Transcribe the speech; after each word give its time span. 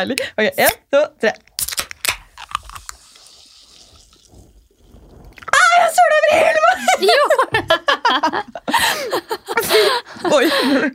jævlig 0.00 0.16
Ok, 0.38 0.46
en, 0.58 0.74
to, 0.92 1.00
tre. 1.20 1.32
Ah, 5.58 5.72
jeg 5.80 5.88
søler 5.96 6.16
over 6.18 6.30
hele 6.42 6.60
meg! 6.66 6.74
Oi. 10.32 10.46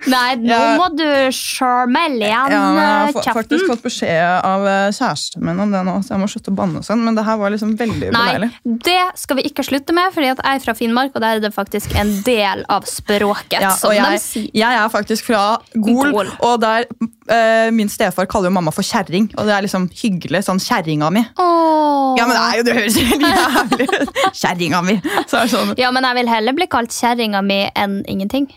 Nei, 0.10 0.36
nå 0.42 0.50
Ja. 0.50 0.78
må 0.80 0.88
du 0.98 1.06
sjarmelle 1.36 2.26
igjen 2.30 2.54
Ja, 2.54 2.62
jeg 2.76 3.14
har 3.16 3.34
faktisk 3.38 3.68
fått 3.70 3.84
beskjed 3.84 4.46
av 4.48 4.66
eh, 4.68 4.88
kjæresten 4.96 5.44
min 5.46 5.60
om 5.60 5.72
det 5.74 5.84
nå, 5.86 5.98
så 6.06 6.16
jeg 6.16 6.22
må 6.24 6.30
slutte 6.32 6.54
å 6.54 6.58
banne 6.58 6.82
sånn. 6.86 7.04
Men 7.06 7.18
det 7.18 7.26
her 7.28 7.38
var 7.42 7.54
liksom 7.54 7.76
veldig 7.80 8.12
Nei, 8.16 8.50
det 8.66 8.98
skal 9.20 9.40
vi 9.40 9.46
ikke 9.50 9.66
slutte 9.68 9.94
med, 9.96 10.12
fordi 10.16 10.32
jeg 10.32 10.40
er 10.54 10.64
fra 10.64 10.74
Finnmark, 10.78 11.14
og 11.16 11.22
der 11.26 11.38
er 11.40 11.44
det 11.44 11.54
faktisk 11.56 11.94
en 12.00 12.12
del 12.26 12.64
av 12.70 12.88
språket, 12.90 13.60
Ja, 13.62 13.72
som 13.78 13.92
og 13.92 13.96
de 13.96 14.02
jeg, 14.02 14.50
jeg 14.58 14.80
er 14.84 14.90
faktisk 14.94 15.30
fra 15.30 15.44
Gol, 15.76 16.12
Gol. 16.16 16.32
og 16.46 16.60
der 16.64 16.88
eh, 17.30 17.70
min 17.76 17.90
stefar 17.92 18.26
kaller 18.30 18.50
jo 18.50 18.56
mamma 18.58 18.72
for 18.74 18.86
kjerring. 18.86 19.30
Og 19.38 19.46
det 19.48 19.54
er 19.56 19.66
liksom 19.68 19.90
hyggelig. 19.94 20.44
Sånn 20.48 20.60
kjerringa 20.64 21.12
mi. 21.14 21.22
Åh. 21.38 22.16
Ja, 22.18 22.26
men 22.26 22.34
det 22.36 22.42
er 22.42 22.58
jo, 22.58 22.64
det 22.68 22.78
høres 22.80 22.98
helt 22.98 23.28
jævlig 23.30 23.88
ut. 24.02 24.24
Kjerringa 24.40 24.82
mi. 24.86 24.96
Så 25.30 25.44
sånn 25.52 25.76
Ja, 25.80 25.92
men 25.96 26.04
jeg 26.08 26.18
vil 26.22 26.32
heller 26.32 26.56
bli 26.58 26.68
kalt 26.72 26.92
kjerringa 26.96 27.44
mi 27.46 27.62
enn 27.78 28.02
ingenting. 28.10 28.50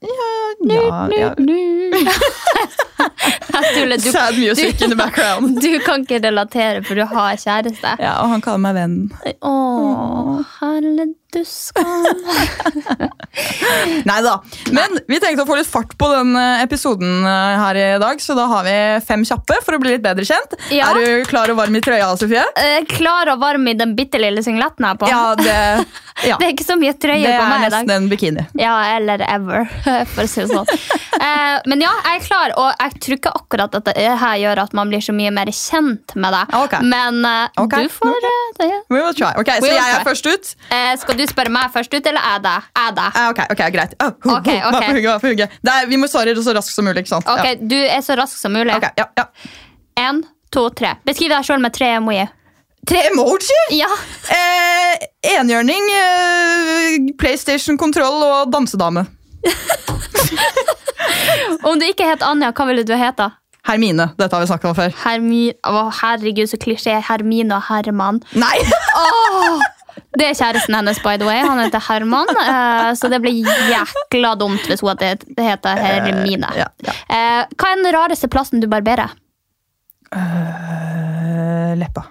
Ja, 0.00 1.08
ja. 1.18 1.34
Tuller. 3.74 3.96
Du, 4.04 4.10
Sad 4.12 4.38
music 4.38 4.82
in 4.82 4.90
the 4.90 4.96
background. 4.96 5.60
du 5.62 5.78
kan 5.80 6.02
ikke 6.04 6.18
relatere, 6.20 6.82
for 6.84 6.94
du 6.98 7.04
har 7.08 7.36
kjæreste. 7.40 7.94
Ja, 8.02 8.18
og 8.20 8.28
han 8.34 8.42
kaller 8.44 8.60
meg 8.66 8.76
vennen. 8.76 9.06
Åh, 9.40 10.42
herre 10.58 11.06
duskan. 11.36 12.06
Nei 14.08 14.18
da. 14.24 14.34
Men 14.72 14.98
vi 15.08 15.20
tenkte 15.22 15.44
å 15.44 15.48
få 15.48 15.58
litt 15.58 15.70
fart 15.70 15.94
på 16.00 16.08
den 16.12 16.34
eh, 16.38 16.64
episoden 16.64 17.26
eh, 17.26 17.60
her 17.62 17.80
i 17.80 17.86
dag, 18.02 18.20
så 18.22 18.36
da 18.38 18.46
har 18.50 18.66
vi 18.66 18.76
fem 19.06 19.24
kjappe 19.28 19.60
for 19.64 19.76
å 19.76 19.82
bli 19.82 19.94
litt 19.96 20.04
bedre 20.04 20.26
kjent. 20.26 20.56
Ja. 20.74 20.90
Er 20.90 21.00
du 21.00 21.28
klar 21.28 21.52
og 21.52 21.60
varm 21.60 21.76
i 21.76 21.82
trøya, 21.84 22.08
Sofie? 22.18 22.44
Eh, 22.56 22.82
Klar 22.96 23.28
og 23.32 23.40
varm 23.42 23.66
i 23.68 23.74
den 23.76 23.94
bitte 23.98 24.20
lille 24.20 24.42
singletten 24.44 24.84
jeg 24.84 24.94
har 24.94 25.00
på. 25.00 25.08
Ja, 25.10 25.34
det, 25.38 25.56
ja. 26.30 26.38
Det 26.38 26.48
er 26.48 26.54
ikke 26.54 26.66
så 26.66 26.78
mye 26.80 26.94
trøye 26.96 27.22
det 27.24 27.34
på 27.34 27.48
meg 27.50 27.66
i 27.66 27.70
dag. 27.70 27.72
Det 27.72 27.76
er 27.76 27.76
nesten 27.76 27.94
en 27.96 28.08
bikini. 28.10 28.46
Ja, 28.60 28.76
eller 28.96 29.24
ever, 29.26 29.66
for 30.14 30.24
å 30.24 30.30
si 30.30 30.44
det 30.44 30.48
sånn. 30.52 30.70
Eh, 31.16 31.56
men 31.70 31.84
ja, 31.84 31.92
jeg 32.06 32.20
er 32.20 32.26
klar, 32.26 32.56
og 32.60 32.70
jeg 32.72 33.02
tror 33.04 33.18
ikke 33.18 33.34
akkurat 33.40 33.78
at 33.80 33.90
det 33.92 34.08
her 34.22 34.40
gjør 34.42 34.62
at 34.66 34.76
man 34.76 34.92
blir 34.92 35.04
så 35.04 35.14
mye 35.16 35.32
mer 35.34 35.50
kjent 35.52 36.16
med 36.16 36.34
deg. 36.36 36.56
Okay. 36.62 36.86
Men 36.86 37.20
eh, 37.26 37.62
okay. 37.62 37.86
du 37.86 37.96
får 37.98 38.14
okay. 38.14 38.26
det. 38.26 38.64
det. 38.64 38.80
We 38.92 39.02
will 39.02 39.16
try. 39.16 39.32
Ok, 39.36 39.52
Så 39.58 39.66
will 39.66 39.76
jeg 39.76 39.96
er 39.98 40.06
først 40.06 40.30
ut? 40.30 40.52
Eh, 40.70 40.92
skal 41.02 41.20
du 41.20 41.25
spørre 41.30 41.50
meg 41.52 41.70
først 41.74 41.92
ut, 41.94 42.06
eller 42.06 42.20
er 42.34 42.38
det? 42.44 42.56
Er 42.82 42.90
det? 42.96 43.08
Ah, 43.14 43.28
ok, 43.32 43.40
ok, 43.54 43.62
greit. 43.74 43.92
Oh, 44.02 44.10
ho, 44.26 44.30
Ok, 44.38 44.48
ho, 44.52 44.56
ok. 44.72 44.84
hva 45.04 45.14
hugge. 45.22 45.46
er, 45.72 45.86
vi 45.90 45.96
må 46.00 46.06
svare 46.10 46.34
så 46.38 46.52
raskt 46.56 46.74
som 46.74 46.84
mulig. 46.88 47.00
ikke 47.04 47.14
sant? 47.16 47.26
Ok, 47.28 47.46
Du 47.60 47.76
er 47.76 48.00
så 48.06 48.12
rask 48.18 48.36
som 48.38 48.52
mulig. 48.56 48.72
Ja. 48.72 48.76
Ok, 48.78 48.84
ja, 48.98 49.06
ja. 49.20 49.26
En, 50.08 50.16
to, 50.52 50.62
tre. 50.76 50.90
Beskriv 51.08 51.30
deg 51.32 51.42
sjøl 51.46 51.60
med 51.62 51.72
tre 51.76 51.88
emoji. 52.00 52.26
Tre 52.86 53.00
emoji! 53.10 53.60
Ja. 53.74 53.88
Eh, 54.30 54.94
enhjørning, 55.36 55.84
eh, 55.98 56.98
PlayStation-kontroll 57.18 58.22
og 58.22 58.52
dansedame. 58.52 59.02
Om 61.66 61.78
du 61.80 61.84
ikke 61.88 62.06
het 62.08 62.22
Anja, 62.26 62.52
hva 62.54 62.66
ville 62.68 62.84
du 62.86 62.94
hete? 62.98 63.30
Hermine. 63.66 64.10
Dette 64.18 64.34
har 64.36 64.42
vi 64.44 64.46
snakket 64.46 64.68
om 64.70 64.76
før. 64.78 64.92
Hermi 65.02 65.40
Å, 65.66 65.88
herregud, 66.00 66.46
så 66.50 66.56
klisjé. 66.62 67.00
Hermine 67.02 67.56
og 67.58 67.64
Herman. 67.66 68.20
Nei! 68.38 68.58
Åh! 69.00 69.64
Det 70.16 70.30
er 70.30 70.34
kjæresten 70.36 70.76
hennes, 70.76 70.98
by 71.04 71.16
the 71.20 71.28
way. 71.28 71.42
Han 71.44 71.60
heter 71.60 71.82
Herman. 71.88 72.30
Uh, 72.32 72.90
så 72.98 73.10
det 73.12 73.20
blir 73.24 73.46
jækla 73.70 74.34
dumt 74.40 74.64
hvis 74.68 74.84
hun 74.84 74.96
Det 74.96 75.44
heter 75.44 75.80
Hermine. 75.82 76.50
Ja, 76.56 76.68
ja. 76.86 76.96
Uh, 77.10 77.54
hva 77.56 77.70
er 77.72 77.80
den 77.82 77.92
rareste 77.94 78.28
plassen 78.32 78.60
du 78.60 78.68
barberer? 78.70 79.14
Leppa. 81.76 82.06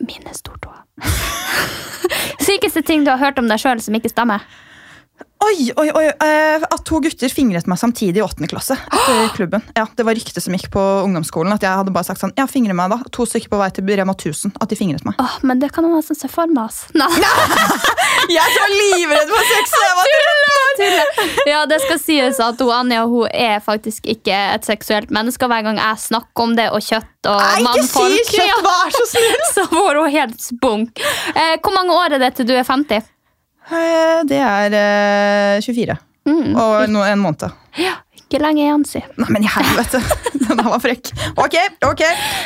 Mine 0.00 0.34
stortåer. 0.34 0.82
Sykeste 2.46 2.82
ting 2.82 3.04
du 3.04 3.10
har 3.10 3.20
hørt 3.20 3.38
om 3.38 3.48
deg 3.50 3.60
sjøl 3.60 3.82
som 3.82 3.94
ikke 3.98 4.10
stemmer? 4.10 4.44
Oi, 5.44 5.68
oi, 5.76 5.90
oi. 5.94 6.04
eh, 6.08 6.62
at 6.64 6.80
to 6.88 6.98
gutter 7.04 7.28
fingret 7.30 7.66
meg 7.68 7.78
samtidig 7.78 8.18
i 8.18 8.22
åttende 8.24 8.48
klasse. 8.50 8.74
etter 8.88 9.28
klubben. 9.36 9.62
Ja, 9.76 9.84
Det 9.94 10.06
var 10.08 10.16
rykte 10.16 10.40
som 10.42 10.54
gikk 10.56 10.70
på 10.72 10.80
ungdomsskolen. 11.04 11.52
At 11.54 11.62
jeg 11.62 11.76
hadde 11.76 11.92
bare 11.94 12.08
sagt 12.08 12.22
sånn, 12.22 12.32
ja, 12.38 12.46
fingre 12.50 12.74
meg 12.74 12.90
da. 12.90 12.98
To 13.14 13.26
stykker 13.28 13.52
på 13.52 13.60
vei 13.60 13.68
til 13.76 13.84
Rema 13.86 14.14
1000. 14.16 14.56
At 14.60 14.72
de 14.72 14.78
fingret 14.80 15.04
meg. 15.06 15.14
Åh, 15.22 15.36
men 15.46 15.60
det 15.62 15.70
kan 15.76 15.84
man 15.86 15.98
nesten 16.00 16.16
se 16.18 16.30
for 16.32 16.48
meg. 16.50 16.64
ass. 16.72 16.86
Nei, 16.96 17.10
Jeg 18.36 18.54
var 18.56 18.72
livredd 18.72 19.28
for 19.30 19.50
sex! 19.52 19.74
så 19.76 19.82
Jeg 19.84 19.96
var. 20.00 20.14
Ja, 21.46 21.60
det 21.68 21.78
skal 21.84 22.00
sies 22.02 22.40
at 22.42 22.60
hun, 22.60 22.72
Anja 22.74 23.04
hun 23.08 23.28
er 23.30 23.60
faktisk 23.64 24.08
ikke 24.12 24.34
et 24.56 24.66
seksuelt 24.66 25.12
menneske. 25.14 25.46
Hver 25.48 25.62
gang 25.68 25.78
jeg 25.80 26.00
snakker 26.08 26.42
om 26.48 26.56
det 26.58 26.66
og 26.74 26.82
kjøtt 26.84 27.28
og 27.30 27.38
Nei, 27.42 27.60
ikke 27.60 27.84
si 27.86 28.02
mannfolk, 28.02 28.32
kjøtt, 28.32 28.64
vær 28.66 28.96
så 28.96 29.04
snill! 29.12 29.44
så 29.54 29.66
får 29.70 30.00
hun 30.00 30.10
helt 30.16 30.40
spunk. 30.42 31.04
Eh, 31.36 31.54
hvor 31.62 31.76
mange 31.76 31.94
år 32.00 32.16
er 32.16 32.24
det 32.24 32.32
til 32.40 32.48
du 32.50 32.56
er 32.56 32.66
50? 32.66 33.12
Eh, 33.66 34.22
Det 34.28 34.38
er 34.40 34.74
eh, 34.78 35.60
24. 35.64 35.96
Mm. 36.26 36.56
Og 36.58 36.88
no, 36.90 37.02
en 37.06 37.20
måned. 37.22 37.46
Ja, 37.78 37.96
ikke 38.18 38.40
lenge 38.42 38.64
igjen, 38.64 38.84
si. 38.88 39.02
Nei, 39.18 39.28
men 39.34 39.44
i 39.46 39.50
helvete! 39.50 40.00
Den 40.46 40.58
der 40.60 40.68
var 40.68 40.80
frekk. 40.82 41.10
Ok, 41.38 41.54
ok. 41.86 42.02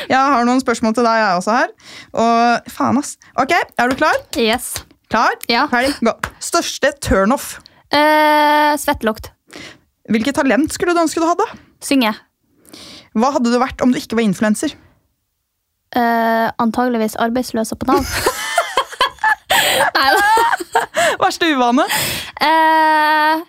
Jeg 0.08 0.16
har 0.34 0.44
noen 0.48 0.60
spørsmål 0.62 0.94
til 0.96 1.04
deg, 1.06 1.18
jeg 1.20 1.40
også 1.40 1.56
her. 1.56 1.72
Og 2.12 2.70
faen, 2.72 3.00
ass. 3.00 3.14
Ok, 3.40 3.52
er 3.56 3.92
du 3.92 3.96
klar? 4.00 4.16
Yes. 4.40 4.72
Klar? 5.10 5.36
Ja. 5.50 5.66
Ferdig? 5.72 5.94
Gå. 6.06 6.12
Største 6.44 6.92
turnoff. 7.04 7.58
Eh, 7.92 8.72
Svettlukt. 8.80 9.32
Hvilket 10.10 10.36
talent 10.38 10.72
skulle 10.72 10.94
du 10.96 11.00
ønske 11.02 11.20
du 11.22 11.26
hadde? 11.28 11.46
Synge. 11.84 12.12
Hva 13.18 13.32
hadde 13.34 13.50
du 13.52 13.58
vært 13.60 13.80
om 13.84 13.90
du 13.92 13.98
ikke 13.98 14.16
var 14.20 14.24
influenser? 14.28 14.76
Eh, 15.96 16.46
antageligvis 16.62 17.16
arbeidsløs 17.18 17.72
og 17.74 17.80
på 17.82 17.88
Nav. 17.90 18.06
Nei 19.96 20.10
da. 20.14 20.29
Verste 21.20 21.50
uvane? 21.52 21.84
Uh, 22.40 23.42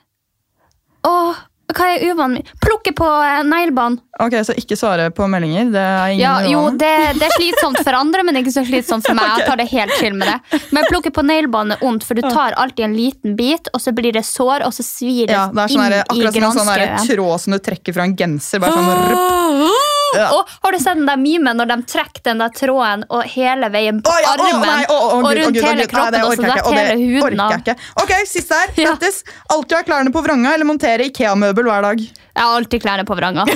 oh, 1.08 1.40
hva 1.72 1.88
er 1.94 2.04
uvanen 2.10 2.40
min? 2.40 2.50
Plukke 2.62 2.92
på 2.96 3.06
uh, 3.08 3.42
neglebånd. 3.48 4.02
Ok, 4.22 4.36
Så 4.46 4.56
ikke 4.60 4.76
svare 4.80 5.08
på 5.16 5.28
meldinger? 5.32 5.72
Det 5.74 5.82
er 5.82 6.14
ingen 6.14 6.24
Ja, 6.24 6.34
jo, 6.50 6.64
det, 6.78 6.92
det 7.18 7.30
er 7.30 7.36
slitsomt 7.38 7.80
for 7.82 7.98
andre, 7.98 8.26
men 8.28 8.42
ikke 8.42 8.54
så 8.54 8.66
slitsomt 8.68 9.08
for 9.08 9.18
meg. 9.18 9.32
Jeg 9.40 9.48
tar 9.48 9.62
det 9.62 9.68
helt 9.72 9.96
chill 10.00 10.18
med 10.18 10.30
det. 10.30 10.62
Men 10.76 10.88
plukke 10.92 11.14
på 11.16 11.24
neglebånd 11.26 11.78
er 11.78 11.88
ondt, 11.88 12.06
for 12.08 12.20
du 12.20 12.26
tar 12.28 12.58
alltid 12.60 12.90
en 12.90 12.98
liten 12.98 13.38
bit, 13.40 13.72
og 13.74 13.84
så 13.84 13.96
blir 13.96 14.16
det 14.18 14.26
sår, 14.28 14.68
og 14.68 14.76
så 14.76 14.86
svir 14.86 15.32
det 15.32 15.38
Ja, 15.38 15.48
det 15.54 15.66
er 15.66 15.74
sånn 15.76 15.86
inn 15.88 15.96
der, 15.96 15.98
i 15.98 16.28
akkurat 16.28 16.58
som 16.60 16.76
en 16.76 16.84
sånn 17.00 17.10
tråd 17.14 17.46
som 17.46 17.56
du 17.58 17.62
trekker 17.72 17.98
fra 17.98 18.10
en 18.10 18.18
genser. 18.20 18.64
Bare 18.64 18.76
sånn 18.76 19.12
rupp. 19.16 20.01
Ja. 20.18 20.28
Og 20.36 20.50
har 20.66 20.76
du 20.76 20.80
sett 20.82 21.00
den 21.00 21.08
der 21.08 21.20
memen 21.20 21.58
når 21.58 21.70
de 21.72 21.78
trekker 21.88 22.24
den 22.26 22.44
der 22.44 22.54
tråden 22.56 23.06
og 23.10 23.24
hele 23.32 23.70
veien 23.74 24.02
på 24.04 24.12
oh, 24.12 24.20
ja, 24.24 24.34
armen 24.36 24.66
nei, 24.66 24.82
oh, 24.92 25.06
og 25.18 25.28
rundt 25.28 25.56
Gud, 25.56 25.62
hele 25.66 25.88
kroppen. 25.92 26.18
Nei, 26.18 26.24
og 26.26 26.36
så 26.36 26.48
orker 26.48 26.68
og 26.68 26.76
det 26.76 26.86
hele 26.90 26.98
huden 27.00 27.24
orker 27.24 27.44
av? 27.46 27.54
jeg 27.54 27.64
ikke. 27.64 27.78
Ok, 28.04 28.14
siste 28.30 28.60
her. 28.62 28.74
Ja. 28.76 28.92
Grattis. 28.92 29.22
Alltid 29.56 29.78
ha 29.78 29.84
klærne 29.88 30.14
på 30.14 30.24
vranga 30.26 30.56
eller 30.58 30.68
montere 30.68 31.08
Ikea-møbel 31.12 31.70
hver 31.70 31.88
dag. 31.88 32.04
Jeg 32.04 32.44
har 32.44 32.56
alltid 32.60 32.84
klærne 32.88 33.08
på 33.08 33.18
vranga. 33.20 33.48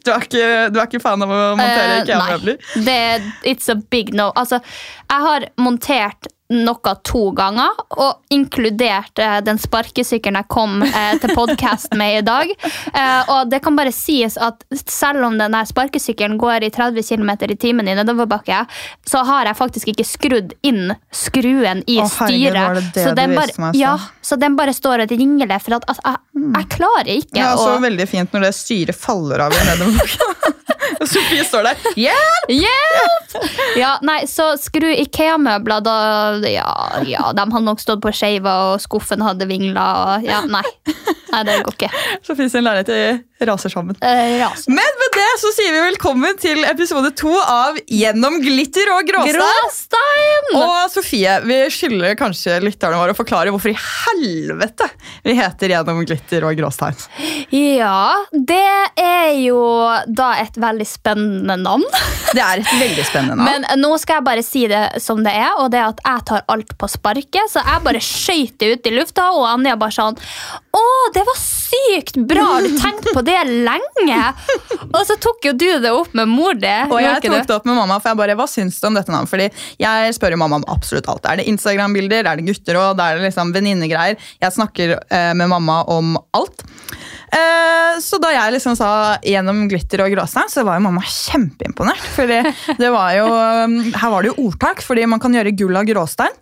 Du 0.00 0.10
er 0.12 0.22
ikke, 0.24 0.44
du 0.72 0.78
er 0.80 0.86
ikke 0.86 1.00
fan 1.02 1.20
av 1.24 1.30
å 1.32 1.38
montere 1.58 1.88
uh, 1.90 2.02
Ikea-møbler? 2.02 2.56
Nei, 2.80 2.84
det, 2.86 3.32
it's 3.52 3.68
a 3.72 3.76
big 3.92 4.14
no. 4.16 4.30
Altså, 4.38 4.60
jeg 5.10 5.24
har 5.26 5.46
montert 5.60 6.28
noe 6.50 6.94
to 7.06 7.30
ganger, 7.36 7.78
og 8.02 8.34
inkludert 8.34 9.20
eh, 9.22 9.38
den 9.46 9.58
sparkesykkelen 9.60 10.40
jeg 10.40 10.48
kom 10.50 10.82
eh, 10.82 11.14
til 11.22 11.34
podkast 11.36 11.94
med 11.98 12.20
i 12.20 12.26
dag. 12.26 12.54
Eh, 12.90 13.28
og 13.30 13.50
det 13.52 13.60
kan 13.62 13.76
bare 13.76 13.92
sies 13.94 14.34
at 14.40 14.64
selv 14.80 15.22
om 15.28 15.36
denne 15.38 15.60
sparkesykkelen 15.68 16.36
går 16.40 16.64
i 16.66 16.70
30 16.74 17.04
km 17.06 17.30
i 17.46 17.56
timen 17.60 17.88
i 17.88 17.94
nedoverbakke, 17.94 18.64
så 19.06 19.22
har 19.28 19.46
jeg 19.46 19.58
faktisk 19.58 19.92
ikke 19.92 20.06
skrudd 20.08 20.54
inn 20.66 20.94
skruen 21.14 21.84
i 21.86 22.00
Å, 22.02 22.08
herregud, 22.18 22.56
var 22.56 22.80
det 22.80 22.84
det 22.96 23.04
så, 23.04 23.14
den 23.16 23.36
bare, 23.36 23.54
meg, 23.62 23.76
så. 23.76 23.80
ja, 23.80 23.94
så 24.26 24.38
den 24.42 24.58
bare 24.58 24.74
står 24.76 25.04
og 25.04 25.14
ringler, 25.14 25.54
for 25.62 25.78
at, 25.78 25.86
altså, 25.92 26.16
jeg, 26.16 26.48
jeg 26.56 26.70
klarer 26.76 27.12
ikke 27.14 27.40
Ja, 27.40 27.52
så 27.60 27.76
å 27.76 27.84
veldig 27.84 28.08
fint 28.10 28.34
når 28.36 28.48
det 28.48 28.52
styret 28.58 28.98
faller 28.98 29.46
av 29.46 29.54
i 29.54 29.62
nedover. 29.70 30.18
Og 30.98 31.06
Sofie 31.12 31.44
står 31.46 31.70
der. 31.70 31.88
Hjelp! 31.98 32.50
Hjelp! 32.50 33.36
Ja, 33.78 33.94
nei, 34.06 34.20
så 34.30 34.52
skru 34.60 34.90
Ikea-møbler, 34.90 35.84
da 35.86 35.96
ja, 36.50 36.68
ja, 37.06 37.30
de 37.36 37.46
hadde 37.46 37.64
nok 37.66 37.82
stått 37.82 38.02
på 38.04 38.12
skeiva, 38.14 38.56
og 38.72 38.84
skuffen 38.84 39.22
hadde 39.24 39.48
vingla, 39.50 39.88
og 40.02 40.28
ja, 40.28 40.42
nei. 40.50 40.64
Nei, 41.30 41.42
det 41.46 41.60
går 41.66 41.76
ikke. 41.76 41.92
Sofie 42.26 42.50
sin 42.50 42.66
leilighet 42.66 43.28
raser 43.46 43.68
sammen. 43.72 43.96
Eh, 44.00 44.38
raser. 44.40 44.70
Men 44.70 44.96
med 45.00 45.14
det 45.16 45.28
så 45.40 45.50
sier 45.56 45.72
vi 45.72 45.80
velkommen 45.86 46.36
til 46.40 46.64
episode 46.68 47.12
to 47.18 47.32
av 47.40 47.78
Gjennom 47.88 48.38
glitter 48.44 48.90
og 48.94 49.08
gråstein. 49.08 49.40
Gråstein! 49.40 50.50
Og 50.60 50.90
Sofie, 50.92 51.36
vi 51.46 51.58
skylder 51.72 52.16
kanskje 52.20 52.58
lytterne 52.64 53.00
våre 53.00 53.14
å 53.14 53.18
forklare 53.18 53.52
hvorfor 53.54 53.72
i 53.72 53.78
helvete 53.78 54.90
vi 55.24 55.36
heter 55.38 55.72
Gjennom 55.74 56.02
glitter 56.04 56.44
og 56.48 56.58
gråstein. 56.58 56.98
Ja, 57.54 58.12
det 58.32 58.60
er 59.00 59.32
jo 59.40 59.60
da 60.06 60.34
et 60.42 60.60
veldig 60.60 60.88
spennende 60.88 61.56
navn. 61.60 61.86
Det 62.30 62.38
er 62.38 62.60
et 62.60 62.68
veldig 62.78 63.02
spennende 63.08 63.42
navn. 63.42 63.64
Men 63.66 63.80
nå 63.82 63.88
skal 63.98 64.20
jeg 64.20 64.24
bare 64.28 64.42
si 64.46 64.60
det 64.70 65.00
som 65.02 65.18
det 65.24 65.32
er, 65.34 65.48
og 65.58 65.72
det 65.72 65.80
er 65.80 65.88
at 65.88 66.02
jeg 66.04 66.26
tar 66.28 66.44
alt 66.52 66.76
på 66.78 66.86
sparket. 66.86 67.50
Så 67.50 67.58
jeg 67.58 67.82
bare 67.82 68.02
skøyt 68.04 68.54
det 68.62 68.68
ut 68.70 68.86
i 68.86 68.92
lufta, 68.94 69.24
og 69.34 69.48
Anja 69.50 69.74
bare 69.80 69.96
sånn 69.96 70.20
Å, 70.78 70.84
det 71.16 71.24
var 71.26 71.40
sykt 71.40 72.20
bra! 72.30 72.44
Har 72.52 72.62
du 72.62 72.76
tenkt 72.78 73.10
på 73.10 73.24
det 73.26 73.29
lenge! 73.48 74.20
Og 74.90 75.02
så 75.06 75.16
tok 75.22 75.50
jo 75.50 75.52
du 75.56 75.66
det 75.82 75.92
opp 75.94 76.14
med 76.16 76.30
mor 76.30 76.56
di. 76.58 76.72
Og 76.90 76.98
jeg 77.02 77.22
tok 77.24 77.46
det 77.48 77.56
opp 77.56 77.68
med 77.68 77.78
mamma, 77.78 78.00
for 78.00 78.12
jeg 78.12 78.20
bare, 78.20 78.36
hva 78.38 78.48
syns 78.50 78.80
du 78.80 78.88
om 78.90 78.98
dette 78.98 79.12
navnet? 79.12 79.30
Fordi 79.30 79.48
jeg 79.80 80.16
spør 80.16 80.36
jo 80.36 80.40
mamma 80.42 80.60
om 80.60 80.66
absolutt 80.72 81.08
alt. 81.10 81.28
Er 81.28 81.40
det 81.40 81.48
Instagram-bilder, 81.52 82.26
er 82.26 82.40
det 82.40 82.48
gutteråd, 82.48 83.00
er 83.00 83.18
det 83.20 83.28
liksom 83.28 83.54
venninnegreier? 83.56 84.18
Jeg 84.42 84.56
snakker 84.56 84.96
eh, 84.98 85.32
med 85.38 85.50
mamma 85.52 85.82
om 85.92 86.16
alt. 86.36 86.66
Eh, 87.30 87.98
så 88.02 88.18
da 88.22 88.32
jeg 88.34 88.56
liksom 88.56 88.76
sa 88.78 88.90
gjennom 89.22 89.66
glitter 89.70 90.02
og 90.04 90.14
gråstein, 90.14 90.50
så 90.50 90.66
var 90.66 90.80
jo 90.80 90.86
mamma 90.88 91.02
kjempeimponert. 91.06 92.06
Fordi 92.16 92.42
det 92.80 92.92
var 92.94 93.14
jo, 93.18 93.26
her 93.94 94.14
var 94.14 94.24
det 94.24 94.32
jo 94.32 94.48
ordtak, 94.48 94.82
fordi 94.86 95.06
man 95.10 95.22
kan 95.22 95.34
gjøre 95.36 95.54
gull 95.58 95.78
av 95.78 95.86
gråstein. 95.88 96.34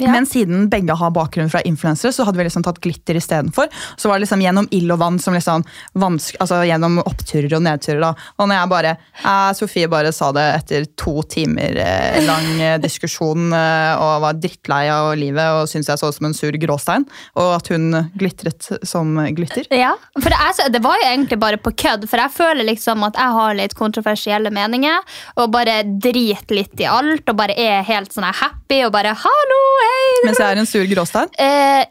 Ja. 0.00 0.10
Men 0.14 0.26
siden 0.26 0.68
begge 0.72 0.96
har 0.96 1.10
bakgrunn 1.14 1.50
fra 1.52 1.60
influensere, 1.68 2.12
så 2.12 2.24
hadde 2.24 2.38
vi 2.40 2.44
liksom 2.48 2.64
tatt 2.66 2.80
glitter 2.80 3.18
istedenfor. 3.20 3.68
Så 3.96 4.08
var 4.08 4.18
det 4.18 4.24
liksom 4.26 4.40
gjennom 4.44 4.68
ild 4.74 4.90
og 4.94 4.98
vann, 5.02 5.18
som 5.20 5.34
liksom 5.36 5.64
altså 6.00 6.60
gjennom 6.66 6.98
oppturer 7.04 7.52
og 7.58 7.62
nedturer. 7.66 8.00
da. 8.00 8.14
Og 8.38 8.48
når 8.48 8.56
jeg 8.60 8.70
bare, 8.72 8.96
eh, 9.24 9.52
Sofie 9.58 9.88
bare 9.92 10.12
sa 10.12 10.30
det 10.32 10.46
etter 10.60 10.86
to 10.96 11.22
timer 11.28 11.76
eh, 11.76 12.20
lang 12.26 12.48
eh, 12.60 12.78
diskusjon 12.82 13.52
eh, 13.52 13.94
og 14.00 14.22
var 14.24 14.38
drittlei 14.40 14.88
av 14.92 15.12
livet 15.18 15.50
og 15.60 15.68
syntes 15.68 15.88
jeg 15.92 15.98
så 16.00 16.08
ut 16.10 16.14
som 16.16 16.26
en 16.30 16.34
sur 16.36 16.52
gråstein, 16.60 17.06
og 17.36 17.56
at 17.58 17.68
hun 17.74 17.90
glitret 18.18 18.70
som 18.86 19.14
glitter. 19.36 19.66
Ja, 19.74 19.94
for 20.20 20.30
det, 20.30 20.38
er, 20.40 20.52
så- 20.56 20.70
det 20.72 20.82
var 20.84 20.96
jo 21.00 21.08
egentlig 21.10 21.38
bare 21.40 21.56
på 21.60 21.72
kødd, 21.76 22.08
for 22.08 22.16
jeg 22.22 22.30
føler 22.36 22.64
liksom 22.70 23.04
at 23.06 23.14
jeg 23.20 23.36
har 23.36 23.54
litt 23.58 23.74
kontroversielle 23.78 24.50
meninger, 24.54 24.98
og 25.36 25.50
bare 25.52 25.82
driter 26.00 26.54
litt 26.56 26.80
i 26.80 26.88
alt, 26.90 27.28
og 27.28 27.36
bare 27.36 27.56
er 27.58 27.82
helt 27.88 28.12
sånn 28.14 28.24
her 28.30 28.56
happy, 28.70 28.84
og 28.86 28.92
bare 28.94 29.14
hallo, 29.18 29.60
hei! 29.82 30.10
Mens 30.26 30.38
jeg 30.38 30.54
er 30.54 30.60
en 30.60 30.68
sur 30.68 30.84
gråstein. 30.86 31.30
Eh, 31.38 31.86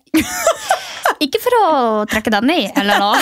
ikke 1.25 1.41
for 1.43 1.57
å 1.59 1.71
trekke 2.09 2.31
den 2.31 2.51
i, 2.53 2.61
eller 2.79 3.01
noe. 3.01 3.19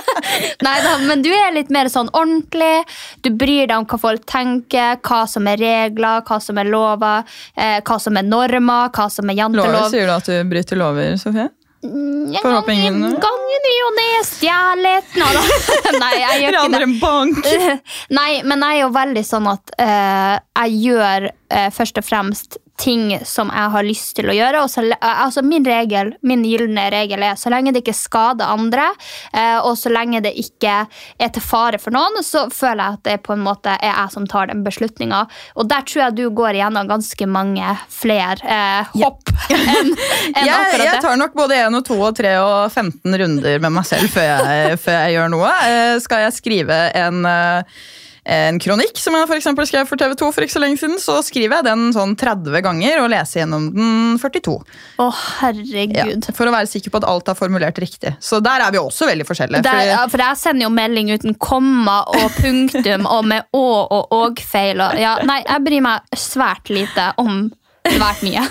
Nei 0.66 0.76
da, 0.84 0.94
men 1.04 1.20
du 1.24 1.28
er 1.34 1.52
litt 1.54 1.70
mer 1.74 1.90
sånn 1.92 2.08
ordentlig. 2.16 2.86
Du 3.24 3.30
bryr 3.36 3.68
deg 3.68 3.76
om 3.76 3.86
hva 3.90 3.98
folk 4.00 4.24
tenker, 4.28 4.96
hva 5.04 5.24
som 5.28 5.46
er 5.50 5.60
regler, 5.60 6.24
hva 6.26 6.40
som 6.40 6.58
er 6.62 6.70
lover, 6.72 7.28
eh, 7.56 7.78
hva 7.84 8.00
som 8.00 8.16
er 8.16 8.26
normer, 8.26 8.88
hva 8.96 9.10
som 9.12 9.28
er 9.28 9.36
Lover, 9.36 9.60
jantelov. 9.60 9.90
sier 9.92 10.08
du 10.08 10.16
at 10.16 10.32
du 10.32 10.50
bryter 10.50 10.80
lover, 10.80 11.16
Sofie? 11.20 11.50
En 11.86 12.32
håpe 12.42 12.72
ingen- 12.72 13.20
gang, 13.20 13.42
i 13.52 13.58
ny 13.62 13.74
og 13.86 13.92
ne, 13.94 14.06
stjelet 14.26 15.12
Nå 15.20 15.26
da. 15.36 15.42
Nei, 16.02 16.12
jeg 16.18 16.40
gjør 16.42 16.56
ikke 16.56 16.72
det. 16.72 16.80
en 16.86 16.94
bank! 16.98 17.50
Nei, 18.18 18.30
men 18.48 18.64
jeg 18.64 18.78
er 18.80 18.80
jo 18.80 18.88
veldig 18.96 19.24
sånn 19.28 19.46
at 19.52 19.74
uh, 19.78 20.32
jeg 20.64 20.80
gjør 20.88 21.28
uh, 21.30 21.68
først 21.76 22.00
og 22.00 22.08
fremst 22.08 22.58
ting 22.80 23.18
som 23.24 23.50
jeg 23.52 23.72
har 23.72 23.86
lyst 23.86 24.14
til 24.18 24.30
å 24.30 24.36
gjøre. 24.36 24.62
Så, 24.68 24.84
altså 25.00 25.42
min 25.46 25.64
regel, 25.66 26.12
min 26.26 26.44
gylne 26.46 26.88
regel 26.92 27.24
er 27.24 27.38
så 27.40 27.52
lenge 27.52 27.72
det 27.74 27.82
ikke 27.84 27.96
skader 27.96 28.52
andre, 28.52 28.88
eh, 29.32 29.58
og 29.60 29.76
så 29.80 29.92
lenge 29.92 30.22
det 30.24 30.34
ikke 30.40 30.74
er 30.86 31.32
til 31.32 31.44
fare 31.44 31.80
for 31.82 31.94
noen, 31.96 32.20
så 32.26 32.46
føler 32.52 32.82
jeg 32.82 32.98
at 33.00 33.04
det 33.08 33.16
på 33.26 33.34
en 33.36 33.44
måte 33.44 33.74
er 33.76 33.92
jeg 33.92 34.14
som 34.14 34.28
tar 34.30 34.50
den 34.52 34.64
beslutninga. 34.66 35.24
Og 35.56 35.68
der 35.70 35.86
tror 35.88 36.06
jeg 36.06 36.16
du 36.18 36.24
går 36.36 36.58
igjennom 36.58 36.90
ganske 36.90 37.28
mange 37.30 37.74
flere 37.92 38.38
eh, 38.44 38.94
hopp 39.00 39.32
enn 39.56 39.92
en 39.92 39.92
Jeg, 40.46 40.52
akkurat 40.52 40.86
jeg 40.86 41.02
tar 41.04 41.18
nok 41.18 41.36
både 41.36 41.58
1 41.66 41.78
og 41.78 41.84
2 41.88 41.96
og 42.08 42.16
3 42.18 42.32
og 42.42 42.56
15 42.70 43.20
runder 43.22 43.60
med 43.62 43.72
meg 43.78 43.86
selv 43.88 44.12
før 44.12 44.26
jeg, 44.28 44.80
før 44.82 44.98
jeg 45.00 45.16
gjør 45.16 45.32
noe. 45.32 45.52
Eh, 45.66 45.94
Skal 46.04 46.26
jeg 46.26 46.36
skrive 46.36 46.80
en, 46.96 47.22
eh, 47.28 47.78
en 48.26 48.58
kronikk 48.58 48.98
som 48.98 49.14
jeg 49.14 49.28
for 49.28 49.66
skrev 49.68 49.86
for 49.86 49.96
TV 50.00 50.14
2 50.18 50.28
for 50.34 50.42
ikke 50.42 50.54
så 50.56 50.62
lenge 50.62 50.80
siden, 50.80 50.96
så 50.98 51.20
skriver 51.22 51.60
jeg 51.60 51.66
den 51.68 51.92
sånn 51.94 52.16
30 52.18 52.62
ganger 52.64 53.02
og 53.04 53.10
leser 53.12 53.44
gjennom 53.44 53.68
den 53.74 54.16
42. 54.18 54.56
Å, 54.98 55.06
Ja, 55.06 55.10
herregud. 55.40 56.26
for 56.34 56.50
å 56.50 56.54
være 56.54 56.66
sikker 56.70 56.90
på 56.90 56.98
at 57.02 57.06
alt 57.06 57.28
er 57.30 57.38
formulert 57.38 57.78
riktig. 57.78 58.16
Så 58.18 58.40
der 58.42 58.64
er 58.66 58.74
vi 58.74 58.78
også 58.82 59.06
veldig 59.06 59.26
forskjellige. 59.28 59.62
Der, 59.62 59.70
fordi- 59.70 59.92
ja, 59.92 60.06
for 60.08 60.18
jeg 60.18 60.36
sender 60.42 60.66
jo 60.66 60.70
melding 60.74 61.12
uten 61.14 61.34
komma 61.38 62.00
og 62.08 62.30
punktum 62.40 63.06
og 63.06 63.24
med 63.24 63.44
å 63.54 63.62
og 63.90 64.08
og-feil. 64.10 64.80
og- 64.80 64.98
Ja, 64.98 65.18
nei, 65.22 65.42
jeg 65.46 65.64
bryr 65.64 65.82
meg 65.82 66.00
svært 66.16 66.68
lite 66.68 67.12
om 67.18 67.52
svært 67.86 68.22
mye. 68.26 68.42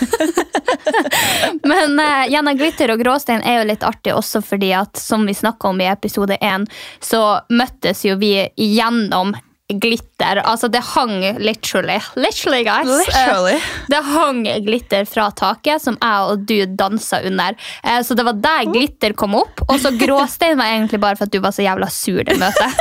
Men 1.64 2.00
uh, 2.00 2.24
gjennom 2.32 2.56
glitter 2.58 2.94
og 2.94 3.02
gråstein 3.04 3.44
er 3.44 3.60
jo 3.60 3.68
litt 3.68 3.84
artig 3.84 4.14
også 4.16 4.42
fordi 4.46 4.72
at, 4.78 4.96
som 4.98 5.26
vi 5.28 5.34
snakka 5.36 5.68
om 5.74 5.82
i 5.82 5.90
episode 5.92 6.38
én, 6.42 6.64
så 7.04 7.42
møttes 7.52 8.06
jo 8.08 8.16
vi 8.22 8.50
gjennom 8.56 9.36
glitter. 9.74 10.36
Altså, 10.36 10.68
det 10.68 10.80
hang 10.80 11.40
literally. 11.40 12.00
Literally, 12.16 12.64
guys. 12.64 13.08
Literally. 13.08 13.54
Eh, 13.54 13.62
det 13.88 13.96
hang 13.96 14.44
glitter 14.66 15.06
fra 15.06 15.32
taket 15.32 15.82
som 15.82 15.98
jeg 16.02 16.30
og 16.30 16.46
du 16.46 16.66
dansa 16.66 17.22
under. 17.26 17.58
Eh, 17.84 18.02
så 18.06 18.14
det 18.14 18.26
var 18.28 18.38
der 18.44 18.70
glitter 18.70 19.14
kom 19.18 19.36
opp. 19.36 19.64
Og 19.68 19.80
så 19.82 19.92
gråstein 19.98 20.58
var 20.58 20.70
egentlig 20.70 21.02
bare 21.02 21.18
for 21.18 21.26
at 21.26 21.34
du 21.34 21.40
var 21.42 21.56
så 21.56 21.66
jævla 21.66 21.90
sur 21.90 22.22
det 22.24 22.38
møtet. 22.38 22.78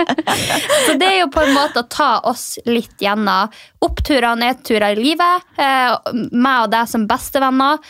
så 0.86 0.96
det 1.00 1.08
er 1.08 1.18
jo 1.20 1.30
på 1.34 1.44
en 1.44 1.54
måte 1.56 1.84
å 1.84 1.88
ta 1.90 2.10
oss 2.30 2.54
litt 2.68 2.96
gjennom 3.00 3.52
oppturer 3.84 4.30
og 4.32 4.40
nedturer 4.40 4.96
i 4.96 5.00
livet. 5.00 5.48
Eh, 5.60 6.12
meg 6.32 6.64
og 6.64 6.72
deg 6.72 6.88
som 6.88 7.08
bestevenner. 7.10 7.80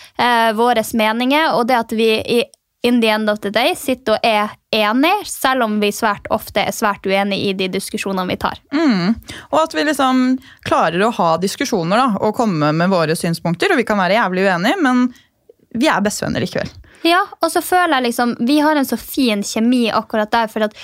Våre 0.58 0.82
meninger. 0.98 1.54
Og 1.54 1.68
det 1.68 1.76
at 1.78 1.92
vi 1.94 2.08
i 2.18 2.40
in 2.82 3.00
the 3.00 3.08
end 3.08 3.30
of 3.30 3.40
the 3.40 3.50
day 3.50 3.74
sitter 3.76 4.16
og 4.16 4.26
er 4.26 4.50
enige, 4.70 5.24
selv 5.28 5.66
om 5.66 5.78
vi 5.82 5.90
svært 5.92 6.28
ofte 6.32 6.62
er 6.64 6.74
svært 6.74 7.06
uenige 7.06 7.50
i 7.50 7.56
de 7.56 7.68
diskusjonene 7.72 8.28
vi 8.30 8.38
tar. 8.40 8.60
Mm. 8.72 9.16
Og 9.50 9.58
at 9.62 9.74
vi 9.76 9.84
liksom 9.84 10.38
klarer 10.66 11.04
å 11.04 11.12
ha 11.18 11.30
diskusjoner 11.42 12.00
da, 12.00 12.06
og 12.20 12.36
komme 12.38 12.72
med 12.76 12.92
våre 12.92 13.16
synspunkter. 13.18 13.74
Og 13.74 13.82
vi 13.82 13.88
kan 13.88 14.00
være 14.00 14.16
jævlig 14.16 14.46
uenige, 14.48 14.80
men 14.80 15.10
vi 15.76 15.90
er 15.90 16.00
bestevenner 16.04 16.44
likevel. 16.44 16.70
Ja, 17.06 17.20
og 17.40 17.48
så 17.48 17.62
føler 17.64 17.96
jeg 17.96 18.10
liksom 18.10 18.34
Vi 18.44 18.58
har 18.60 18.76
en 18.76 18.84
så 18.84 18.98
fin 19.00 19.40
kjemi 19.46 19.86
akkurat 19.88 20.32
der, 20.32 20.50
for 20.52 20.66
at 20.66 20.74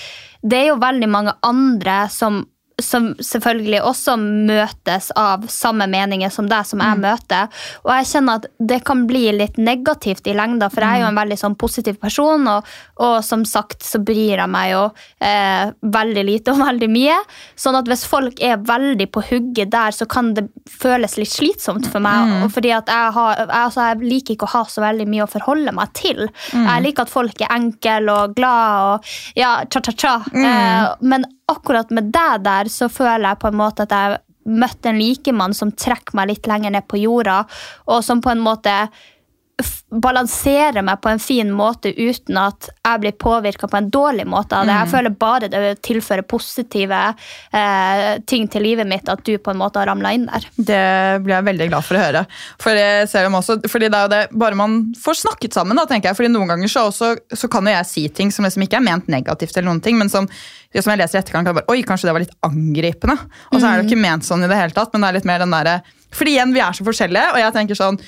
det 0.47 0.63
er 0.63 0.71
jo 0.71 0.81
veldig 0.81 1.09
mange 1.11 1.35
andre 1.45 2.07
som 2.13 2.45
som 2.83 3.15
selvfølgelig 3.25 3.79
også 3.89 4.19
møtes 4.21 5.09
av 5.17 5.47
samme 5.49 5.87
meninger 5.89 6.29
som 6.33 6.49
deg, 6.51 6.67
som 6.69 6.83
jeg 6.85 7.01
møter. 7.01 7.49
Og 7.87 7.93
jeg 7.95 8.09
kjenner 8.11 8.43
at 8.43 8.49
det 8.61 8.83
kan 8.85 9.07
bli 9.09 9.31
litt 9.33 9.57
negativt 9.57 10.29
i 10.29 10.35
lengda, 10.37 10.69
for 10.73 10.85
jeg 10.85 10.99
er 10.99 11.05
jo 11.07 11.09
en 11.09 11.17
veldig 11.17 11.39
sånn 11.41 11.57
positiv 11.57 11.97
person, 12.03 12.45
og, 12.53 12.69
og 13.01 13.15
som 13.25 13.47
sagt 13.49 13.87
så 13.87 14.01
bryr 14.05 14.43
jeg 14.43 14.53
meg 14.53 14.75
jo 14.75 14.83
eh, 15.25 15.73
veldig 15.81 16.25
lite 16.29 16.53
og 16.53 16.61
veldig 16.69 16.91
mye. 16.93 17.17
Sånn 17.57 17.79
at 17.81 17.89
hvis 17.89 18.05
folk 18.09 18.43
er 18.45 18.61
veldig 18.69 19.09
på 19.15 19.25
hugget 19.31 19.73
der, 19.73 19.97
så 19.97 20.05
kan 20.05 20.35
det 20.37 20.45
føles 20.69 21.17
litt 21.17 21.33
slitsomt 21.33 21.89
for 21.89 22.05
meg. 22.05 22.45
Og 22.45 22.53
fordi 22.59 22.75
at 22.77 22.93
jeg, 22.93 23.15
har, 23.17 23.41
jeg, 23.41 23.51
altså, 23.63 23.89
jeg 23.89 24.13
liker 24.13 24.37
ikke 24.37 24.51
å 24.51 24.55
ha 24.59 24.65
så 24.69 24.85
veldig 24.85 25.09
mye 25.15 25.25
å 25.25 25.31
forholde 25.33 25.73
meg 25.77 25.97
til. 25.97 26.27
Jeg 26.53 26.85
liker 26.85 27.07
at 27.07 27.15
folk 27.15 27.41
er 27.41 27.57
enkle 27.57 28.05
og 28.13 28.37
glad 28.37 28.93
og 28.93 29.17
ja, 29.39 29.57
cha-cha-cha. 29.73 30.19
Eh, 30.37 30.93
men 31.09 31.25
akkurat 31.51 31.93
med 31.95 32.11
deg 32.15 32.45
der 32.47 32.71
så 32.73 32.89
føler 32.93 33.31
jeg 33.31 33.43
på 33.43 33.51
en 33.53 33.61
måte 33.61 33.87
at 33.87 33.95
jeg 33.95 34.23
møtte 34.47 34.91
en 34.91 35.01
likemann 35.01 35.55
som 35.57 35.73
trekker 35.75 36.15
meg 36.19 36.31
litt 36.31 36.47
lenger 36.47 36.75
ned 36.75 36.87
på 36.87 37.01
jorda, 37.03 37.41
og 37.91 38.05
som 38.07 38.23
på 38.23 38.31
en 38.31 38.43
måte 38.43 38.75
balanserer 39.89 40.83
meg 40.85 40.99
på 41.01 41.09
en 41.09 41.21
fin 41.23 41.49
måte 41.55 41.89
uten 41.95 42.37
at 42.37 42.67
jeg 42.69 43.01
blir 43.01 43.15
påvirka 43.17 43.69
på 43.71 43.79
en 43.79 43.89
dårlig 43.93 44.27
måte 44.29 44.59
av 44.59 44.67
det. 44.69 44.75
Jeg 44.75 44.91
føler 44.93 45.15
bare 45.17 45.49
det 45.49 45.61
tilfører 45.87 46.27
positive 46.29 46.99
eh, 47.57 48.19
ting 48.29 48.51
til 48.53 48.67
livet 48.67 48.89
mitt 48.89 49.09
at 49.09 49.23
du 49.25 49.39
på 49.41 49.55
en 49.55 49.61
måte 49.61 49.81
har 49.81 49.89
ramla 49.89 50.13
inn 50.13 50.27
der. 50.29 50.49
Det 50.59 50.83
blir 51.25 51.37
jeg 51.39 51.49
veldig 51.49 51.71
glad 51.71 51.87
for 51.89 51.97
å 51.97 52.03
høre. 52.03 52.25
For 52.61 52.77
jeg 52.77 53.09
ser 53.09 53.25
dem 53.29 53.39
også, 53.39 53.57
fordi 53.71 53.89
det 53.89 54.01
er 54.01 54.05
jo 54.09 54.13
det, 54.13 54.23
Bare 54.37 54.59
man 54.59 54.77
får 55.01 55.23
snakket 55.23 55.57
sammen, 55.57 55.79
da, 55.79 55.87
tenker 55.89 56.11
jeg. 56.11 56.19
fordi 56.21 56.35
noen 56.35 56.53
ganger 56.53 56.73
så, 56.73 56.89
også, 56.91 57.15
så 57.33 57.49
kan 57.53 57.65
jo 57.65 57.73
jeg 57.79 57.89
si 57.89 58.07
ting 58.13 58.35
som 58.35 58.45
liksom 58.45 58.67
ikke 58.67 58.83
er 58.83 58.85
ment 58.85 59.09
negativt, 59.13 59.57
eller 59.57 59.71
noen 59.71 59.85
ting, 59.85 59.97
men 59.97 60.13
som, 60.13 60.29
som 60.75 60.93
jeg 60.93 61.01
leser 61.01 61.17
i 61.17 61.23
etterkant, 61.23 61.47
kan 61.47 61.55
jeg 61.55 61.63
bare, 61.63 61.73
oi, 61.73 61.87
kanskje 61.87 62.11
det 62.11 62.19
var 62.19 62.27
litt 62.27 62.37
angripende. 62.45 63.17
Og 63.53 63.61
så 63.61 63.71
er 63.71 63.79
det 63.79 63.87
jo 63.87 63.89
ikke 63.89 64.05
ment 64.05 64.27
sånn 64.27 64.45
i 64.45 64.51
det 64.51 64.61
hele 64.61 64.77
tatt, 64.77 64.93
men 64.93 65.07
det 65.07 65.09
er 65.09 65.21
litt 65.21 65.31
mer 65.31 65.41
den 65.47 65.55
derre 65.55 65.79
Fordi 66.17 66.37
igjen, 66.37 66.53
vi 66.55 66.63
er 66.65 66.77
så 66.77 66.85
forskjellige, 66.85 67.33
og 67.33 67.41
jeg 67.41 67.55
tenker 67.57 67.79
sånn 67.79 68.03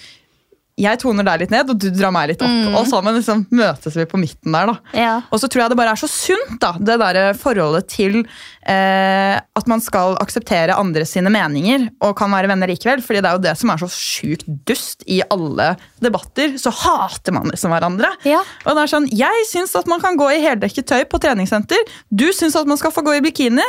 jeg 0.78 1.00
toner 1.02 1.26
deg 1.26 1.42
litt 1.42 1.52
ned, 1.54 1.70
og 1.72 1.80
du 1.80 1.88
drar 1.90 2.12
meg 2.14 2.30
litt 2.32 2.42
opp. 2.44 2.76
Og 2.78 2.86
sammen 2.90 3.16
liksom 3.18 3.44
møtes 3.54 3.96
vi 3.98 4.06
på 4.08 4.20
midten 4.20 4.54
der. 4.54 4.70
da. 4.70 4.94
Ja. 4.96 5.14
Og 5.34 5.42
så 5.42 5.50
tror 5.50 5.64
jeg 5.64 5.72
det 5.72 5.78
bare 5.80 5.94
er 5.96 6.00
så 6.00 6.08
sunt, 6.10 6.56
da, 6.62 6.74
det 6.78 6.98
der 7.02 7.18
forholdet 7.38 7.88
til 7.90 8.20
eh, 8.22 9.36
at 9.38 9.70
man 9.70 9.82
skal 9.84 10.16
akseptere 10.22 10.76
andre 10.78 11.04
sine 11.08 11.32
meninger 11.34 11.88
og 12.04 12.14
kan 12.18 12.32
være 12.34 12.50
venner 12.52 12.70
likevel. 12.70 13.02
fordi 13.04 13.22
det 13.24 13.30
er 13.30 13.38
jo 13.38 13.44
det 13.48 13.56
som 13.58 13.74
er 13.74 13.82
så 13.82 13.90
sjukt 13.92 14.46
dust 14.68 15.04
i 15.06 15.20
alle 15.26 15.72
debatter. 16.04 16.56
Så 16.60 16.72
hater 16.84 17.34
man 17.36 17.50
liksom 17.50 17.74
hverandre. 17.74 18.12
Ja. 18.28 18.42
Og 18.64 18.74
det 18.76 18.84
er 18.86 18.94
sånn, 18.94 19.10
Jeg 19.18 19.46
syns 19.50 19.74
at 19.78 19.88
man 19.90 20.00
kan 20.00 20.18
gå 20.18 20.30
i 20.34 20.42
heldekket 20.44 20.88
tøy 20.88 21.04
på 21.10 21.20
treningssenter. 21.22 21.80
Du 22.10 22.28
syns 22.32 22.56
at 22.58 22.68
man 22.68 22.78
skal 22.80 22.94
få 22.94 23.02
gå 23.06 23.18
i 23.18 23.24
bikini. 23.24 23.64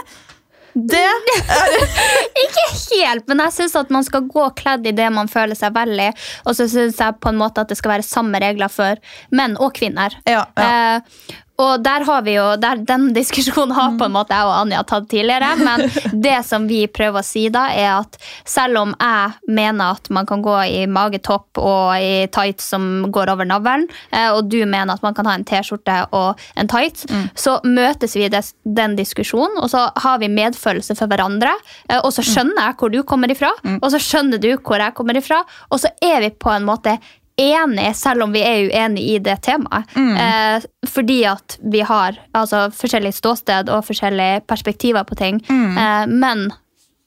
Det 0.73 1.05
Ikke 2.45 2.65
helt, 2.69 3.27
men 3.27 3.41
jeg 3.45 3.55
syns 3.55 3.75
at 3.79 3.91
man 3.93 4.05
skal 4.05 4.27
gå 4.29 4.45
kledd 4.59 4.87
i 4.89 4.95
det 4.95 5.09
man 5.13 5.29
føler 5.31 5.57
seg 5.57 5.73
vel 5.75 5.95
i. 5.99 6.09
Og 6.45 6.57
så 6.57 6.69
syns 6.71 6.99
jeg 7.01 7.19
på 7.21 7.31
en 7.33 7.39
måte 7.39 7.63
at 7.63 7.71
det 7.71 7.79
skal 7.79 7.95
være 7.97 8.07
samme 8.07 8.41
regler 8.41 8.71
for 8.71 8.99
menn 9.35 9.57
og 9.59 9.73
kvinner. 9.79 10.15
Ja, 10.29 10.45
ja. 10.57 10.69
Eh, 10.97 11.37
og 11.59 11.83
der 11.83 12.05
har 12.07 12.21
vi 12.25 12.35
jo, 12.37 12.45
der, 12.61 12.79
Den 12.87 13.09
diskusjonen 13.19 13.75
har 13.75 13.97
på 13.99 14.07
en 14.07 14.15
måte 14.15 14.35
jeg 14.35 14.47
og 14.47 14.55
Anja 14.61 14.83
tatt 14.87 15.09
tidligere. 15.11 15.51
Men 15.59 15.83
det 16.25 16.37
som 16.47 16.67
vi 16.69 16.85
prøver 16.87 17.21
å 17.21 17.25
si 17.25 17.47
da, 17.53 17.67
er 17.75 17.91
at 17.99 18.17
selv 18.47 18.79
om 18.83 18.93
jeg 18.95 19.53
mener 19.59 19.97
at 19.97 20.09
man 20.13 20.27
kan 20.29 20.43
gå 20.45 20.55
i 20.69 20.85
magetopp 20.89 21.59
og 21.59 21.97
i 21.99 22.27
tights 22.33 22.69
som 22.73 22.87
går 23.11 23.33
over 23.33 23.47
navlen, 23.49 23.87
eh, 24.11 24.29
og 24.31 24.49
du 24.51 24.59
mener 24.63 24.95
at 24.95 25.03
man 25.05 25.17
kan 25.17 25.27
ha 25.29 25.35
en 25.37 25.45
T-skjorte 25.47 25.97
og 26.15 26.39
en 26.59 26.69
tights, 26.71 27.05
så 27.35 27.57
møtes 27.65 28.15
vi 28.17 28.25
i 28.27 28.31
den 28.31 28.95
diskusjonen, 28.97 29.57
og 29.59 29.69
så 29.71 29.87
har 30.03 30.19
vi 30.21 30.31
medfølelse 30.31 30.95
for 30.97 31.11
hverandre. 31.11 31.51
eh, 31.89 31.99
Og 31.99 32.11
så 32.15 32.23
skjønner 32.25 32.69
jeg 32.69 32.79
hvor 32.79 32.93
du 32.93 33.01
kommer 33.03 33.31
ifra, 33.33 33.51
og 33.79 33.89
så 33.91 33.99
skjønner 33.99 34.41
du 34.41 34.51
hvor 34.57 34.79
jeg 34.79 34.95
kommer 34.97 35.17
ifra, 35.19 35.43
og 35.69 35.81
så 35.81 35.91
er 36.01 36.21
vi 36.23 36.29
på 36.31 36.51
en 36.53 36.67
måte 36.67 36.97
enige, 37.39 37.93
selv 37.97 38.25
om 38.25 38.33
vi 38.35 38.43
er 38.45 38.69
uenige 38.69 39.15
i 39.15 39.19
det 39.23 39.39
temaet. 39.47 39.89
Eh, 39.95 40.69
fordi 40.87 41.19
at 41.29 41.57
vi 41.73 41.83
har 41.85 42.17
altså, 42.37 42.67
forskjellig 42.75 43.13
ståsted 43.17 43.71
og 43.73 43.85
forskjellige 43.87 44.41
perspektiver 44.49 45.07
på 45.07 45.17
ting. 45.19 45.41
Eh, 45.49 46.05
men 46.07 46.49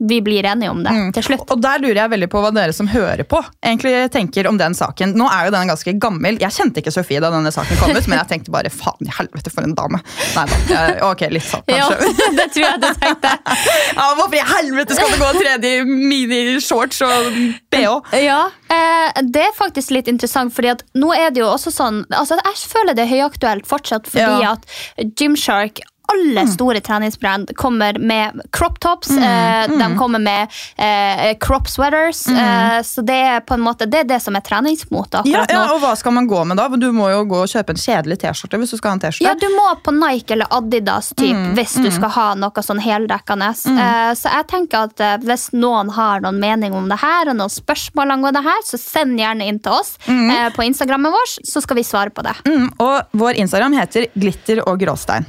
vi 0.08 0.18
blir 0.24 0.44
enige 0.50 0.70
om 0.72 0.80
det 0.82 0.92
til 1.14 1.22
slutt. 1.28 1.44
Og 1.52 1.60
der 1.62 1.78
lurer 1.82 2.00
jeg 2.02 2.10
veldig 2.10 2.28
på 2.32 2.40
hva 2.42 2.50
dere 2.54 2.74
som 2.74 2.88
hører 2.90 3.22
på, 3.28 3.38
egentlig 3.62 3.92
tenker 4.14 4.48
om 4.50 4.56
den 4.58 4.74
saken. 4.74 5.12
Nå 5.18 5.28
er 5.30 5.46
jo 5.46 5.52
den 5.54 5.70
ganske 5.70 5.94
gammel. 6.02 6.38
Jeg 6.42 6.50
kjente 6.56 6.82
ikke 6.82 6.90
Sofie 6.94 7.20
da 7.22 7.30
denne 7.30 7.52
saken 7.54 7.78
kom 7.78 7.94
ut, 7.94 8.08
men 8.10 8.18
jeg 8.18 8.30
tenkte 8.32 8.54
bare 8.54 8.72
faen 8.74 9.06
i 9.06 9.12
helvete 9.14 9.52
for 9.54 9.62
en 9.66 9.76
dame. 9.78 10.00
Nei 10.34 10.46
da. 10.68 10.82
Ok, 11.10 11.22
litt 11.30 11.46
sånn, 11.46 11.62
Ja, 11.70 11.86
kanskje. 11.92 12.26
det 12.40 12.48
tror 12.56 12.66
jeg 12.66 12.82
du 12.82 12.88
tenkte. 13.04 13.34
Ja, 14.02 14.08
hvorfor 14.18 14.36
i 14.38 14.42
helvete 14.48 14.96
skal 14.96 15.12
det 15.12 15.20
gå 15.20 15.30
tredje 15.38 15.84
minishorts 15.86 17.02
og 17.06 17.30
bh? 17.72 18.18
Ja, 18.22 18.40
eh, 18.72 19.22
Det 19.22 19.44
er 19.46 19.54
faktisk 19.56 19.92
litt 19.94 20.08
interessant, 20.10 20.52
fordi 20.56 20.72
at 20.72 20.82
nå 20.98 21.12
er 21.14 21.30
det 21.30 21.42
jo 21.44 21.48
også 21.52 21.70
sånn 21.74 22.02
altså 22.10 22.38
Jeg 22.42 22.58
føler 22.72 22.96
det 22.98 23.04
er 23.06 23.12
høyaktuelt 23.12 23.68
fortsatt, 23.68 24.08
fordi 24.10 24.42
Ja. 24.42 24.52
at 24.56 25.14
Gymshark 25.20 25.80
alle 26.12 26.44
store 26.52 26.80
treningsbrand 26.84 27.52
kommer 27.56 27.98
med 27.98 28.40
crop 28.52 28.78
tops. 28.80 29.10
eh, 29.10 29.66
De 29.68 29.88
kommer 29.98 30.18
med 30.22 30.48
eh, 30.76 31.34
crop 31.40 31.68
sweaters. 31.68 32.26
eh, 32.28 32.78
så 32.82 33.02
det 33.04 33.16
er 33.16 33.40
på 33.40 33.54
en 33.54 33.60
måte 33.64 33.86
Det 33.90 34.00
er 34.00 34.04
det 34.04 34.20
som 34.22 34.36
er 34.36 34.40
treningsmote 34.46 35.22
Ja, 35.28 35.44
ja, 35.48 35.62
og 35.72 35.80
hva 35.82 35.94
skal 35.96 36.12
man 36.12 36.26
gå 36.28 36.44
med 36.46 36.56
da? 36.56 36.68
Du 36.68 36.90
må 36.92 37.10
jo 37.12 37.24
gå 37.28 37.42
og 37.44 37.48
kjøpe 37.50 37.74
en 37.74 37.80
kjedelig 37.82 38.18
T-skjorte 38.22 38.58
hvis 38.62 38.70
du 38.74 38.76
skal 38.78 38.92
ha 38.92 38.94
en 38.98 39.02
T-skjorte. 39.04 39.28
Ja, 39.28 39.34
du 39.38 39.48
må 39.54 39.66
på 39.84 39.92
Nike 39.94 40.32
eller 40.36 40.46
Adidas 40.50 41.12
typ, 41.16 41.36
hvis 41.56 41.74
du 41.82 41.90
skal 41.90 42.10
ha 42.14 42.26
noe 42.38 42.62
sånn 42.64 42.80
heldekkende. 42.82 43.50
Eh, 43.52 44.12
så 44.18 44.32
jeg 44.36 44.46
tenker 44.52 44.88
at 44.90 45.00
eh, 45.00 45.16
hvis 45.26 45.48
noen 45.56 45.90
har 45.96 46.20
noen 46.24 46.38
mening 46.42 46.72
om 46.76 46.88
det 46.90 46.98
her, 47.02 47.28
og 47.32 47.36
noen 47.38 47.52
spørsmål 47.52 48.14
angående 48.16 48.40
det 48.42 48.48
her, 48.50 48.62
så 48.66 48.78
send 48.80 49.18
gjerne 49.20 49.46
inn 49.48 49.60
til 49.62 49.72
oss 49.80 49.94
eh, 50.08 50.48
på 50.56 50.64
Instagrammen 50.66 51.12
vår, 51.12 51.36
så 51.48 51.62
skal 51.64 51.76
vi 51.80 51.84
svare 51.86 52.10
på 52.14 52.22
det. 52.26 52.34
Mm, 52.48 52.68
og 52.82 53.12
vår 53.18 53.38
Instagram 53.44 53.76
heter 53.78 54.08
Glitter 54.18 54.62
og 54.68 54.78
gråstein. 54.82 55.26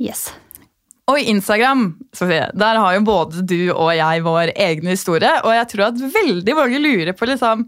Yes. 0.00 0.28
Og 1.10 1.20
i 1.20 1.28
Instagram 1.28 1.84
Sofie, 2.16 2.46
der 2.56 2.80
har 2.80 2.96
jo 2.96 3.04
både 3.04 3.44
du 3.44 3.58
og 3.74 3.92
jeg 3.92 4.24
vår 4.24 4.54
egen 4.56 4.88
historie. 4.88 5.32
Og 5.44 5.52
jeg 5.52 5.68
tror 5.74 5.90
at 5.90 6.02
veldig 6.14 6.56
mange 6.56 6.80
lurer 6.80 7.12
på 7.16 7.28
liksom, 7.28 7.66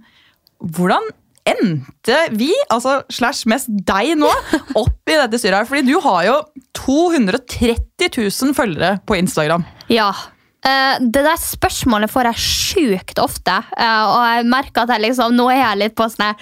hvordan 0.76 1.10
endte 1.46 2.16
vi, 2.34 2.50
altså 2.72 3.00
slash 3.12 3.46
mest 3.50 3.68
deg 3.86 4.16
nå, 4.18 4.30
opp 4.82 5.12
i 5.12 5.18
dette 5.18 5.40
styret 5.40 5.60
her? 5.60 5.68
Fordi 5.68 5.84
du 5.86 6.00
har 6.02 6.24
jo 6.30 6.38
230 6.80 8.08
000 8.08 8.56
følgere 8.56 8.96
på 9.06 9.18
Instagram. 9.20 9.66
Ja. 9.92 10.10
Eh, 10.66 10.96
det 11.04 11.22
der 11.28 11.38
spørsmålet 11.38 12.10
får 12.10 12.30
jeg 12.30 12.42
sjukt 12.42 13.20
ofte, 13.22 13.60
eh, 13.76 14.04
og 14.08 14.22
jeg 14.32 14.48
merker 14.50 14.86
at 14.86 14.96
jeg 14.96 15.10
liksom, 15.10 15.36
nå 15.36 15.50
er 15.52 15.60
jeg 15.60 15.82
litt 15.84 15.98
på 15.98 16.08
sånn 16.10 16.32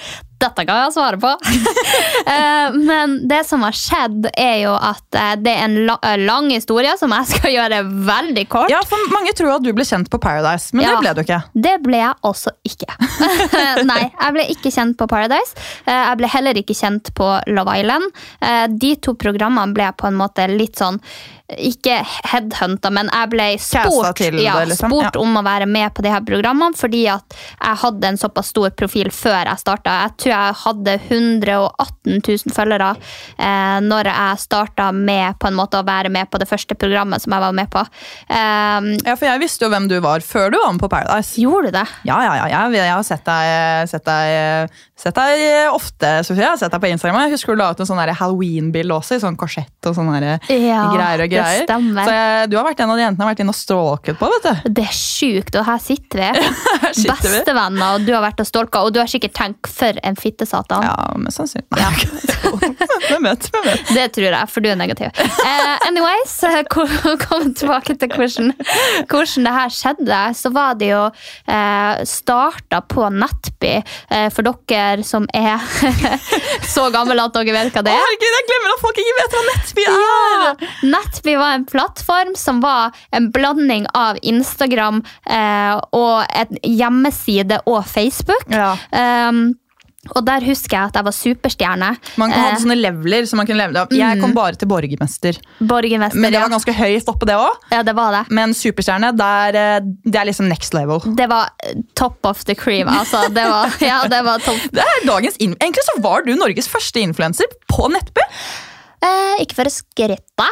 dette 0.44 0.66
kan 0.68 0.82
jeg 0.84 0.94
svare 0.98 1.20
på. 1.24 1.34
Eh, 2.24 2.72
Men 2.72 3.16
det 3.28 3.42
som 3.46 3.62
har 3.66 3.74
skjedd, 3.76 4.26
er 4.40 4.54
jo 4.62 4.72
at 4.74 5.16
eh, 5.18 5.34
det 5.44 5.52
er 5.52 5.64
en 5.66 5.74
la 5.88 5.96
eh, 6.06 6.16
lang 6.24 6.48
historie 6.54 6.94
som 6.98 7.12
jeg 7.12 7.28
skal 7.34 7.52
gjøre 7.58 7.80
veldig 8.08 8.44
kort. 8.52 8.72
Ja, 8.72 8.80
for 8.88 9.02
Mange 9.12 9.34
tror 9.36 9.56
at 9.58 9.66
du 9.66 9.70
ble 9.76 9.84
kjent 9.86 10.08
på 10.12 10.18
Paradise, 10.22 10.72
men 10.72 10.86
Ja. 10.86 10.94
det 10.96 11.02
ble 11.04 11.12
du 11.18 11.22
ikke. 11.26 11.40
Det 11.68 11.74
ble 11.84 12.00
jeg 12.00 12.16
også 12.30 12.54
ikke. 12.66 12.88
Nei, 13.90 14.00
jeg 14.08 14.36
ble 14.38 14.46
ikke 14.56 14.72
kjent 14.74 14.96
på 15.00 15.08
Paradise. 15.10 15.54
Jeg 15.86 16.18
ble 16.22 16.32
heller 16.32 16.60
ikke 16.64 16.76
kjent 16.78 17.12
på 17.18 17.28
Love 17.52 17.76
Island. 17.82 18.08
De 18.80 18.94
to 19.04 19.14
programmene 19.20 19.76
ble 19.76 19.92
på 20.00 20.08
en 20.08 20.18
måte 20.18 20.48
litt 20.50 20.80
sånn 20.80 21.00
ikke 21.60 21.98
headhunta, 22.30 22.88
men 22.94 23.10
jeg 23.12 23.28
ble 23.34 23.46
spurt, 23.60 24.16
det, 24.16 24.30
liksom. 24.32 24.88
spurt 24.88 25.10
Ja. 25.12 25.20
om 25.20 25.36
å 25.36 25.42
være 25.44 25.66
med 25.68 25.92
på 25.94 26.02
de 26.02 26.08
her 26.08 26.22
programmene 26.24 26.72
fordi 26.78 27.02
at 27.12 27.36
jeg 27.36 27.80
hadde 27.82 28.08
en 28.08 28.16
såpass 28.18 28.48
stor 28.54 28.72
profil 28.72 29.10
før 29.12 29.50
jeg 29.50 29.60
starta. 29.60 29.98
Jeg 30.06 30.16
tror 30.24 30.33
jeg 30.34 30.58
hadde 30.64 30.94
118 31.08 32.20
000 32.20 32.54
følgere 32.54 32.90
eh, 33.38 33.78
når 33.84 34.10
jeg 34.10 34.42
starta 34.44 34.90
med 34.94 35.38
på 35.40 35.48
en 35.50 35.56
måte 35.58 35.80
å 35.80 35.86
være 35.86 36.10
med 36.12 36.28
på 36.32 36.40
det 36.42 36.48
første 36.50 36.76
programmet 36.78 37.22
som 37.24 37.32
jeg 37.36 37.44
var 37.46 37.54
med 37.56 37.70
på. 37.72 37.84
Eh, 38.28 38.90
Ja, 39.04 39.14
For 39.16 39.26
jeg 39.28 39.40
visste 39.44 39.64
jo 39.66 39.70
hvem 39.72 39.86
du 39.90 39.96
var 40.04 40.20
før 40.24 40.50
du 40.52 40.58
var 40.60 40.72
med 40.74 40.82
på 40.82 40.90
Paradise. 40.92 41.38
gjorde 41.40 41.70
du 41.70 41.78
det? 41.78 41.86
Ja, 42.08 42.18
ja, 42.24 42.34
ja, 42.42 42.46
Jeg, 42.68 42.74
Jeg 42.82 42.92
har 42.94 43.02
sett 43.06 43.24
deg, 43.24 43.88
sett 43.90 44.04
deg, 44.04 44.70
sett 44.98 45.14
deg 45.18 45.44
ofte, 45.74 46.10
Sofie. 46.26 46.42
Jeg 46.44 46.50
har 46.54 46.60
sett 46.60 46.72
deg 46.74 46.80
på 46.82 46.90
Instagram. 46.92 47.20
Jeg 47.24 47.36
husker 47.36 47.54
du 47.56 47.62
la 47.62 47.70
ut 47.72 47.80
en 47.80 47.88
sånn 47.88 48.00
der 48.02 48.12
Halloween-bilde 48.18 48.94
også, 48.94 49.16
i 49.18 49.22
sånn 49.22 49.36
korsett 49.40 49.88
og 49.88 49.96
sånne 49.96 50.20
der 50.20 50.52
Ja, 50.54 50.84
greier 50.94 51.24
og 51.24 51.30
det 51.34 51.44
stemmer. 51.64 52.04
Så 52.08 52.14
jeg, 52.16 52.50
du 52.52 52.56
har 52.58 52.66
vært 52.68 52.80
en 52.84 52.90
av 52.94 52.98
de 53.00 53.04
jentene 53.06 53.22
jeg 53.24 53.28
har 53.28 53.34
vært 53.34 53.42
inne 53.44 53.54
og 53.54 53.58
stalket 53.60 54.18
på, 54.20 54.30
vet 54.34 54.46
du. 54.48 54.70
Det 54.78 54.84
er 54.88 54.96
sjukt, 54.98 55.56
og 55.60 55.66
her 55.68 55.82
sitter 55.82 56.22
vi. 56.24 56.46
sitter. 57.04 57.30
Bestevenner, 57.38 57.96
og 57.98 58.06
du 58.06 58.12
har 58.14 58.22
vært 58.24 58.40
og 58.44 58.48
stalka, 58.48 58.82
og 58.86 58.94
du 58.94 59.00
har 59.02 59.10
sikkert 59.10 59.34
tenkt 59.36 59.70
'for 59.70 59.98
en 60.02 60.13
fittesatan'. 60.18 60.84
Ja, 60.86 60.94
mest 61.20 61.40
sannsynlig. 61.40 61.68
Ja. 61.78 61.90
Hvem 63.08 63.26
vet? 63.28 63.48
Hvem 63.52 63.64
vet? 63.68 63.90
Det 63.94 64.06
tror 64.16 64.26
jeg, 64.30 64.48
for 64.52 64.64
du 64.64 64.68
er 64.70 64.78
negativ. 64.78 65.10
Uh, 65.20 65.74
anyways, 65.88 66.34
eh, 66.48 66.60
ko- 66.70 67.16
kom 67.24 67.50
tilbake 67.56 67.96
til 68.00 68.08
hvordan, 68.14 68.52
hvordan 69.10 69.48
det 69.48 69.54
her 69.58 69.72
skjedde. 69.74 70.20
Så 70.38 70.52
var 70.54 70.74
det 70.80 70.90
jo 70.92 71.02
uh, 71.10 71.94
starta 72.08 72.80
på 72.90 73.08
Nettby, 73.14 73.74
uh, 74.12 74.28
for 74.34 74.46
dere 74.68 75.04
som 75.06 75.26
er 75.34 75.60
så 76.74 76.88
gamle 76.94 77.18
at 77.22 77.34
dere 77.36 77.54
vet 77.56 77.74
hva 77.74 77.84
det 77.86 77.94
er. 77.94 78.00
Herregud, 78.04 78.36
jeg 78.38 78.48
glemmer 78.50 78.74
at 78.76 78.84
folk 78.84 79.02
ikke 79.02 79.16
vet 79.20 79.36
hva 79.38 79.42
Nettby 79.50 79.86
er! 79.88 79.98
Ja! 80.04 80.70
Nettby 80.94 81.36
var 81.40 81.58
en 81.58 81.66
plattform 81.68 82.34
som 82.38 82.62
var 82.64 82.94
en 83.14 83.30
blanding 83.34 83.86
av 83.96 84.18
Instagram 84.22 85.02
uh, 85.30 85.76
og 85.94 86.24
en 86.34 86.58
hjemmeside 86.64 87.60
og 87.66 87.84
Facebook. 87.90 88.46
Ja. 88.52 88.74
Um, 89.28 89.54
og 90.14 90.24
der 90.26 90.44
husker 90.44 90.76
jeg 90.76 90.90
at 90.92 90.98
jeg 90.98 91.06
var 91.06 91.14
superstjerne. 91.16 91.90
Man 92.20 92.30
kan 92.34 92.40
ha 92.44 92.50
Eh, 92.54 92.58
sånne 92.62 92.76
leveler 92.78 93.26
som 93.26 93.38
man 93.40 93.46
kunne 93.48 93.62
leve 93.62 93.80
av. 93.80 93.92
Jeg 93.94 94.20
kom 94.20 94.34
bare 94.36 94.54
til 94.60 94.68
borgermester. 94.68 95.38
Borgermester. 95.60 96.20
Men 96.20 96.32
det 96.34 96.40
var 96.42 96.52
ganske 96.52 96.74
høyt 96.76 97.08
oppe, 97.08 97.26
det 97.26 97.34
òg. 97.38 97.64
ja, 97.72 97.82
det 97.82 97.94
var 97.96 98.12
det. 98.18 98.22
Men 98.30 98.52
superstjerne, 98.54 99.12
der, 99.16 99.58
eh, 99.60 99.80
det 100.04 100.20
er 100.20 100.28
liksom 100.30 100.48
next 100.48 100.74
level. 100.74 101.00
Det 101.16 101.28
var 101.30 101.50
eh, 101.64 101.80
top 101.96 102.18
of 102.26 102.44
the 102.44 102.54
cream. 102.54 102.88
Altså, 102.88 103.24
det 103.32 103.44
var, 103.48 103.72
ja, 103.80 104.02
det 104.08 104.22
var 104.24 104.38
top. 104.44 104.60
Det 104.74 104.82
er 104.82 105.06
dagens 105.06 105.36
Egentlig 105.40 105.82
så 105.86 106.00
var 106.02 106.22
du 106.26 106.34
Norges 106.36 106.68
første 106.68 107.00
influenser 107.00 107.44
på 107.70 107.88
Nettby. 107.92 108.22
Eh, 109.04 109.42
ikke 109.42 109.58
for 109.58 109.68
å 109.68 109.72
skryte, 109.72 110.46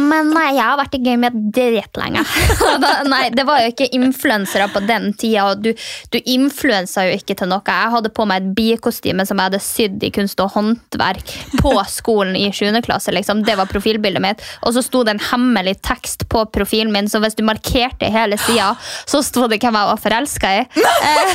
men 0.00 0.32
nei, 0.34 0.48
jeg 0.56 0.64
har 0.64 0.78
vært 0.80 0.96
i 0.96 1.00
gamet 1.04 1.36
dritlenge. 1.54 2.22
Nei, 3.12 3.22
det 3.34 3.44
var 3.48 3.62
jo 3.62 3.70
ikke 3.70 3.88
influensere 3.94 4.66
på 4.72 4.82
den 4.84 5.10
tida, 5.18 5.46
og 5.52 5.62
du, 5.64 5.70
du 6.12 6.18
influensa 6.20 7.06
jo 7.06 7.14
ikke 7.16 7.36
til 7.38 7.50
noe. 7.52 7.62
Jeg 7.66 7.92
hadde 7.94 8.12
på 8.14 8.26
meg 8.28 8.42
et 8.42 8.50
bikostyme 8.56 9.24
som 9.28 9.38
jeg 9.38 9.50
hadde 9.50 9.60
sydd 9.62 10.04
i 10.04 10.10
kunst 10.14 10.40
og 10.42 10.52
håndverk 10.56 11.32
på 11.60 11.72
skolen 11.90 12.36
i 12.38 12.48
7. 12.52 12.80
klasse. 12.84 13.14
Liksom. 13.14 13.44
Det 13.46 13.56
var 13.58 13.70
profilbildet 13.70 14.24
mitt. 14.24 14.44
Og 14.66 14.76
så 14.76 14.84
sto 14.84 15.04
det 15.06 15.16
en 15.16 15.24
hemmelig 15.30 15.78
tekst 15.86 16.26
på 16.32 16.44
profilen 16.54 16.92
min, 16.94 17.10
så 17.10 17.22
hvis 17.22 17.38
du 17.38 17.44
markerte 17.46 18.10
hele 18.12 18.38
sida, 18.40 18.72
så 19.08 19.22
sto 19.24 19.46
det 19.50 19.60
hvem 19.62 19.78
jeg 19.78 19.90
var 19.92 20.02
forelska 20.02 20.52
i. 20.58 20.64
Eh, 21.08 21.34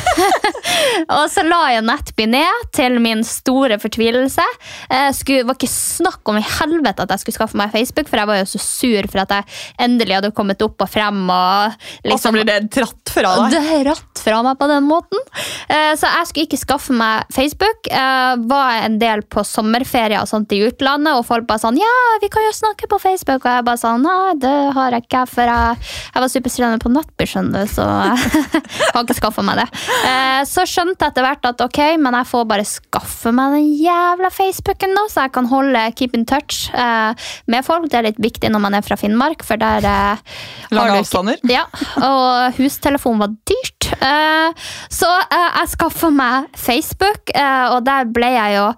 og 1.18 1.24
så 1.32 1.44
la 1.46 1.62
jeg 1.74 1.86
Nettby 1.88 2.28
ned 2.30 2.68
til 2.76 3.00
min 3.02 3.24
store 3.26 3.80
fortvilelse. 3.82 4.44
Eh, 4.90 5.10
skulle, 5.16 5.46
var 5.48 5.58
ikke 5.58 5.72
snakk 5.72 6.28
om 6.28 6.40
i 6.40 6.46
helvete 6.60 7.04
at 7.06 7.10
jeg 7.14 7.22
skulle 7.24 7.38
skaffe 7.38 7.58
meg 7.60 7.72
Facebook, 7.74 8.08
for 8.10 8.20
jeg 8.22 8.28
var 8.30 8.40
jo 8.42 8.48
så 8.50 8.60
sur 8.62 9.08
for 9.12 9.22
at 9.24 9.34
jeg 9.38 9.44
endelig 9.88 10.18
hadde 10.18 10.32
kommet 10.36 10.62
opp 10.66 10.80
og 10.84 10.90
frem. 10.92 11.22
Og 11.28 11.72
Og 11.72 11.72
så 11.72 12.10
liksom, 12.12 12.36
blir 12.38 12.46
det 12.48 12.58
tratt 12.74 13.12
fra 13.14 13.34
deg. 13.44 13.56
det 13.56 13.62
er 13.78 13.84
ratt 13.90 14.22
fra 14.24 14.42
meg 14.46 14.58
på 14.60 14.68
den 14.70 14.84
måten. 14.88 15.22
Eh, 15.68 15.94
Så 15.98 16.06
jeg 16.10 16.26
skulle 16.30 16.46
ikke 16.48 16.60
skaffe 16.60 16.92
meg 16.96 17.24
Facebook. 17.34 17.88
Jeg 17.90 18.44
Var 18.48 18.82
en 18.84 18.98
del 19.00 19.22
på 19.22 19.42
sommerferie 19.44 20.18
og 20.20 20.28
sånt 20.28 20.52
i 20.52 20.60
utlandet, 20.68 21.14
og 21.18 21.24
folk 21.26 21.46
bare 21.48 21.58
sånn 21.62 21.78
Ja, 21.80 21.94
vi 22.22 22.28
kan 22.32 22.42
jo 22.46 22.52
snakke 22.56 22.88
på 22.90 22.98
Facebook. 23.00 23.44
Og 23.44 23.50
jeg 23.52 23.64
bare 23.64 23.80
sånn 23.80 24.02
Nei, 24.02 24.34
det 24.38 24.54
har 24.76 24.92
jeg 24.94 25.02
ikke, 25.06 25.24
for 25.28 25.42
jeg, 25.48 25.76
jeg 26.14 26.22
var 26.22 26.28
superstjerne 26.32 26.78
på 26.82 26.90
Nettby, 26.92 27.26
skjønner 27.28 27.64
du, 27.66 27.72
så 27.72 27.84
jeg 27.84 28.52
har 28.94 29.02
ikke 29.04 29.16
skaffa 29.18 29.42
meg 29.44 29.58
det. 29.62 29.66
Eh, 30.08 30.42
Så 30.48 30.64
skjønte 30.68 31.04
jeg 31.04 31.12
etter 31.12 31.26
hvert 31.26 31.48
at 31.50 31.60
ok, 31.64 31.80
men 31.98 32.14
jeg 32.18 32.28
får 32.30 32.44
bare 32.50 32.64
skaffe 32.68 33.32
meg 33.34 33.56
den 33.58 33.68
jævla 33.82 34.30
Facebooken 34.32 34.94
nå, 34.96 35.06
så 35.12 35.26
jeg 35.26 35.32
kan 35.36 35.48
holde 35.50 35.82
keep 35.98 36.14
in 36.16 36.24
touch 36.28 36.47
eh, 36.74 37.28
med 37.46 37.66
folk. 37.66 37.88
Det 37.90 37.98
er 38.00 38.06
litt 38.10 38.20
viktig 38.22 38.50
når 38.52 38.62
man 38.64 38.76
er 38.78 38.84
fra 38.86 38.98
Finnmark, 39.00 39.44
for 39.46 39.60
der 39.60 39.86
eh, 39.88 40.36
har 40.68 40.76
Lange 40.78 41.00
avstander. 41.02 41.40
ja, 41.48 41.64
og 42.02 42.58
hustelefon 42.58 43.20
var 43.22 43.34
dyrt. 43.48 43.90
Eh, 43.98 44.68
så 44.92 45.10
jeg 45.30 45.72
skaffa 45.74 46.10
meg 46.14 46.48
Facebook, 46.58 47.34
eh, 47.34 47.66
og 47.74 47.84
der 47.88 48.08
ble 48.12 48.32
jeg 48.36 48.58
jo 48.58 48.68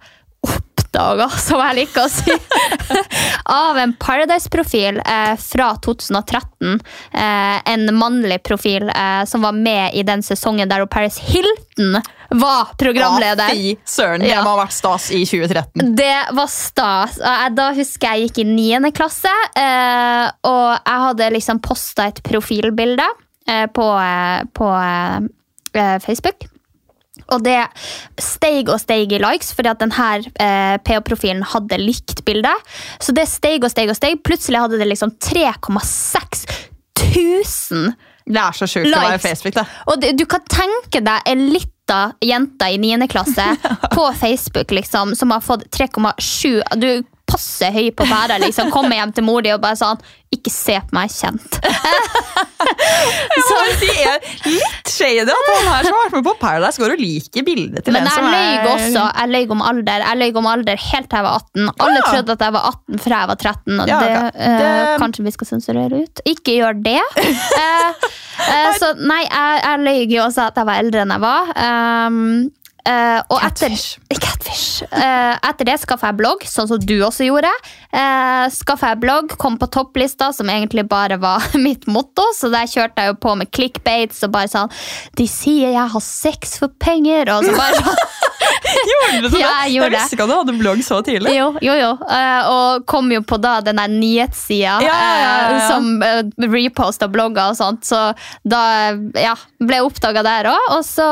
oppdaga, 0.47 1.29
som 1.39 1.61
jeg 1.63 1.77
liker 1.83 2.07
å 2.07 2.11
si, 2.11 2.35
av 3.51 3.79
en 3.79 3.93
Paradise-profil 4.01 4.99
eh, 5.05 5.35
fra 5.39 5.69
2013. 5.85 6.81
Eh, 7.13 7.73
en 7.73 7.85
mannlig 7.95 8.41
profil 8.47 8.89
eh, 8.91 9.25
som 9.31 9.43
var 9.47 9.53
med 9.57 9.95
i 9.95 10.03
den 10.07 10.23
sesongen 10.27 10.69
der 10.71 10.87
Paris 10.91 11.19
Hilton 11.23 12.01
var 12.31 12.73
programleder. 12.79 13.51
Fy 13.55 13.77
søren, 13.85 14.21
det 14.23 14.31
Ja. 14.33 14.43
må 14.47 14.53
ha 14.57 14.61
vært 14.65 14.75
stas 14.77 15.09
i 15.15 15.25
2013. 15.27 15.95
Det 15.99 16.19
var 16.37 16.47
stas. 16.51 17.19
Da 17.57 17.71
husker 17.75 18.15
jeg 18.15 18.29
gikk 18.31 18.43
i 18.45 18.47
9. 18.51 18.93
klasse, 18.95 19.33
eh, 19.59 20.29
og 20.47 20.69
jeg 20.79 21.05
hadde 21.07 21.31
liksom 21.39 21.63
posta 21.65 22.07
et 22.11 22.23
profilbilde 22.27 23.07
eh, 23.51 23.67
på, 23.75 23.89
eh, 23.99 24.47
på 24.55 24.71
Facebook. 26.05 26.47
Og 27.35 27.45
det 27.45 27.59
steig 28.21 28.71
og 28.71 28.81
steig 28.83 29.13
i 29.15 29.21
likes, 29.23 29.53
fordi 29.57 29.73
at 29.73 29.83
denne 29.83 30.11
eh, 30.43 30.77
PH-profilen 30.87 31.45
hadde 31.53 31.81
likt 31.81 32.25
bildet. 32.27 32.71
Så 33.03 33.15
det 33.17 33.29
steig 33.31 33.65
og 33.65 33.73
steig 33.73 33.91
og 33.91 33.99
steig. 33.99 34.21
Plutselig 34.27 34.63
hadde 34.63 34.81
det 34.81 34.89
liksom 34.91 35.15
3,6 35.23 36.47
tusen 37.01 37.93
Det 38.27 38.41
er 38.41 38.57
så 38.57 38.69
sjukt 38.69 38.91
å 38.91 38.99
være. 39.01 39.21
Facebook, 39.23 39.57
da. 39.57 39.65
og 39.91 40.03
det, 40.03 40.15
du 40.19 40.27
kan 40.31 40.45
tenke 40.51 41.03
deg 41.05 41.31
en 41.31 41.47
lita 41.55 42.01
jente 42.23 42.69
i 42.71 42.77
9. 42.79 43.09
klasse 43.11 43.47
på 43.97 44.05
Facebook 44.21 44.75
liksom, 44.77 45.17
som 45.19 45.33
har 45.35 45.43
fått 45.45 45.67
3,7 45.75 46.61
Du 46.79 46.91
passer 47.31 47.73
høy 47.75 47.91
på 47.97 48.07
pæra. 48.11 48.39
Liksom, 48.43 48.71
kommer 48.75 48.99
hjem 48.99 49.13
til 49.17 49.27
mor 49.27 49.45
di 49.45 49.53
og 49.55 49.63
bare 49.63 49.79
sånn 49.79 50.01
Ikke 50.35 50.51
se 50.53 50.77
på 50.87 50.95
meg, 50.95 51.11
kjent. 51.11 51.59
Jeg 52.61 53.45
må 53.47 53.59
si, 53.81 53.89
jeg 53.89 54.11
er 54.11 54.51
litt 54.53 54.91
shady 54.91 55.23
at 55.25 55.31
han 55.33 55.69
her 55.71 55.87
som 55.87 55.95
har 55.97 56.03
vært 56.05 56.15
med 56.19 56.27
på 56.27 56.35
Paradise, 56.41 56.81
går 56.81 56.95
og 56.95 57.01
liker 57.01 57.45
bildet 57.47 57.85
til 57.87 57.95
Men 57.95 58.05
en 58.05 58.09
jeg 58.11 58.17
som 58.19 58.27
løy 58.29 58.51
er 58.51 58.69
også. 58.69 59.05
Jeg 59.07 59.33
løy 59.33 59.55
om 59.55 59.63
alder 59.65 60.05
Jeg 60.05 60.21
løy 60.21 60.39
om 60.41 60.49
alder 60.51 60.83
helt 60.85 61.09
til 61.11 61.19
jeg 61.21 61.27
var 61.27 61.39
18. 61.41 61.71
Alle 61.87 61.97
ja. 62.01 62.05
trodde 62.11 62.37
at 62.37 62.45
jeg 62.47 62.55
var 62.57 62.69
18 62.71 63.03
fra 63.07 63.21
jeg 63.23 63.31
var 63.33 63.41
13. 63.41 63.81
Og 63.81 63.91
Ja, 63.91 64.01
det, 64.01 64.11
ok. 64.21 64.29
eh, 64.35 64.59
Det- 64.61 65.01
kanskje 65.03 65.25
vi 65.27 65.35
skal 65.37 65.51
sensurere 65.51 66.03
ut. 66.05 66.23
Ikke 66.35 66.57
gjør 66.59 66.79
det. 66.85 67.01
uh, 67.25 68.07
uh, 68.53 68.71
så 68.81 68.93
nei, 69.01 69.23
jeg, 69.25 69.61
jeg 69.65 69.85
løy 69.89 70.17
jo 70.17 70.25
også 70.29 70.49
at 70.51 70.61
jeg 70.61 70.71
var 70.71 70.85
eldre 70.85 71.05
enn 71.07 71.17
jeg 71.17 71.25
var. 71.25 71.53
Um, 71.57 72.21
eh, 72.89 73.21
og 73.29 73.39
etter 73.47 73.69
Catfish. 73.71 73.99
Catfish. 74.25 74.85
Eh, 74.91 75.35
etter 75.51 75.69
det 75.69 75.79
skaffa 75.83 76.13
jeg 76.13 76.21
blogg, 76.21 76.45
sånn 76.49 76.71
som 76.71 76.81
du 76.83 76.97
også 77.07 77.29
gjorde. 77.29 77.51
Uh, 77.91 78.47
skaffa 78.55 78.93
jeg 78.93 79.01
blogg, 79.03 79.35
kom 79.41 79.57
på 79.59 79.67
topplista, 79.73 80.31
som 80.37 80.51
egentlig 80.53 80.87
bare 80.91 81.19
var 81.23 81.49
mitt 81.67 81.89
motto. 81.91 82.25
Så 82.37 82.53
der 82.53 82.71
kjørte 82.71 83.03
jeg 83.03 83.15
jo 83.15 83.19
på 83.23 83.35
med 83.41 83.51
clickbaits 83.55 84.23
og 84.27 84.35
bare 84.35 84.51
sånn 84.51 84.71
De 85.19 85.27
sier 85.31 85.75
jeg 85.75 85.93
har 85.95 86.05
sex 86.05 86.59
for 86.61 86.73
penger, 86.83 87.33
og 87.35 87.47
så 87.47 87.57
bare 87.57 87.83
sånn. 87.83 88.05
Gjorde 88.91 89.21
du 89.23 89.29
det? 89.29 89.41
Ja, 89.41 89.53
jeg 89.69 89.91
visste 89.93 90.17
ikke 90.17 90.25
at 90.27 90.31
du 90.31 90.37
hadde 90.37 90.55
blogg 90.59 90.83
så 90.85 91.01
tidlig. 91.05 91.33
Jo, 91.37 91.51
jo, 91.65 91.75
jo. 91.77 91.91
Eh, 92.07 92.51
og 92.51 92.85
kom 92.91 93.11
jo 93.13 93.23
på 93.27 93.39
da 93.43 93.59
den 93.65 93.81
der 93.81 93.91
nyhetssida 93.93 94.77
ja, 94.85 94.97
ja. 95.21 95.33
eh, 95.51 95.67
som 95.69 95.89
eh, 96.05 96.23
reposta 96.51 97.09
blogger 97.11 97.53
og 97.53 97.59
sånt. 97.59 97.87
Så 97.89 97.99
da 98.49 98.63
ja, 99.19 99.35
ble 99.61 99.81
jeg 99.81 99.89
oppdaga 99.89 100.25
der 100.27 100.51
òg. 100.53 100.69
Og 100.77 100.85
så 100.87 101.09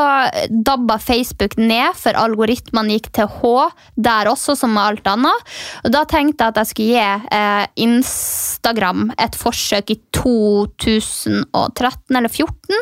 dabba 0.48 0.98
Facebook 1.02 1.58
ned, 1.60 1.96
for 1.98 2.18
algoritmene 2.18 2.96
gikk 2.98 3.10
til 3.18 3.30
H 3.40 3.54
der 3.96 4.30
også, 4.30 4.56
som 4.58 4.74
med 4.76 4.84
alt 4.84 5.12
annet. 5.14 5.56
Og 5.84 5.92
da 5.94 6.04
tenkte 6.08 6.44
jeg 6.44 6.54
at 6.54 6.62
jeg 6.62 6.67
skulle 6.70 6.88
gi 6.88 6.96
eh, 7.38 7.66
Instagram 7.84 9.10
et 9.18 9.34
forsøk 9.38 9.90
i 9.94 9.98
2013 10.14 12.16
eller 12.18 12.28
2014. 12.28 12.74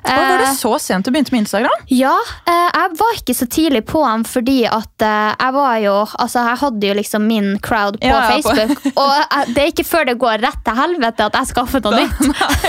Og 0.00 0.16
var 0.16 0.38
det 0.40 0.46
Eh, 0.48 0.54
så 0.56 0.70
sent 0.80 1.04
du 1.04 1.10
begynte 1.12 1.28
med 1.34 1.42
Instagram? 1.42 1.82
ja, 1.92 2.14
eh, 2.48 2.68
jeg 2.72 2.94
var 2.96 3.12
ikke 3.18 3.34
så 3.36 3.44
tidlig 3.52 3.82
på 3.84 4.00
den 4.00 4.22
fordi 4.24 4.62
at 4.64 5.02
eh, 5.04 5.34
jeg 5.36 5.52
var 5.52 5.74
jo 5.82 5.96
Altså, 6.18 6.40
jeg 6.48 6.56
hadde 6.62 6.86
jo 6.88 6.94
liksom 6.96 7.26
min 7.28 7.50
crowd 7.60 7.98
på 8.00 8.06
Ja, 8.08 8.22
ja, 8.30 8.38
på- 8.40 8.54
Facebook. 8.56 8.80
og 9.02 9.10
jeg, 9.18 9.44
det 9.54 9.60
er 9.62 9.68
ikke 9.74 9.84
før 9.84 10.04
det 10.08 10.16
går 10.22 10.40
rett 10.46 10.56
til 10.64 10.72
helvete 10.80 11.20
at 11.28 11.36
jeg 11.36 11.46
skaffer 11.52 11.80
noe 11.84 12.00
nytt. 12.00 12.16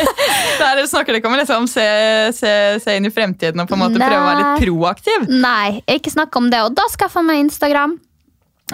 Der 0.60 0.84
snakker 0.92 1.16
ikke 1.22 1.32
om 1.32 1.40
liksom 1.40 1.68
se, 1.72 1.88
se, 2.36 2.52
se 2.84 2.90
inn 3.00 3.08
i 3.08 3.14
fremtiden 3.16 3.64
og 3.64 3.68
på 3.72 3.76
en 3.80 3.84
måte 3.86 3.96
prøve 4.02 4.20
å 4.20 4.28
være 4.28 4.44
litt 4.44 4.52
Nei. 4.52 4.60
proaktiv. 4.68 5.20
Nei, 5.32 5.80
ikke 5.88 6.12
snakk 6.12 6.36
om 6.36 6.52
det. 6.52 6.60
Og 6.68 6.76
da 6.76 6.84
skaffa 6.92 7.24
jeg 7.24 7.32
meg 7.32 7.40
Instagram. 7.48 7.96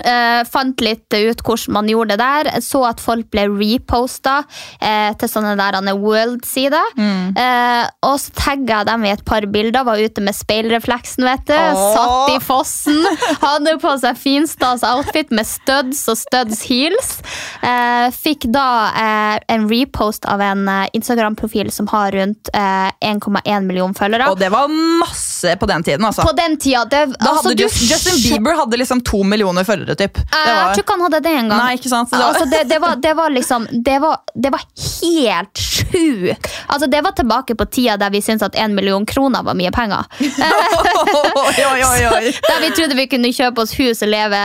Eh, 0.04 0.42
fant 0.48 0.84
litt 0.84 1.08
ut 1.14 1.44
hvordan 1.44 1.76
man 1.78 1.92
gjorde 1.92 2.16
det 2.16 2.22
der. 2.22 2.52
Så 2.64 2.84
at 2.88 3.02
folk 3.04 3.30
ble 3.34 3.48
reposta 3.52 4.40
uh, 4.44 5.12
til 5.18 5.30
sånne 5.32 5.56
der 5.60 5.78
World-sider. 5.98 6.94
Mm. 6.98 7.36
Uh, 7.38 7.86
og 8.10 8.18
så 8.22 8.34
tagga 8.38 8.82
jeg 8.82 8.90
dem 8.90 9.06
i 9.08 9.12
et 9.14 9.24
par 9.28 9.46
bilder. 9.52 9.86
Var 9.88 10.04
ute 10.08 10.24
med 10.24 10.36
speilrefleksen, 10.38 11.26
vet 11.28 11.46
du. 11.50 11.56
Oh. 11.56 11.94
Satt 11.96 12.34
i 12.36 12.40
fossen. 12.44 13.02
Hadde 13.44 13.78
på 13.82 13.94
seg 14.02 14.20
finstas 14.20 14.86
outfit 14.88 15.34
med 15.36 15.48
studs 15.48 16.04
og 16.12 16.20
studs 16.20 16.64
heels. 16.70 17.18
Eh, 17.66 18.08
fikk 18.16 18.50
da 18.54 18.68
eh, 18.92 19.36
en 19.54 19.68
repost 19.70 20.28
av 20.30 20.42
en 20.44 20.68
eh, 20.72 20.86
Instagram-profil 20.98 21.72
som 21.74 21.90
har 21.92 22.12
rundt 22.16 22.52
eh, 22.54 22.90
1,1 23.06 23.68
million 23.68 23.96
følgere. 23.98 24.32
Og 24.32 24.40
det 24.42 24.52
var 24.54 24.72
masse 24.72 25.37
på 25.60 25.68
den 25.70 25.84
tiden, 25.84 26.06
altså. 26.06 26.24
På 26.28 26.34
den 26.38 26.58
tida 26.58 26.86
det, 26.86 27.02
altså, 27.20 27.54
Just, 27.58 27.82
Justin 27.92 28.18
Bieber 28.24 28.56
hadde 28.60 28.78
liksom 28.82 29.02
to 29.06 29.24
millioner 29.24 29.64
følgere, 29.68 29.96
typ. 30.00 30.18
Eh, 30.18 30.48
Jeg 30.48 30.74
tror 30.74 30.84
ikke 30.84 30.96
han 30.98 31.06
hadde 31.08 31.20
det 31.24 31.34
engang. 31.40 31.58
Nei, 31.64 31.76
ikke 31.78 31.90
sant? 31.90 32.10
Det 32.12 32.18
var- 32.20 32.28
Altså, 32.34 32.46
det, 32.52 32.64
det, 32.70 32.80
var, 32.82 32.96
det 32.96 33.14
var 33.18 33.30
liksom 33.30 33.68
Det 33.84 34.00
var, 34.02 34.18
det 34.36 34.50
var 34.52 34.62
helt 34.62 35.58
sjukt. 35.58 36.48
Altså, 36.68 36.88
det 36.92 37.02
var 37.04 37.12
tilbake 37.12 37.56
på 37.56 37.66
tida 37.72 37.98
der 37.98 38.10
vi 38.14 38.22
syntes 38.22 38.44
at 38.50 38.56
én 38.56 38.74
million 38.74 39.06
kroner 39.06 39.44
var 39.44 39.54
mye 39.56 39.72
penger. 39.72 40.04
oi, 40.20 41.66
oi, 41.66 42.08
oi. 42.08 42.32
Der 42.50 42.60
vi 42.62 42.70
trodde 42.76 42.96
vi 42.98 43.06
kunne 43.12 43.32
kjøpe 43.34 43.62
oss 43.64 43.74
hus 43.80 44.02
og 44.06 44.10
leve 44.12 44.38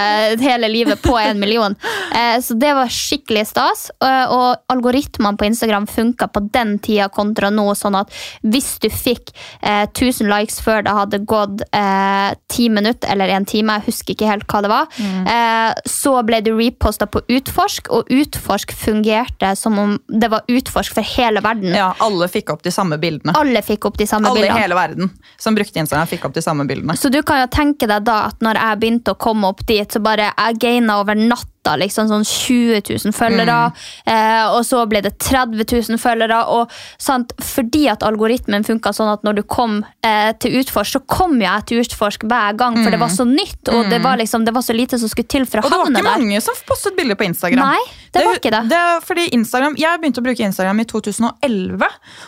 hele 0.43 0.69
livet 0.71 1.01
på 1.03 1.17
en 1.21 1.41
million. 1.41 1.75
Eh, 2.15 2.39
så 2.45 2.55
det 2.59 2.73
var 2.77 2.91
skikkelig 2.93 3.45
stas. 3.51 3.87
Eh, 4.05 4.25
og 4.33 4.63
algoritmene 4.73 5.39
på 5.41 5.49
Instagram 5.49 5.87
funka 5.91 6.29
på 6.33 6.45
den 6.55 6.77
tida 6.83 7.09
kontra 7.13 7.51
nå, 7.53 7.67
sånn 7.79 7.97
at 7.99 8.13
hvis 8.43 8.75
du 8.83 8.89
fikk 8.93 9.33
eh, 9.61 9.85
1000 9.89 10.31
likes 10.31 10.61
før 10.65 10.82
det 10.87 10.95
hadde 10.97 11.21
gått 11.29 11.63
eh, 11.75 12.35
ti 12.53 12.69
minutter 12.73 13.13
eller 13.13 13.33
en 13.35 13.47
time, 13.49 13.79
jeg 13.79 13.93
husker 13.93 14.17
ikke 14.17 14.31
helt 14.31 14.47
hva 14.51 14.63
det 14.65 14.71
var, 14.73 15.01
eh, 15.03 15.73
så 15.89 16.15
ble 16.27 16.41
du 16.45 16.53
reposta 16.59 17.09
på 17.11 17.23
Utforsk, 17.33 17.91
og 17.95 18.11
Utforsk 18.13 18.75
fungerte 18.77 19.55
som 19.59 19.79
om 19.79 19.97
det 20.09 20.31
var 20.33 20.47
Utforsk 20.51 20.97
for 20.97 21.15
hele 21.17 21.43
verden. 21.45 21.75
Ja, 21.77 21.93
alle 22.03 22.29
fikk 22.33 22.53
opp 22.55 22.65
de 22.67 22.75
samme 22.75 22.99
bildene. 23.03 23.35
Alle 23.39 23.63
fikk 23.67 23.89
opp 23.89 23.99
de 24.01 24.09
samme 24.09 24.31
Alle 24.31 24.49
i 24.49 24.55
hele 24.55 24.79
verden 24.79 25.13
som 25.41 25.57
brukte 25.57 25.83
Instagram, 25.83 26.11
fikk 26.11 26.29
opp 26.29 26.37
de 26.37 26.45
samme 26.45 26.67
bildene. 26.69 26.97
Så 26.99 27.11
du 27.13 27.23
kan 27.27 27.43
jo 27.45 27.51
tenke 27.53 27.89
deg 27.91 28.07
da 28.07 28.23
at 28.31 28.43
når 28.45 28.61
jeg 28.61 28.83
begynte 28.83 29.15
å 29.15 29.21
komme 29.21 29.51
opp 29.53 29.65
dit, 29.69 29.87
så 29.89 30.03
bare 30.03 30.33
jeg 30.33 30.61
gaina 30.63 31.01
over 31.03 31.19
natta 31.63 31.77
liksom 31.79 32.09
sånn 32.11 32.25
20 32.27 32.83
000 33.07 33.15
følgere, 33.15 33.73
eh, 34.07 34.51
og 34.51 34.65
så 34.67 34.83
ble 34.91 35.03
det 35.03 35.15
30 35.19 35.63
000 35.91 35.99
følgere. 35.99 36.43
Og 36.51 36.71
sant, 36.99 37.33
fordi 37.39 37.89
at 37.89 38.03
algoritmen 38.03 38.65
funka 38.65 38.93
sånn 38.93 39.13
at 39.13 39.23
når 39.23 39.41
du 39.41 39.43
kom 39.43 39.85
eh, 40.05 40.33
til 40.43 40.59
Utforsk, 40.61 40.99
så 40.99 41.03
kom 41.07 41.39
jo 41.39 41.47
jeg 41.47 41.67
til 41.69 41.83
Utforsk 41.83 42.27
hver 42.27 42.57
gang, 42.59 42.79
for 42.83 42.91
det 42.91 43.01
var 43.01 43.13
så 43.13 43.25
nytt, 43.29 43.69
og 43.73 43.91
det 43.91 44.03
var 44.03 44.19
liksom, 44.19 44.45
det 44.45 44.55
var 44.55 44.63
så 44.63 44.75
lite 44.77 44.99
som 44.99 45.09
skulle 45.11 45.29
til 45.31 45.47
for 45.47 45.63
å 45.63 45.67
Og 45.67 45.71
det 45.71 45.79
var 45.79 45.91
ikke 45.91 46.03
der. 46.03 46.11
mange 46.11 46.41
som 46.43 46.59
postet 46.67 46.97
bilder 46.99 47.19
på 47.19 47.29
Instagram. 47.31 47.63
Nei, 47.63 48.02
det 48.13 48.25
var 48.27 48.39
ikke 48.39 48.53
det. 48.53 48.63
det 48.71 48.81
fordi 49.07 49.27
Instagram, 49.37 49.77
Jeg 49.81 50.01
begynte 50.01 50.21
å 50.21 50.27
bruke 50.27 50.45
Instagram 50.45 50.83
i 50.83 50.87
2011. 50.89 51.87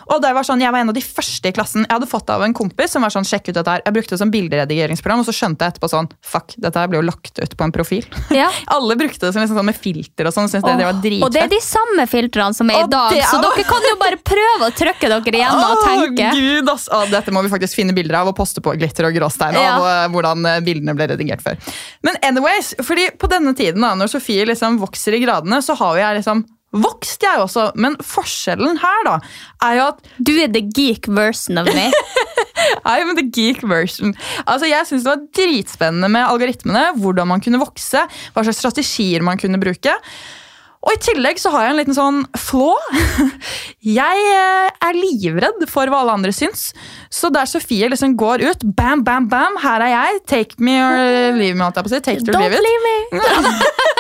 Og 0.09 0.23
det 0.23 0.33
var 0.37 0.47
sånn, 0.47 0.63
Jeg 0.65 0.73
var 0.73 0.81
en 0.85 0.93
av 0.93 0.97
de 0.97 1.05
første 1.05 1.51
i 1.51 1.55
klassen. 1.57 1.85
Jeg 1.85 1.93
hadde 1.93 2.09
fått 2.09 2.27
det 2.27 2.35
av 2.35 2.45
en 2.47 2.55
kompis 2.57 2.95
som 2.97 3.05
var 3.05 3.13
sånn, 3.13 3.27
sjekk 3.29 3.51
ut 3.51 3.59
dette 3.59 3.71
her. 3.71 3.83
Jeg 3.85 3.97
brukte 3.99 4.17
det 4.17 4.21
som 4.23 4.33
bilderedigeringsprogram, 4.33 5.21
og 5.21 5.29
så 5.29 5.35
skjønte 5.37 5.67
jeg 5.67 5.75
etterpå 5.75 5.91
sånn 5.93 6.09
Fuck, 6.25 6.57
dette 6.57 6.81
her 6.81 6.89
ble 6.89 7.01
jo 7.03 7.07
lagt 7.07 7.39
ut 7.39 7.57
på 7.57 7.69
en 7.69 7.75
profil. 7.75 8.07
Ja. 8.35 8.49
Alle 8.73 8.97
brukte 8.99 9.29
det 9.29 9.31
som 9.35 9.45
liksom 9.45 9.61
sånn 9.61 9.69
med 9.69 9.77
filter 9.79 10.27
og 10.27 10.35
sånn. 10.35 10.49
Syntes 10.51 10.67
det, 10.67 10.81
det 10.81 10.87
var 10.89 11.27
Og 11.29 11.33
det 11.35 11.43
er 11.45 11.53
de 11.53 11.61
samme 11.63 12.07
filtrene 12.11 12.57
som 12.57 12.71
er 12.73 12.81
i 12.83 12.89
dag, 12.91 13.15
er 13.15 13.29
så 13.31 13.39
dere 13.43 13.67
kan 13.69 13.87
jo 13.87 13.95
bare 14.01 14.19
prøve 14.19 14.67
å 14.67 14.73
trykke 14.75 15.11
dere 15.13 15.39
igjennom 15.39 15.77
og 15.77 15.85
tenke. 15.85 16.31
Gud, 16.35 16.71
ass. 16.73 16.89
Oh, 16.91 17.05
dette 17.11 17.35
må 17.35 17.45
vi 17.45 17.53
faktisk 17.53 17.79
finne 17.79 17.95
bilder 17.97 18.23
av 18.23 18.33
og 18.33 18.37
poste 18.39 18.63
på 18.65 18.75
glitter 18.81 19.07
og 19.09 19.15
gråstein. 19.15 19.55
Ja. 19.61 19.77
Og 19.79 19.87
eh, 19.91 20.09
hvordan 20.15 20.49
eh, 20.51 20.61
bildene 20.67 20.97
ble 20.99 21.09
redigert 21.13 21.45
før. 21.45 21.61
Men 22.07 22.19
anyways, 22.27 22.73
fordi 22.83 23.07
på 23.21 23.31
denne 23.31 23.55
tiden, 23.57 23.85
da, 23.85 23.93
når 23.99 24.11
Sofie 24.17 24.47
liksom 24.49 24.81
vokser 24.83 25.17
i 25.19 25.23
gradene, 25.23 25.61
så 25.65 25.74
har 25.81 25.97
jo 25.97 26.03
jeg 26.05 26.21
liksom 26.21 26.45
vokst, 26.75 27.23
jeg 27.23 27.39
også. 27.39 27.69
Men 27.79 27.97
forskjellen 28.03 28.81
her 28.83 29.05
da, 29.07 29.19
er 29.63 29.77
jo 29.79 29.89
at 29.93 30.09
Du 30.19 30.33
er 30.43 30.51
the 30.51 30.65
geek 30.75 31.07
version 31.09 31.61
of 31.61 31.69
me. 31.71 31.91
I'm 32.91 33.15
the 33.19 33.27
geek 33.31 33.63
version. 33.63 34.15
Altså, 34.47 34.67
Jeg 34.67 34.87
synes 34.87 35.05
det 35.05 35.13
var 35.13 35.27
dritspennende 35.39 36.11
med 36.11 36.27
algoritmene. 36.27 36.87
Hvordan 36.99 37.31
man 37.31 37.45
kunne 37.45 37.63
vokse, 37.63 38.07
hva 38.35 38.47
slags 38.47 38.59
strategier 38.63 39.23
man 39.23 39.39
kunne 39.39 39.61
bruke. 39.63 39.95
Og 40.85 40.93
I 40.93 41.01
tillegg 41.01 41.39
så 41.41 41.49
har 41.55 41.65
jeg 41.65 41.73
en 41.75 41.79
liten 41.81 41.97
sånn 41.97 42.19
flå. 42.37 42.75
Jeg 43.85 44.21
eh, 44.33 44.69
er 44.85 44.97
livredd 44.97 45.65
for 45.69 45.89
hva 45.93 45.99
alle 46.03 46.15
andre 46.17 46.33
syns. 46.33 46.71
Så 47.13 47.29
der 47.33 47.49
Sofie 47.49 47.89
liksom 47.93 48.15
går 48.21 48.45
ut, 48.45 48.65
bam, 48.77 49.03
bam, 49.05 49.27
bam, 49.29 49.59
her 49.61 49.85
er 49.85 49.93
jeg. 49.93 50.21
Take 50.31 50.57
me 50.65 50.77
or 50.81 50.97
leave 51.41 51.57
me. 51.57 51.65
å. 51.67 51.71
Take 51.75 52.17
it 52.21 52.29
or 52.29 52.37
Don't 52.37 52.41
leave 52.41 52.57
it. 52.57 52.65
leave 52.65 52.85
me! 52.85 52.97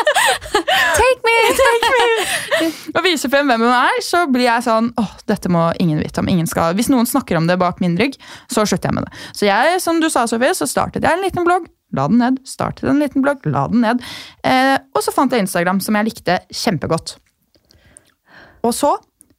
Take 0.94 1.20
me! 1.27 2.70
Og 2.94 3.03
viser 3.05 3.33
frem 3.33 3.49
hvem 3.51 3.64
hun 3.66 3.75
er, 3.75 4.01
så 4.05 4.25
blir 4.31 4.47
jeg 4.47 4.64
sånn 4.66 4.90
åh, 5.01 5.12
dette 5.29 5.51
må 5.53 5.66
ingen 5.83 6.01
vite 6.01 6.23
om. 6.23 6.29
ingen 6.33 6.49
skal. 6.49 6.73
Hvis 6.79 6.88
noen 6.92 7.09
snakker 7.09 7.38
om 7.40 7.49
det 7.51 7.59
bak 7.61 7.81
min 7.85 7.97
rygg, 8.01 8.16
så 8.49 8.64
slutter 8.64 8.88
jeg 8.90 8.99
med 9.01 9.09
det. 9.09 9.25
Så 9.37 9.49
jeg, 9.49 9.81
som 9.85 10.01
du 10.01 10.09
sa, 10.12 10.25
Sofie, 10.31 10.55
så 10.57 10.68
startet 10.70 11.05
jeg 11.05 11.12
en 11.18 11.25
liten 11.25 11.44
blogg 11.47 11.68
la 11.96 12.07
den 12.11 12.20
ned. 12.22 12.40
Startet 12.48 12.88
en 12.90 13.02
liten 13.02 13.24
blogg, 13.24 13.44
la 13.48 13.66
den 13.72 13.85
ned. 13.85 14.04
Eh, 14.46 14.76
og 14.94 15.04
så 15.04 15.14
fant 15.14 15.33
jeg 15.33 15.46
Instagram, 15.46 15.83
som 15.85 15.98
jeg 15.98 16.11
likte 16.11 16.38
kjempegodt. 16.52 17.16
Og 18.64 18.72
så 18.76 18.94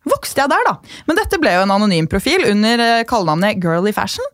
vokste 0.10 0.44
jeg 0.44 0.52
der, 0.52 0.64
da. 0.68 0.74
Men 1.08 1.18
dette 1.20 1.40
ble 1.42 1.54
jo 1.56 1.64
en 1.66 1.74
anonym 1.76 2.08
profil 2.12 2.46
under 2.52 2.82
eh, 2.84 3.04
kallenavnet 3.10 3.62
Girly 3.64 3.94
Fashion. 3.96 4.26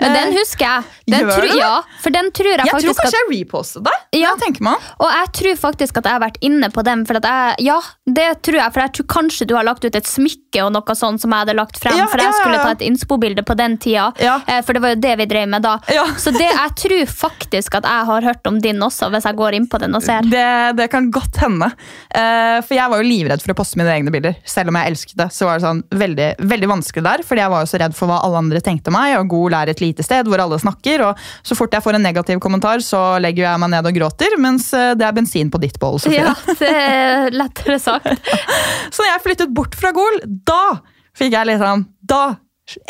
Men 0.00 0.14
den 0.16 0.32
Eh, 0.32 0.38
husker 0.38 0.64
jeg. 0.66 0.84
Den 1.08 1.20
gjør 1.24 1.30
tror, 1.34 1.46
du 1.46 1.52
det? 1.52 1.58
ja, 1.60 1.74
for 2.02 2.14
den 2.14 2.30
tror 2.36 2.48
jeg, 2.50 2.58
jeg 2.58 2.68
tror 2.68 2.78
faktisk 2.78 3.02
kanskje 3.02 3.08
at, 3.08 3.28
jeg 3.32 3.38
repostet 3.42 3.84
deg. 3.88 3.98
Ja. 4.18 4.24
Ja. 4.28 4.34
tenker 4.40 4.64
man. 4.66 4.82
Og 5.00 5.08
jeg 5.08 5.28
tror 5.38 5.56
faktisk 5.62 5.98
at 6.00 6.04
jeg 6.08 6.12
har 6.18 6.20
vært 6.20 6.36
inne 6.44 6.68
på 6.74 6.82
dem. 6.84 7.04
For 7.08 7.16
at 7.20 7.24
jeg, 7.28 7.54
ja, 7.68 7.78
det 8.04 8.26
tror 8.44 8.58
jeg. 8.60 8.72
For 8.74 8.82
jeg 8.84 8.92
tror 8.98 9.06
kanskje 9.14 9.46
du 9.48 9.54
har 9.56 9.64
lagt 9.68 9.84
ut 9.86 9.96
et 9.96 10.08
smykke 10.08 10.64
og 10.66 10.72
noe 10.74 10.96
sånt 10.98 11.22
som 11.22 11.32
jeg 11.32 11.44
hadde 11.46 11.54
lagt 11.56 11.78
frem. 11.80 11.96
Ja, 11.96 12.06
for 12.10 12.20
jeg 12.20 12.28
ja, 12.28 12.36
skulle 12.40 12.58
ta 12.64 12.72
et 12.76 12.84
innspo-bilde 12.88 13.44
på 13.48 13.56
den 13.58 13.76
tida. 13.80 14.08
Ja. 14.20 14.38
Eh, 14.46 14.60
For 14.66 14.76
det 14.76 14.82
var 14.84 14.92
jo 14.94 15.00
det 15.04 15.14
vi 15.22 15.26
drev 15.30 15.48
med 15.48 15.64
da. 15.64 15.76
Ja. 15.92 16.04
Så 16.22 16.32
det, 16.36 16.44
jeg 16.48 16.74
tror 16.82 17.04
faktisk 17.24 17.78
at 17.80 17.88
jeg 17.88 18.08
har 18.12 18.28
hørt 18.28 18.46
om 18.50 18.60
din 18.64 18.80
også, 18.84 19.08
hvis 19.14 19.24
jeg 19.28 19.38
går 19.40 19.58
inn 19.60 19.68
på 19.70 19.80
den 19.82 19.96
og 19.96 20.04
ser. 20.04 20.24
Det, 20.28 20.44
det 20.78 20.88
kan 20.92 21.08
godt 21.14 21.40
hende. 21.44 21.70
For 22.12 22.74
jeg 22.76 22.90
var 22.92 23.00
jo 23.02 23.06
livredd 23.08 23.42
for 23.44 23.54
å 23.54 23.58
poste 23.58 23.78
mine 23.80 23.92
egne 23.96 24.12
bilder. 24.14 24.36
Selv 24.48 24.72
om 24.72 24.78
jeg 24.80 24.92
elsket 24.92 25.17
det, 25.18 25.28
så 25.34 25.48
var 25.48 25.58
det 25.58 25.66
sånn 25.66 25.82
veldig, 26.00 26.28
veldig 26.50 26.70
vanskelig 26.70 27.04
der. 27.06 27.24
Fordi 27.26 27.42
jeg 27.44 27.52
var 27.52 27.64
jo 27.64 27.70
så 27.70 27.80
redd 27.82 27.96
for 27.98 28.10
hva 28.10 28.20
alle 28.24 28.42
andre 28.42 28.62
tenkte 28.64 28.94
meg. 28.94 29.16
Og 29.20 29.30
god 29.34 29.58
er 29.60 29.72
et 29.72 29.82
lite 29.84 30.06
sted 30.06 30.28
hvor 30.30 30.42
alle 30.42 30.60
snakker. 30.62 31.04
Og 31.08 31.22
så 31.46 31.58
fort 31.58 31.74
jeg 31.74 31.84
får 31.84 31.98
en 31.98 32.06
negativ 32.08 32.42
kommentar, 32.44 32.82
så 32.84 33.02
legger 33.22 33.48
jeg 33.48 33.62
meg 33.62 33.74
ned 33.74 33.90
og 33.90 34.00
gråter. 34.00 34.38
Mens 34.42 34.70
eh, 34.76 34.94
det 34.98 35.06
er 35.06 35.16
bensin 35.16 35.52
på 35.52 35.60
ditt 35.62 35.78
bål, 35.82 36.00
Sofie. 36.02 36.24
Ja, 36.24 36.34
det 36.60 36.72
er 36.72 37.34
lettere 37.34 37.78
sagt. 37.82 38.32
Så 38.94 39.02
når 39.02 39.10
jeg 39.10 39.24
flyttet 39.24 39.54
bort 39.54 39.76
fra 39.78 39.92
Gol, 39.96 40.20
da 40.24 40.78
fikk 41.18 41.34
jeg 41.34 41.48
liksom 41.50 41.82
Da 42.08 42.22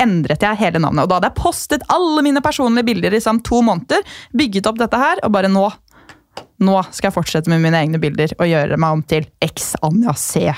endret 0.00 0.42
jeg 0.42 0.58
hele 0.58 0.80
navnet. 0.82 1.04
Og 1.04 1.10
da 1.10 1.18
hadde 1.18 1.30
jeg 1.30 1.38
postet 1.38 1.84
alle 1.92 2.24
mine 2.26 2.42
personlige 2.44 2.88
bilder 2.88 3.14
i 3.14 3.22
sånn 3.22 3.42
to 3.46 3.60
måneder. 3.64 4.02
Bygget 4.36 4.66
opp 4.70 4.80
dette 4.80 4.98
her, 4.98 5.22
og 5.24 5.34
bare 5.34 5.50
nå 5.52 5.68
Nå 6.62 6.74
skal 6.94 7.08
jeg 7.08 7.14
fortsette 7.14 7.50
med 7.50 7.62
mine 7.62 7.78
egne 7.82 7.98
bilder 8.02 8.30
og 8.36 8.46
gjøre 8.50 8.78
meg 8.78 8.96
om 8.96 9.02
til 9.06 9.24
X-Anja 9.42 10.14
C. 10.18 10.50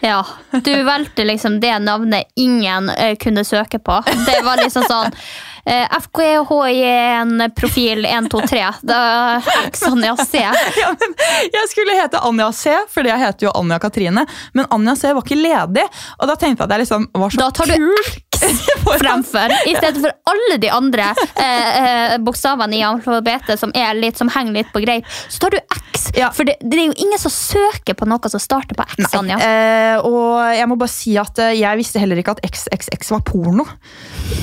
Ja, 0.00 0.26
du 0.50 0.82
valgte 0.82 1.24
liksom 1.24 1.60
det 1.60 1.78
navnet 1.78 2.24
ingen 2.36 2.88
uh, 2.90 3.14
kunne 3.20 3.44
søke 3.44 3.78
på. 3.78 4.02
Det 4.26 4.40
var 4.44 4.62
liksom 4.62 4.86
sånn 4.88 5.12
uh, 5.12 5.98
FKHI1 6.00 7.50
profil 7.56 8.04
123. 8.04 8.64
det 8.82 8.96
er 8.96 9.50
ja, 10.06 10.16
se. 10.16 10.46
Ja, 10.80 10.94
men 11.00 11.14
jeg 11.52 11.68
skulle 11.72 11.98
hete 12.00 12.22
Anja 12.24 12.50
C, 12.52 12.74
fordi 12.90 13.12
jeg 13.12 13.24
heter 13.26 13.50
jo 13.50 13.54
Anja 13.60 13.78
Katrine. 13.82 14.26
Men 14.52 14.66
Anja 14.70 14.96
C 14.96 15.12
var 15.12 15.24
ikke 15.26 15.40
ledig, 15.40 15.86
og 16.18 16.28
da 16.30 16.36
tenkte 16.36 16.64
jeg 16.64 16.70
at 16.70 16.76
jeg 16.76 16.86
liksom 16.86 17.08
var 17.12 17.30
så 17.34 17.44
Da 17.44 17.50
tar 17.60 17.72
du 17.72 17.78
kul. 17.80 18.12
Fremfor. 19.00 19.52
I 19.66 19.74
stedet 19.76 20.00
for 20.00 20.12
alle 20.32 20.56
de 20.62 20.70
andre 20.72 21.10
eh, 21.34 21.80
eh, 21.82 22.14
bokstavene 22.24 22.76
i 22.76 22.82
alfabetet 22.86 23.60
som, 23.60 23.72
er 23.74 23.94
litt, 23.98 24.18
som 24.18 24.30
henger 24.32 24.60
litt 24.60 24.72
på 24.74 24.82
greip, 24.84 25.08
så 25.28 25.44
tar 25.44 25.56
du 25.56 25.60
X. 25.60 26.10
Ja. 26.16 26.30
For 26.34 26.48
det, 26.48 26.56
det 26.60 26.78
er 26.78 26.90
jo 26.90 26.96
ingen 26.96 27.20
som 27.20 27.32
søker 27.32 27.96
på 27.98 28.08
noe 28.08 28.32
som 28.32 28.42
starter 28.42 28.78
på 28.78 28.86
X. 28.96 29.12
Anja. 29.18 29.38
Eh, 29.40 29.96
og 30.06 30.40
jeg 30.56 30.68
må 30.70 30.78
bare 30.80 30.92
si 30.92 31.16
at 31.20 31.38
eh, 31.42 31.56
jeg 31.60 31.80
visste 31.80 32.02
heller 32.02 32.20
ikke 32.20 32.36
at 32.38 32.44
XXX 32.46 33.14
var 33.16 33.24
porno. 33.26 33.66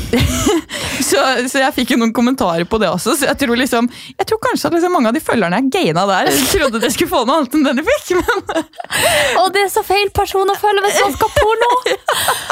så, 1.10 1.22
så 1.48 1.62
jeg 1.62 1.76
fikk 1.76 1.94
jo 1.96 2.00
noen 2.02 2.14
kommentarer 2.16 2.68
på 2.70 2.80
det 2.82 2.90
også. 2.92 3.16
Så 3.18 3.28
jeg 3.28 3.40
tror 3.40 3.60
liksom 3.60 3.88
Jeg 4.18 4.28
tror 4.28 4.40
kanskje 4.44 4.70
at 4.70 4.76
liksom 4.76 4.94
mange 4.96 5.12
av 5.12 5.16
de 5.16 5.22
følgerne 5.24 5.62
jeg 5.62 5.72
gaina 5.74 6.04
der, 6.10 6.32
trodde 6.52 6.82
de 6.84 6.92
skulle 6.94 7.12
få 7.12 7.24
noe 7.28 7.42
annet 7.42 7.58
enn 7.58 7.68
det 7.68 7.76
de 7.80 7.86
fikk. 7.88 8.18
Men 8.20 9.44
Og 9.44 9.52
det 9.56 9.66
er 9.68 9.72
så 9.74 9.84
feil 9.88 10.12
person 10.16 10.48
å 10.48 10.58
følge 10.60 10.84
hvis 10.86 11.02
man 11.06 11.16
skal 11.16 11.34
porno! 11.38 11.72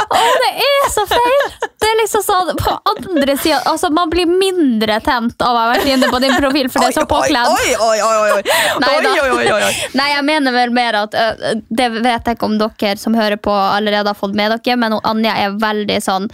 Å, 0.06 0.24
det 0.44 0.52
er 0.68 0.92
så 0.94 1.06
feil! 1.10 1.35
Det 1.86 1.90
er 1.92 2.00
liksom 2.00 2.24
sånn, 2.26 2.52
på 2.58 2.72
andre 2.90 3.36
sida 3.38 3.60
altså, 3.70 3.92
Man 3.94 4.10
blir 4.10 4.26
mindre 4.26 4.98
tent 5.06 5.42
av 5.46 5.54
å 5.54 5.60
ha 5.60 5.66
vært 5.74 5.90
inne 5.92 6.08
på 6.10 6.20
din 6.24 6.34
profil, 6.34 6.70
for 6.74 6.82
det 6.82 6.88
er 6.90 6.96
så 6.98 7.06
påkledd. 7.10 7.52
Oi, 7.52 7.76
oi, 7.78 8.00
oi! 8.02 8.32
oi. 8.38 8.42
Nei 8.82 8.96
da. 9.06 9.12
Nei, 10.00 10.08
jeg 10.14 10.26
mener 10.26 10.56
vel 10.56 10.74
mer 10.76 10.98
at 11.04 11.16
Det 11.70 11.90
vet 12.00 12.30
jeg 12.32 12.38
ikke 12.38 12.50
om 12.50 12.58
dere 12.62 12.96
som 13.02 13.18
hører 13.18 13.38
på, 13.38 13.54
allerede 13.54 14.10
har 14.12 14.18
fått 14.18 14.36
med 14.38 14.56
dere, 14.56 14.78
men 14.82 14.98
Anja 15.04 15.36
er 15.46 15.60
veldig 15.62 16.00
sånn 16.04 16.30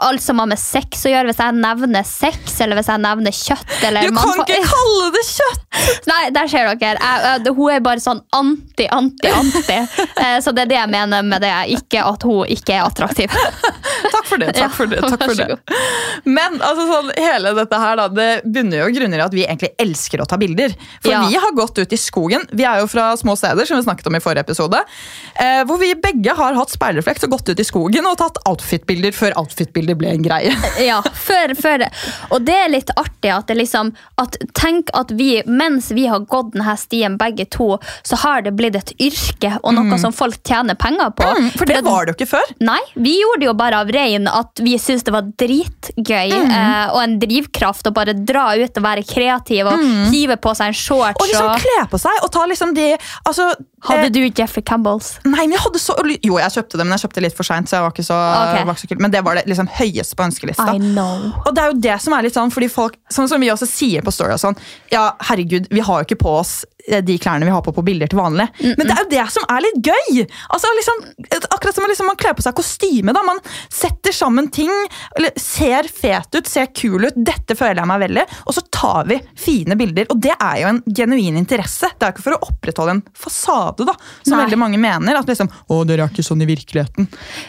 Alt 0.00 0.24
som 0.24 0.42
har 0.42 0.50
med 0.50 0.60
sex 0.60 1.06
å 1.06 1.12
gjøre. 1.12 1.30
Hvis 1.30 1.40
jeg 1.40 1.56
nevner 1.56 2.04
sex, 2.08 2.58
eller 2.64 2.78
hvis 2.80 2.90
jeg 2.90 3.00
nevner 3.04 3.34
kjøtt 3.34 3.76
eller 3.88 4.10
Du 4.10 4.16
kan 4.18 4.42
ikke 4.42 4.60
kalle 4.68 5.10
det 5.14 5.24
kjøtt! 5.30 5.62
Nei, 6.10 6.22
der 6.34 6.50
ser 6.50 6.68
dere. 6.72 6.94
Jeg, 6.94 7.22
jeg, 7.44 7.54
hun 7.56 7.72
er 7.72 7.84
bare 7.84 8.02
sånn 8.02 8.20
anti, 8.36 8.88
anti, 8.92 9.30
anti. 9.32 9.80
Eh, 10.24 10.36
Så 10.44 10.52
det 10.54 10.66
er 10.66 10.70
det 10.70 10.76
jeg 10.76 10.90
mener 10.92 11.24
med 11.26 11.42
det. 11.42 11.50
Ikke 11.74 12.04
at 12.06 12.22
hun 12.26 12.44
ikke 12.50 12.76
er 12.76 12.84
attraktiv. 12.86 13.32
Takk 14.24 14.30
for 14.30 14.40
det. 14.40 14.52
Takk 14.56 14.72
for 14.74 14.86
det, 14.90 15.00
takk 15.04 15.24
for 15.28 15.34
det. 15.36 15.56
Men 16.24 16.56
altså, 16.64 16.86
sånn, 16.88 17.10
hele 17.20 17.52
dette 17.58 17.78
her 17.80 17.98
da, 18.00 18.06
det 18.08 18.28
bunner 18.44 18.80
jo 18.84 18.88
grunner 18.96 19.20
i 19.20 19.24
at 19.26 19.34
vi 19.36 19.44
egentlig 19.44 19.72
elsker 19.82 20.22
å 20.24 20.26
ta 20.30 20.38
bilder. 20.40 20.72
For 21.02 21.12
Ja. 21.12 21.20
vi 21.28 21.36
har 21.36 21.52
gått 21.52 21.78
ut 21.78 21.92
i 21.92 21.98
skogen. 22.00 22.46
Vi 22.50 22.64
er 22.64 22.80
jo 22.80 22.86
fra 22.90 23.10
små 23.20 23.36
steder, 23.36 23.66
som 23.68 23.76
vi 23.78 23.84
snakket 23.86 24.06
om 24.08 24.16
i 24.16 24.22
forrige 24.24 24.44
episode. 24.46 24.80
Eh, 25.36 25.62
hvor 25.68 25.78
vi 25.80 25.92
begge 25.94 26.34
har 26.38 26.54
hatt 26.56 26.72
speilrefleks 26.72 27.24
og 27.28 27.34
gått 27.36 27.48
ut 27.52 27.60
i 27.60 27.66
skogen 27.68 28.06
og 28.08 28.16
tatt 28.20 28.38
outfit-bilder 28.48 29.12
før 29.16 29.36
outfit-bilder 29.42 29.98
ble 30.00 30.14
en 30.14 30.24
greie. 30.26 30.54
Ja, 30.84 30.98
før, 31.02 31.54
før 31.56 31.78
det. 31.84 31.90
Og 32.34 32.42
det 32.44 32.54
er 32.64 32.68
litt 32.72 32.90
artig 32.98 33.30
at 33.32 33.46
det 33.48 33.56
liksom 33.60 33.92
at 34.20 34.36
Tenk 34.54 34.90
at 34.94 35.10
vi, 35.16 35.42
mens 35.46 35.90
vi 35.94 36.06
har 36.10 36.20
gått 36.30 36.52
denne 36.54 36.74
stien 36.78 37.16
begge 37.20 37.44
to, 37.50 37.78
så 38.06 38.16
har 38.22 38.42
det 38.46 38.52
blitt 38.58 38.76
et 38.78 38.92
yrke 39.02 39.54
og 39.62 39.74
noe 39.76 39.98
som 40.00 40.12
folk 40.14 40.38
tjener 40.46 40.76
penger 40.78 41.10
på. 41.18 41.26
Mm, 41.38 41.48
for 41.58 41.66
det 41.70 41.80
var 41.86 42.06
det 42.06 42.14
jo 42.14 42.18
ikke 42.18 42.30
før. 42.36 42.52
Nei, 42.64 42.78
vi 42.94 43.16
gjorde 43.20 43.40
det 43.44 43.48
jo 43.48 43.54
bare 43.58 43.80
av 43.84 43.90
rein 44.24 44.32
at 44.32 44.60
vi 44.64 44.74
syntes 44.78 45.04
det 45.04 45.12
var 45.14 45.22
dritgøy 45.22 46.32
Mm. 46.34 46.50
eh, 46.50 46.92
og 46.94 47.00
en 47.02 47.18
drivkraft 47.20 47.86
å 47.86 47.92
bare 47.94 48.14
dra 48.14 48.54
ut 48.56 48.76
og 48.76 48.82
være 48.82 49.04
kreativ 49.06 49.66
og 49.66 49.78
hive 50.12 50.36
på 50.36 50.54
seg 50.56 50.68
en 50.72 50.74
shorts. 50.74 51.18
Mm. 51.18 51.22
Og 51.22 51.28
liksom 51.28 51.60
kle 51.60 51.88
på 51.90 52.00
seg 52.00 52.22
og 52.24 52.30
ta 52.32 52.46
liksom 52.46 52.74
de 52.74 52.96
altså, 53.26 53.50
Hadde 53.84 54.10
du 54.12 54.20
du 54.24 54.40
Jeffrey 54.42 54.62
Campbells? 54.64 55.18
Nei, 55.24 55.44
men 55.46 55.52
jeg 55.56 55.60
hadde 55.64 55.80
så 55.82 55.94
Jo, 56.24 56.38
jeg 56.40 56.54
kjøpte 56.56 56.78
det, 56.80 56.86
men 56.86 56.96
jeg 56.96 57.04
kjøpte 57.04 57.22
litt 57.24 57.36
for 57.36 57.44
seint, 57.48 57.68
så 57.68 57.76
jeg 57.78 57.84
var 57.86 57.92
ikke 57.94 58.06
så, 58.06 58.18
Ok. 58.18 58.66
var 58.66 58.74
ikke 58.74 58.84
så 58.86 58.90
kul. 58.92 59.00
Men 59.04 59.10
det 59.14 59.24
var 59.24 59.34
det 59.40 59.46
liksom 59.50 59.68
høyeste 59.78 60.16
på 60.16 60.24
ønskelista. 60.28 60.70
know. 60.78 61.32
Og 61.46 61.54
det 61.54 61.62
er 61.64 61.72
jo 61.72 61.80
det 61.88 61.98
som 62.02 62.12
er 62.16 62.22
litt 62.22 62.34
sånn, 62.38 62.52
fordi 62.54 62.70
folk, 62.72 62.96
sånn 63.12 63.28
som 63.28 63.40
vi 63.40 63.50
også 63.52 63.68
sier 63.68 64.02
på 64.02 64.12
Story 64.14 64.32
og 64.36 64.40
sånn, 64.40 64.56
ja, 64.92 65.10
herregud, 65.28 65.68
vi 65.70 65.80
har 65.80 66.00
jo 66.02 66.08
ikke 66.08 66.20
på 66.22 66.32
oss 66.40 66.64
eh, 66.88 67.00
de 67.04 67.18
klærne 67.18 67.44
vi 67.44 67.50
har 67.52 67.62
på 67.64 67.72
på 67.74 67.84
bilder 67.84 68.06
til 68.12 68.18
vanlig. 68.20 68.48
Men 68.60 68.86
det 68.86 68.92
er 68.94 69.02
jo 69.04 69.10
det 69.10 69.26
som 69.32 69.44
er 69.48 69.60
litt 69.64 69.80
gøy! 69.90 70.24
Altså 70.52 70.70
liksom, 70.78 71.04
Akkurat 71.50 71.74
som 71.74 71.86
liksom 71.88 72.06
man 72.06 72.16
kler 72.20 72.34
på 72.36 72.42
seg 72.44 72.54
kostyme. 72.54 73.12
da, 73.12 73.22
Man 73.24 73.40
setter 73.72 74.12
sammen 74.12 74.50
ting, 74.52 74.70
eller 75.16 75.32
ser 75.40 75.88
fet 75.88 76.34
ut, 76.34 76.46
ser 76.46 76.66
kul 76.76 77.04
ut. 77.08 77.14
Dette 77.16 77.56
føler 77.56 77.82
jeg 77.82 77.90
meg 77.90 78.00
veldig. 78.04 78.24
Og 78.46 78.54
så 78.54 78.62
tar 78.70 79.04
vi 79.08 79.20
fine 79.36 79.76
bilder. 79.80 80.06
Og 80.10 80.20
det 80.20 80.34
er 80.38 80.60
jo 80.62 80.68
en 80.68 80.82
genuin 80.86 81.36
interesse. 81.40 81.88
Det 81.98 82.02
er 82.04 82.12
jo 82.12 82.16
ikke 82.18 82.26
for 82.28 82.36
å 82.36 82.50
opprettholde 82.52 82.90
en 82.98 83.02
fasade, 83.16 83.73
da, 83.82 83.96
som 84.22 84.36
Nei. 84.36 84.44
veldig 84.44 84.58
mange 84.60 84.78
mener. 84.78 85.18
At 85.18 85.30
liksom, 85.30 85.50
å, 85.66 85.80
dere 85.88 86.06
er 86.06 86.14
ikke 86.14 86.26
sånn 86.26 86.44
i 86.44 86.48
virkeligheten. 86.48 87.08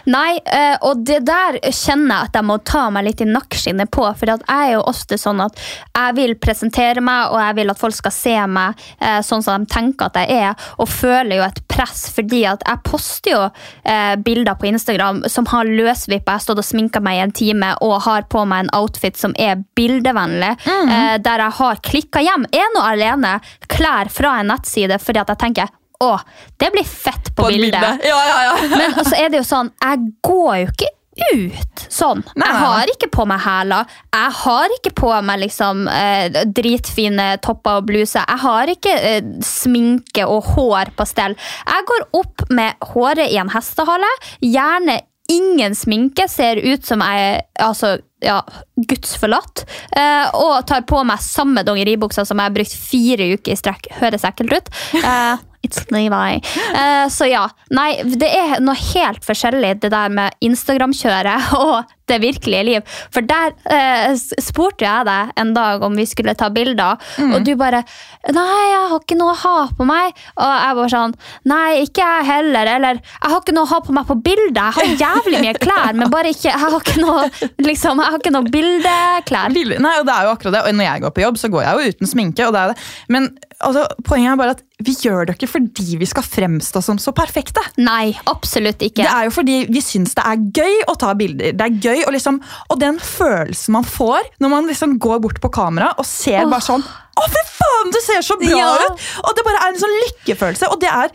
Nei, 0.09 0.39
eh, 0.41 0.75
og 0.81 1.05
det 1.05 1.21
der 1.27 1.59
kjenner 1.69 2.15
jeg 2.15 2.31
at 2.31 2.39
jeg 2.39 2.47
må 2.49 2.57
ta 2.65 2.87
meg 2.93 3.05
litt 3.09 3.21
i 3.21 3.29
nakkeskinnet 3.29 3.91
på. 3.93 4.07
For 4.17 4.33
jeg 4.33 4.41
er 4.51 4.73
jo 4.73 4.81
ofte 4.89 5.19
sånn 5.21 5.43
at 5.45 5.59
jeg 5.59 6.17
vil 6.17 6.35
presentere 6.41 7.03
meg, 7.05 7.29
og 7.29 7.39
jeg 7.41 7.59
vil 7.59 7.73
at 7.75 7.81
folk 7.81 7.97
skal 7.97 8.15
se 8.15 8.35
meg 8.49 8.81
eh, 8.99 9.21
sånn 9.25 9.45
som 9.45 9.61
de 9.61 9.71
tenker 9.71 10.09
at 10.09 10.19
jeg 10.23 10.41
er, 10.49 10.67
og 10.81 10.89
føler 10.89 11.39
jo 11.39 11.45
et 11.45 11.61
press 11.71 12.05
fordi 12.15 12.43
at 12.49 12.63
jeg 12.65 12.83
poster 12.87 13.33
jo 13.33 13.41
eh, 13.83 14.15
bilder 14.25 14.57
på 14.59 14.69
Instagram 14.69 15.23
som 15.31 15.47
har 15.51 15.67
løsvippa, 15.67 16.35
jeg 16.35 16.41
har 16.41 16.45
stått 16.45 16.61
og 16.61 16.67
sminka 16.67 17.01
meg 17.03 17.19
i 17.19 17.23
en 17.25 17.35
time 17.35 17.71
og 17.85 17.97
har 18.07 18.27
på 18.31 18.45
meg 18.49 18.65
en 18.65 18.73
outfit 18.79 19.17
som 19.19 19.35
er 19.41 19.61
bildevennlig, 19.77 20.53
eh, 20.67 21.15
der 21.23 21.45
jeg 21.45 21.57
har 21.59 21.81
klikka 21.85 22.23
hjem 22.25 22.47
ene 22.51 22.81
og 22.81 22.85
alene 22.85 23.37
klær 23.71 24.11
fra 24.13 24.39
en 24.41 24.53
nettside 24.53 24.99
fordi 25.01 25.23
at 25.23 25.33
jeg 25.33 25.43
tenker 25.45 25.73
å, 26.03 26.11
det 26.59 26.71
blir 26.73 26.85
fett 26.87 27.31
på, 27.35 27.43
På 27.43 27.47
bildet. 27.53 27.79
bildet. 27.79 28.05
Ja, 28.09 28.19
ja, 28.27 28.43
ja. 28.49 28.55
Men 28.79 28.99
så 29.05 29.15
er 29.15 29.29
det 29.31 29.41
jo 29.43 29.47
sånn, 29.47 29.71
jeg 29.83 30.05
går 30.25 30.53
jo 30.63 30.69
ikke 30.73 30.91
ut 31.31 31.83
sånn. 31.95 32.25
Nei, 32.35 32.47
Jeg 32.49 32.59
har 32.59 32.89
ikke 32.91 33.07
på 33.15 33.23
meg 33.29 33.39
hæler. 33.39 33.87
Jeg 34.11 34.33
har 34.41 34.73
ikke 34.75 34.91
på 34.99 35.11
meg 35.23 35.39
liksom 35.45 35.85
eh, 35.87 36.41
dritfine 36.51 37.29
topper 37.45 37.79
og 37.79 37.87
bluser. 37.87 38.25
Jeg 38.27 38.41
har 38.43 38.71
ikke 38.73 38.95
eh, 38.99 39.29
sminke 39.47 40.25
og 40.27 40.49
hår 40.57 40.91
på 40.99 41.07
stell. 41.07 41.37
Jeg 41.63 41.87
går 41.87 42.03
opp 42.19 42.43
med 42.51 42.75
håret 42.91 43.31
i 43.31 43.39
en 43.39 43.53
hestehale. 43.55 44.11
Gjerne 44.43 44.99
ingen 45.31 45.79
sminke. 45.79 46.27
Ser 46.27 46.59
ut 46.59 46.83
som 46.85 46.99
jeg 47.07 47.23
er 47.31 47.41
altså, 47.63 47.95
ja, 48.25 48.41
gudsforlatt. 48.75 49.63
Eh, 49.95 50.35
og 50.35 50.67
tar 50.67 50.83
på 50.89 50.99
meg 51.07 51.23
samme 51.23 51.63
dongeribuksa 51.65 52.27
som 52.27 52.43
jeg 52.43 52.51
har 52.51 52.59
brukt 52.59 52.75
fire 52.91 53.31
uker 53.37 53.55
i 53.55 53.59
strekk. 53.63 53.87
Høres 54.01 54.27
ekkelt 54.27 54.59
ut. 54.59 54.71
Eh, 54.99 55.35
It's 55.65 55.85
Levi. 55.93 56.39
Uh, 56.75 57.05
så 57.11 57.29
ja. 57.29 57.47
Nei, 57.73 57.91
det 58.05 58.29
er 58.29 58.61
noe 58.63 58.77
helt 58.93 59.25
forskjellig 59.25 59.75
det 59.83 59.91
der 59.93 60.13
med 60.13 60.35
Instagram-kjøret 60.45 61.53
og 61.65 61.93
det 62.05 62.19
virkelige 62.21 62.63
liv. 62.67 62.97
For 63.13 63.25
der 63.25 63.55
uh, 63.65 64.11
spurte 64.43 64.85
jeg 64.85 65.07
deg 65.07 65.31
en 65.41 65.53
dag 65.55 65.83
om 65.85 65.95
vi 65.97 66.05
skulle 66.09 66.35
ta 66.37 66.51
bilder, 66.53 67.01
og 67.25 67.39
du 67.45 67.55
bare 67.57 67.81
Nei, 68.33 68.61
jeg 68.71 68.85
har 68.89 69.01
ikke 69.01 69.17
noe 69.19 69.33
å 69.35 69.37
ha 69.37 69.55
på 69.77 69.85
meg. 69.85 70.13
Og 70.41 70.49
jeg 70.49 70.77
bare 70.79 70.91
sånn 70.93 71.15
Nei, 71.49 71.83
ikke 71.85 72.05
jeg 72.05 72.27
heller. 72.29 72.69
Eller 72.75 72.99
jeg 73.01 73.31
har 73.31 73.41
ikke 73.41 73.53
noe 73.55 73.67
å 73.67 73.71
ha 73.73 73.79
på 73.85 73.93
meg 73.95 74.07
på 74.09 74.17
bildet. 74.25 74.57
Jeg 74.57 74.75
har 74.77 75.03
jævlig 75.03 75.41
mye 75.43 75.55
klær, 75.61 75.97
men 75.97 76.13
bare 76.13 76.31
ikke 76.33 76.49
Jeg 76.49 76.61
har 76.61 76.77
ikke 76.79 77.01
noe 77.01 77.27
liksom, 77.65 78.01
jeg 78.01 78.13
har 78.15 78.21
ikke 78.21 78.33
noe 78.33 78.53
bildeklær. 78.53 79.53
Nei, 79.53 79.95
og 79.99 80.07
det 80.07 80.15
er 80.15 80.27
jo 80.27 80.33
akkurat 80.35 80.57
det. 80.57 80.63
Og 80.65 80.79
når 80.79 80.89
jeg 80.89 81.05
går 81.05 81.15
på 81.15 81.25
jobb, 81.25 81.41
så 81.41 81.51
går 81.53 81.65
jeg 81.65 81.75
jo 81.75 81.95
uten 81.95 82.11
sminke. 82.11 82.47
og 82.47 82.55
det 82.55 82.63
er 82.63 82.73
det. 82.73 82.87
Men 83.13 83.29
altså, 83.67 83.83
poenget 84.05 84.31
er 84.31 84.39
bare 84.39 84.55
at 84.55 84.63
vi 84.85 84.93
gjør 84.99 85.27
det 85.27 85.35
ikke 85.37 85.49
fordi 85.49 85.97
vi 86.01 86.07
skal 86.09 86.25
fremstå 86.25 86.81
som 86.83 86.99
så 87.01 87.13
perfekte. 87.15 87.63
Nei, 87.81 88.13
absolutt 88.29 88.83
ikke. 88.85 89.03
Det 89.03 89.11
er 89.11 89.27
jo 89.29 89.33
fordi 89.35 89.57
vi 89.71 89.81
syns 89.83 90.15
det 90.17 90.25
er 90.27 90.43
gøy 90.59 90.81
å 90.91 90.97
ta 90.99 91.13
bilder. 91.17 91.55
Det 91.55 91.67
er 91.67 91.79
gøy, 91.79 92.03
Og, 92.05 92.11
liksom, 92.15 92.41
og 92.69 92.81
den 92.81 92.99
følelsen 93.01 93.75
man 93.77 93.87
får 93.87 94.29
når 94.43 94.53
man 94.53 94.69
liksom 94.69 94.97
går 95.01 95.23
bort 95.23 95.39
på 95.43 95.51
kamera 95.55 95.93
og 95.97 96.05
ser 96.07 96.43
oh. 96.43 96.51
bare 96.51 96.65
sånn 96.65 96.83
Å, 96.85 97.25
fy 97.31 97.41
faen, 97.55 97.93
du 97.95 97.99
ser 98.03 98.21
så 98.27 98.37
bra 98.41 98.59
Ja. 98.59 98.69
ut! 98.85 99.07
Og 99.23 99.33
det 99.37 99.47
bare 99.47 99.63
er 99.63 99.73
en 99.73 99.81
sånn 99.81 99.97
lykkefølelse. 100.03 100.71
Og 100.73 100.81
det 100.83 100.91
er 100.91 101.13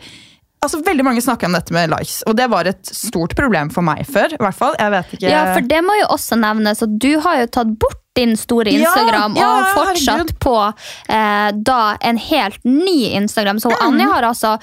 altså 0.61 0.77
Veldig 0.85 1.05
mange 1.05 1.21
snakker 1.25 1.49
om 1.49 1.55
dette 1.57 1.73
med 1.73 1.89
likes, 1.89 2.19
og 2.29 2.35
det 2.37 2.45
var 2.51 2.67
et 2.69 2.85
stort 2.85 3.33
problem 3.37 3.71
for 3.73 3.85
meg 3.85 4.03
før. 4.05 4.35
i 4.35 4.41
hvert 4.41 4.57
fall. 4.57 4.75
Jeg 4.77 4.93
vet 4.93 5.15
ikke... 5.17 5.31
Ja, 5.31 5.45
for 5.55 5.65
det 5.65 5.79
må 5.85 5.95
jo 5.97 6.11
også 6.13 6.37
nevnes 6.37 6.83
at 6.85 6.93
du 7.01 7.15
har 7.23 7.39
jo 7.41 7.47
tatt 7.57 7.71
bort 7.81 8.00
din 8.15 8.37
store 8.37 8.71
Instagram 8.71 9.35
ja, 9.39 9.47
og 9.47 9.67
fortsatt 9.77 10.17
herregud. 10.17 10.39
på 10.43 10.55
eh, 11.07 11.49
da 11.55 11.97
en 12.01 12.17
helt 12.17 12.63
ny 12.63 13.11
Instagram. 13.15 13.59
Så 13.59 13.71
Mm. 13.71 13.87
Anja 13.87 14.05
har 14.05 14.23
altså 14.23 14.57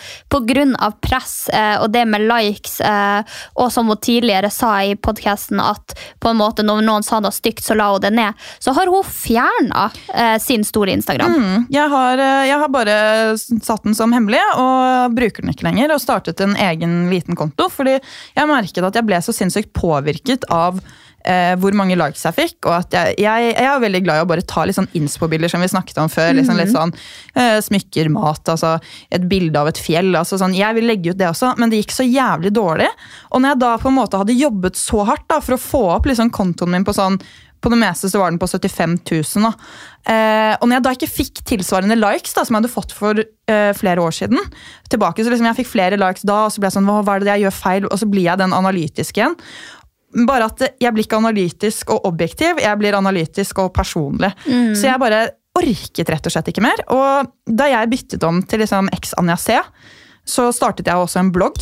av 0.78 0.92
press 1.00 1.48
eh, 1.48 1.80
og 1.80 1.90
det 1.90 2.04
med 2.06 2.20
likes, 2.28 2.80
eh, 2.80 3.22
og 3.56 3.72
som 3.72 3.88
hun 3.88 3.96
tidligere 3.96 4.50
sa 4.50 4.82
i 4.84 4.94
podkasten 4.94 5.60
at 5.60 5.96
på 6.20 6.28
en 6.28 6.36
måte 6.36 6.62
når 6.62 6.84
noen 6.84 7.02
sa 7.02 7.20
noe 7.20 7.32
stygt, 7.32 7.64
så 7.64 7.74
la 7.74 7.88
hun 7.92 8.04
det 8.04 8.12
ned, 8.12 8.34
så 8.58 8.74
har 8.76 8.86
hun 8.86 9.02
fjerna 9.04 9.88
eh, 10.14 10.36
sin 10.38 10.64
store 10.64 10.92
Instagram. 10.92 11.32
Mm, 11.34 11.66
jeg, 11.72 11.88
har, 11.88 12.18
eh, 12.18 12.46
jeg 12.50 12.58
har 12.58 12.68
bare 12.68 12.98
satt 13.38 13.84
den 13.84 13.96
som 13.96 14.12
hemmelig 14.12 14.42
og 14.60 15.16
bruker 15.16 15.42
den 15.42 15.54
ikke 15.54 15.66
lenger. 15.70 15.94
Og 15.96 16.04
startet 16.04 16.40
en 16.44 16.56
egen 16.56 17.10
liten 17.10 17.36
konto, 17.38 17.68
fordi 17.72 17.96
jeg 17.98 18.48
merket 18.48 18.84
at 18.84 18.94
jeg 19.00 19.08
ble 19.08 19.20
så 19.24 19.34
sinnssykt 19.34 19.72
påvirket 19.72 20.44
av 20.52 20.82
eh, 21.24 21.54
hvor 21.60 21.74
mange 21.78 21.96
likes 21.98 22.24
jeg 22.26 22.36
fikk. 22.36 22.56
Og 22.66 22.74
at 22.76 22.94
jeg, 22.94 23.16
jeg, 23.24 23.48
jeg 23.54 23.70
er 23.70 23.82
veldig 23.82 24.02
glad 24.04 24.20
i 24.20 24.26
å 24.26 24.28
bare 24.30 24.46
ta 24.48 24.66
litt 24.66 24.78
sånn 24.78 24.90
innspo-bilder, 24.98 25.52
som 25.52 25.64
vi 25.64 25.70
snakket 25.72 26.00
om 26.02 26.12
før. 26.12 26.34
Liksom 26.38 26.60
litt 26.60 26.74
sånn 26.74 26.94
eh, 27.34 27.58
Smykker, 27.64 28.12
mat, 28.14 28.42
altså 28.48 28.76
et 29.14 29.26
bilde 29.30 29.58
av 29.60 29.72
et 29.72 29.80
fjell. 29.82 30.12
altså 30.18 30.40
sånn, 30.40 30.56
Jeg 30.58 30.78
vil 30.78 30.88
legge 30.90 31.12
ut 31.12 31.20
det 31.20 31.30
også, 31.30 31.54
men 31.58 31.72
det 31.72 31.82
gikk 31.82 31.96
så 31.96 32.06
jævlig 32.06 32.54
dårlig. 32.56 32.88
Og 33.32 33.42
når 33.42 33.54
jeg 33.54 33.62
da 33.64 33.74
på 33.82 33.92
en 33.92 33.98
måte 33.98 34.22
hadde 34.22 34.38
jobbet 34.38 34.78
så 34.78 35.04
hardt 35.08 35.28
da, 35.30 35.42
for 35.44 35.56
å 35.58 35.62
få 35.62 35.84
opp 35.98 36.08
liksom 36.10 36.32
kontoen 36.34 36.76
min 36.76 36.86
på 36.86 36.96
sånn 36.96 37.20
på 37.58 37.70
det 37.72 37.78
meste 37.80 38.10
så 38.10 38.20
var 38.20 38.30
den 38.30 38.38
på 38.38 38.46
75 38.46 38.96
000. 39.10 39.46
Da. 39.46 39.52
Eh, 40.12 40.52
og 40.60 40.68
når 40.68 40.78
jeg 40.78 40.84
da 40.84 40.92
ikke 40.94 41.10
fikk 41.10 41.40
tilsvarende 41.48 41.98
likes, 41.98 42.34
da, 42.36 42.44
som 42.46 42.54
jeg 42.54 42.62
hadde 42.62 42.72
fått 42.72 42.94
for 42.94 43.18
eh, 43.18 43.72
flere 43.76 44.04
år 44.04 44.14
siden, 44.14 44.38
tilbake, 44.92 45.24
så 45.24 45.32
liksom 45.32 45.48
jeg 45.50 45.60
fikk 45.62 45.72
flere 45.72 45.98
likes 46.00 46.26
da, 46.28 46.44
og 46.46 46.54
så 46.54 46.62
ble 46.62 46.70
jeg 46.70 46.78
sånn, 46.78 46.88
hva, 46.88 47.02
hva 47.06 47.16
er 47.18 47.24
det 47.24 47.32
jeg 47.32 47.46
gjør 47.46 47.56
feil? 47.58 47.88
Og 47.90 47.98
så 48.00 48.08
blir 48.10 48.28
jeg 48.28 48.40
den 48.40 48.54
analytiske 48.56 49.20
igjen. 49.20 49.36
Bare 50.28 50.48
at 50.48 50.62
jeg 50.80 50.94
blir 50.94 51.04
ikke 51.04 51.18
analytisk 51.20 51.90
og 51.92 52.06
objektiv, 52.08 52.60
jeg 52.62 52.80
blir 52.80 52.96
analytisk 52.96 53.58
og 53.60 53.74
personlig. 53.76 54.30
Så 54.46 54.88
jeg 54.88 55.02
bare 55.02 55.26
orket 55.58 56.10
rett 56.12 56.28
og 56.28 56.32
slett 56.32 56.48
ikke 56.52 56.64
mer. 56.64 56.80
Og 56.94 57.32
da 57.44 57.68
jeg 57.70 57.90
byttet 57.92 58.24
om 58.24 58.40
til 58.46 58.62
liksom 58.62 58.88
X-Anja 58.94 59.36
C, 59.40 59.58
så 60.28 60.48
startet 60.54 60.88
jeg 60.88 60.96
også 60.96 61.20
en 61.22 61.32
blogg. 61.34 61.60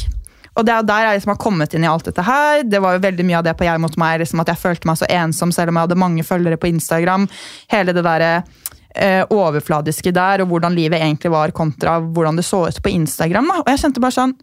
Og 0.57 0.65
det 0.65 0.73
er 0.73 0.87
der 0.89 1.05
jeg 1.05 1.19
liksom 1.19 1.35
har 1.35 1.41
kommet 1.43 1.75
inn 1.77 1.85
i 1.85 1.91
alt 1.91 2.07
dette 2.09 2.25
her. 2.25 2.63
Det 2.65 2.81
var 2.81 2.97
jo 2.97 3.05
veldig 3.05 3.27
mye 3.29 3.41
av 3.41 3.45
det 3.45 3.57
på 3.59 3.67
jeg 3.67 3.83
mot 3.83 3.99
meg, 4.01 4.23
liksom 4.23 4.41
at 4.41 4.53
jeg 4.53 4.63
følte 4.63 4.89
meg 4.89 5.01
så 5.01 5.09
ensom 5.19 5.53
selv 5.53 5.73
om 5.73 5.79
jeg 5.79 5.89
hadde 5.89 6.01
mange 6.01 6.25
følgere 6.25 6.61
på 6.61 6.71
Instagram. 6.71 7.27
Hele 7.73 7.93
det 7.97 8.05
der 8.07 8.25
eh, 8.31 9.23
overfladiske 9.29 10.15
der, 10.17 10.43
og 10.43 10.53
hvordan 10.53 10.77
livet 10.77 11.03
egentlig 11.03 11.33
var 11.35 11.53
kontra 11.57 11.99
hvordan 12.01 12.41
det 12.41 12.47
så 12.49 12.65
ut 12.71 12.83
på 12.83 12.95
Instagram. 12.95 13.53
Da. 13.53 13.63
Og 13.65 13.73
jeg 13.73 13.85
kjente 13.85 14.05
bare 14.05 14.17
sånn 14.17 14.37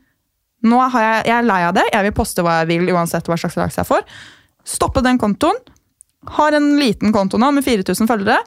Nå 0.63 0.79
har 0.93 1.05
jeg, 1.07 1.21
jeg 1.29 1.37
er 1.37 1.47
lei 1.47 1.61
av 1.67 1.75
det. 1.77 1.85
Jeg 1.91 2.07
vil 2.07 2.15
poste 2.15 2.45
hva 2.45 2.61
jeg 2.61 2.71
vil 2.71 2.91
uansett 2.95 3.27
hva 3.29 3.39
slags 3.39 3.59
likes 3.59 3.79
jeg 3.81 3.89
får. 3.89 4.03
Stoppe 4.63 5.03
den 5.03 5.19
kontoen. 5.21 5.59
Har 6.37 6.55
en 6.55 6.77
liten 6.79 7.11
konto 7.11 7.35
nå 7.35 7.49
med 7.51 7.65
4000 7.65 8.07
følgere, 8.07 8.37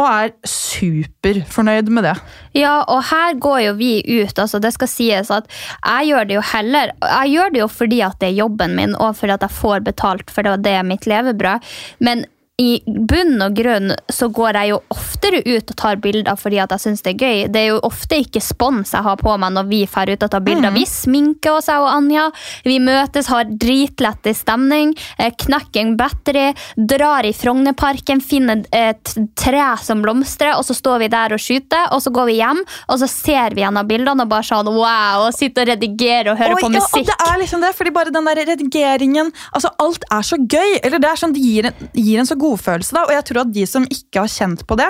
og 0.00 0.06
er 0.08 0.30
superfornøyd 0.48 1.90
med 1.92 2.06
det. 2.08 2.14
Ja, 2.56 2.78
og 2.88 3.02
her 3.10 3.36
går 3.40 3.58
jo 3.66 3.74
vi 3.76 3.90
ut. 4.22 4.38
altså 4.38 4.60
Det 4.60 4.72
skal 4.72 4.88
sies 4.88 5.32
at 5.32 5.44
jeg 5.84 6.08
gjør 6.08 6.28
det 6.28 6.38
jo 6.38 6.44
heller 6.52 6.92
Jeg 7.00 7.32
gjør 7.34 7.52
det 7.52 7.60
jo 7.60 7.68
fordi 7.68 8.00
at 8.04 8.16
det 8.20 8.30
er 8.30 8.40
jobben 8.40 8.76
min, 8.76 8.96
og 8.96 9.18
fordi 9.20 9.36
at 9.36 9.44
jeg 9.44 9.58
får 9.58 9.84
betalt, 9.84 10.32
for 10.32 10.48
det 10.56 10.72
er 10.72 10.88
mitt 10.88 11.04
levebrød. 11.04 11.60
Men 12.00 12.24
i 12.56 12.80
bunn 12.86 13.36
og 13.44 13.52
grunn 13.56 13.90
så 14.08 14.30
går 14.32 14.56
jeg 14.56 14.70
jo 14.70 14.78
oftere 14.94 15.42
ut 15.44 15.72
og 15.72 15.76
tar 15.76 15.98
bilder 16.00 16.38
fordi 16.40 16.56
at 16.62 16.72
jeg 16.72 16.84
syns 16.86 17.02
det 17.04 17.12
er 17.12 17.18
gøy. 17.20 17.40
Det 17.52 17.60
er 17.60 17.66
jo 17.74 17.80
ofte 17.84 18.16
ikke 18.22 18.40
spons 18.40 18.94
jeg 18.96 19.04
har 19.04 19.18
på 19.20 19.34
meg 19.40 19.52
når 19.52 19.68
vi 19.68 19.82
drar 19.84 20.08
ut 20.08 20.24
og 20.24 20.32
tar 20.32 20.44
bilder. 20.46 20.72
Vi 20.72 20.86
sminker 20.88 21.58
oss, 21.58 21.68
jeg 21.68 21.82
og 21.82 21.90
Anja. 21.90 22.30
Vi 22.64 22.78
møtes, 22.80 23.28
har 23.28 23.44
dritlett 23.44 24.24
stemning. 24.36 24.94
eh, 25.18 25.32
en 25.76 25.96
battery, 25.96 26.54
drar 26.76 27.24
i 27.24 27.32
Frognerparken, 27.32 28.20
finner 28.20 28.64
et 28.72 29.14
tre 29.36 29.76
som 29.82 30.02
blomstrer, 30.02 30.56
og 30.56 30.64
så 30.64 30.74
står 30.74 30.98
vi 31.04 31.08
der 31.08 31.32
og 31.36 31.40
skyter. 31.40 31.92
Og 31.92 32.00
så 32.02 32.10
går 32.10 32.26
vi 32.26 32.38
hjem, 32.40 32.62
og 32.88 32.98
så 32.98 33.08
ser 33.08 33.54
vi 33.54 33.62
gjennom 33.62 33.86
bildene 33.86 34.24
og 34.24 34.28
bare 34.32 34.46
sånn 34.46 34.66
wow, 34.72 35.26
og 35.26 35.34
sitter 35.36 35.66
og 35.66 35.74
redigerer 35.74 36.32
og 36.32 36.40
hører 36.40 36.56
Oi, 36.56 36.62
på 36.62 36.72
ja, 36.72 36.80
musikk. 36.80 37.04
og 37.04 37.06
det 37.06 37.18
er 37.28 37.40
liksom 37.42 37.60
det, 37.60 37.74
fordi 37.76 37.90
bare 37.90 38.14
den 38.14 38.24
der 38.24 38.42
redigeringen 38.46 39.32
altså 39.52 39.70
Alt 39.82 40.04
er 40.10 40.22
så 40.22 40.36
gøy. 40.40 40.80
eller 40.82 40.98
det 40.98 41.08
er 41.10 41.20
sånn, 41.20 41.34
Det 41.36 41.42
gir 41.42 41.68
en, 41.68 41.88
gir 41.92 42.20
en 42.20 42.28
så 42.28 42.36
godfølelse. 42.46 42.96
da, 42.96 43.04
Og 43.06 43.14
jeg 43.16 43.26
tror 43.28 43.42
at 43.42 43.52
de 43.52 43.66
som 43.68 43.86
ikke 43.90 44.24
har 44.24 44.32
kjent 44.32 44.64
på 44.66 44.78
det, 44.80 44.88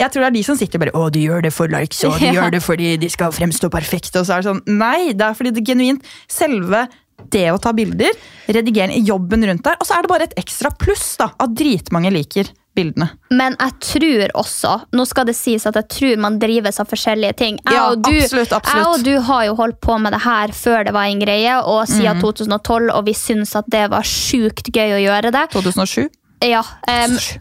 jeg 0.00 0.10
tror 0.10 0.24
det 0.24 0.30
er 0.32 0.36
de 0.38 0.44
som 0.48 0.58
sitter 0.58 0.82
bare 0.82 0.96
Å, 0.96 1.06
de 1.14 1.22
gjør 1.22 1.46
det 1.46 1.52
for 1.54 1.70
likes, 1.70 2.02
og 2.08 2.18
de 2.18 2.26
Ja. 2.30 2.34
gjør 2.40 2.56
det 2.56 2.62
fordi 2.64 2.96
de 2.98 3.12
skal 3.12 3.34
fremstå 3.36 3.70
perfekte. 3.70 4.20
Og 4.20 4.26
så 4.26 4.36
er 4.36 4.42
det 4.42 4.50
sånn, 4.50 4.64
Nei, 4.80 5.12
det 5.12 5.28
er 5.28 5.38
fordi 5.38 5.54
det 5.54 5.64
er 5.64 5.72
genuint 5.74 6.12
selve 6.30 6.86
det 7.30 7.46
å 7.52 7.60
ta 7.62 7.72
bilder, 7.72 8.10
redigering, 8.52 9.04
jobben 9.06 9.46
rundt 9.46 9.64
der, 9.64 9.78
og 9.80 9.86
så 9.86 9.96
er 9.96 10.04
det 10.04 10.10
bare 10.10 10.26
et 10.28 10.36
ekstra 10.40 10.72
pluss 10.76 11.14
da, 11.20 11.30
at 11.40 11.54
dritmange 11.56 12.10
liker 12.12 12.50
bildene. 12.74 13.06
Men 13.30 13.54
jeg 13.54 13.74
tror 13.86 14.32
også 14.40 14.72
Nå 14.98 15.04
skal 15.06 15.28
det 15.28 15.36
sies 15.38 15.62
at 15.68 15.76
jeg 15.78 15.86
tror 15.94 16.22
man 16.24 16.40
drives 16.42 16.80
av 16.82 16.90
forskjellige 16.90 17.36
ting. 17.38 17.60
Jeg, 17.62 17.76
Ja, 17.76 17.84
og, 17.92 18.02
du, 18.02 18.10
absolutt, 18.10 18.52
absolutt. 18.56 18.80
jeg 18.80 18.90
og 18.90 19.06
du 19.06 19.28
har 19.28 19.44
jo 19.46 19.54
holdt 19.60 19.80
på 19.84 19.98
med 20.02 20.14
det 20.16 20.24
her 20.24 20.54
før 20.56 20.88
det 20.88 20.94
var 20.96 21.06
en 21.10 21.22
greie, 21.22 21.54
og 21.62 21.86
siden 21.90 22.18
mm. 22.18 22.24
2012, 22.26 22.90
og 22.90 23.06
vi 23.06 23.16
syns 23.18 23.54
at 23.58 23.70
det 23.70 23.86
var 23.94 24.06
sjukt 24.08 24.70
gøy 24.74 24.98
å 24.98 25.02
gjøre 25.04 25.34
det. 25.34 25.46
2007? 25.54 26.10
Ja, 26.42 26.64
em, 26.86 27.08
2007. 27.08 27.36
Eh, 27.36 27.40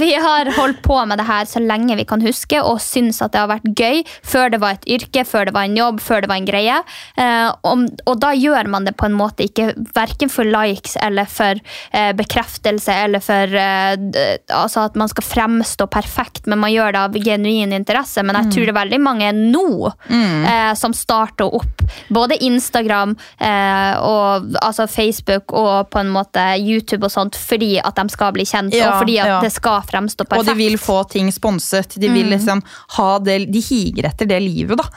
Vi 0.00 0.10
har 0.14 0.50
holdt 0.56 0.82
på 0.84 0.96
med 1.08 1.18
det 1.20 1.26
her 1.28 1.46
så 1.48 1.60
lenge 1.62 1.96
vi 1.98 2.06
kan 2.08 2.22
huske, 2.24 2.60
og 2.62 2.80
syns 2.82 3.20
at 3.24 3.34
det 3.34 3.42
har 3.42 3.50
vært 3.50 3.68
gøy 3.78 4.02
før 4.26 4.52
det 4.52 4.60
var 4.62 4.76
et 4.76 4.88
yrke, 4.96 5.24
før 5.28 5.48
det 5.48 5.54
var 5.56 5.68
en 5.68 5.78
jobb, 5.78 6.00
før 6.02 6.24
det 6.24 6.30
var 6.30 6.40
en 6.40 6.48
greie. 6.48 6.76
Eh, 7.20 7.48
Og 7.64 8.18
da 8.20 8.32
gjør 8.36 8.68
man 8.70 8.86
det 8.86 8.94
på 8.98 9.08
en 9.08 9.16
måte 9.16 9.46
ikke 9.46 9.72
verken 9.96 10.32
for 10.32 10.48
likes 10.48 10.96
eller 11.02 11.28
for 11.30 11.58
eh, 11.92 12.12
bekreftelse 12.16 12.94
eller 13.06 13.22
for 13.24 13.54
eh, 13.58 13.94
altså 14.52 14.86
at 14.88 14.98
man 14.98 15.10
skal 15.10 15.26
fremstå 15.26 15.88
perfekt, 15.92 16.46
men 16.46 16.60
man 16.62 16.72
gjør 16.72 16.94
det 16.94 17.02
av 17.04 17.18
genuin 17.24 17.74
interesse. 17.76 18.22
Men 18.22 18.38
jeg 18.40 18.52
tror 18.54 18.68
det 18.68 18.74
er 18.74 18.80
veldig 18.80 19.00
mange 19.02 19.32
nå 19.34 19.66
mm. 20.08 20.46
som 20.78 20.94
starter 20.96 21.48
opp 21.54 21.82
både 22.14 22.36
Instagram 22.44 23.14
og 24.04 24.54
altså 24.62 24.86
Facebook 24.90 25.52
og 25.56 25.90
på 25.92 26.00
en 26.00 26.12
måte 26.12 26.42
YouTube 26.60 27.06
og 27.06 27.12
sånt 27.12 27.36
fordi 27.38 27.76
at 27.82 27.93
de 27.96 28.14
skal 28.14 28.32
bli 28.36 28.46
kjent, 28.48 28.74
Ja, 28.74 28.92
og 28.92 29.04
fordi 29.04 29.18
at 29.22 29.30
ja. 29.30 29.40
det 29.44 29.52
skal 29.54 29.82
fremstå 29.88 30.26
perfekt. 30.26 30.42
Og 30.42 30.50
de 30.50 30.56
vil 30.58 30.78
få 30.80 31.00
ting 31.10 31.30
sponset. 31.34 31.96
De 32.00 32.10
vil 32.12 32.30
liksom 32.32 32.62
ha 32.98 33.10
det, 33.24 33.38
de 33.52 33.62
higer 33.64 34.10
etter 34.10 34.28
det 34.30 34.40
livet, 34.44 34.80
da. 34.80 34.88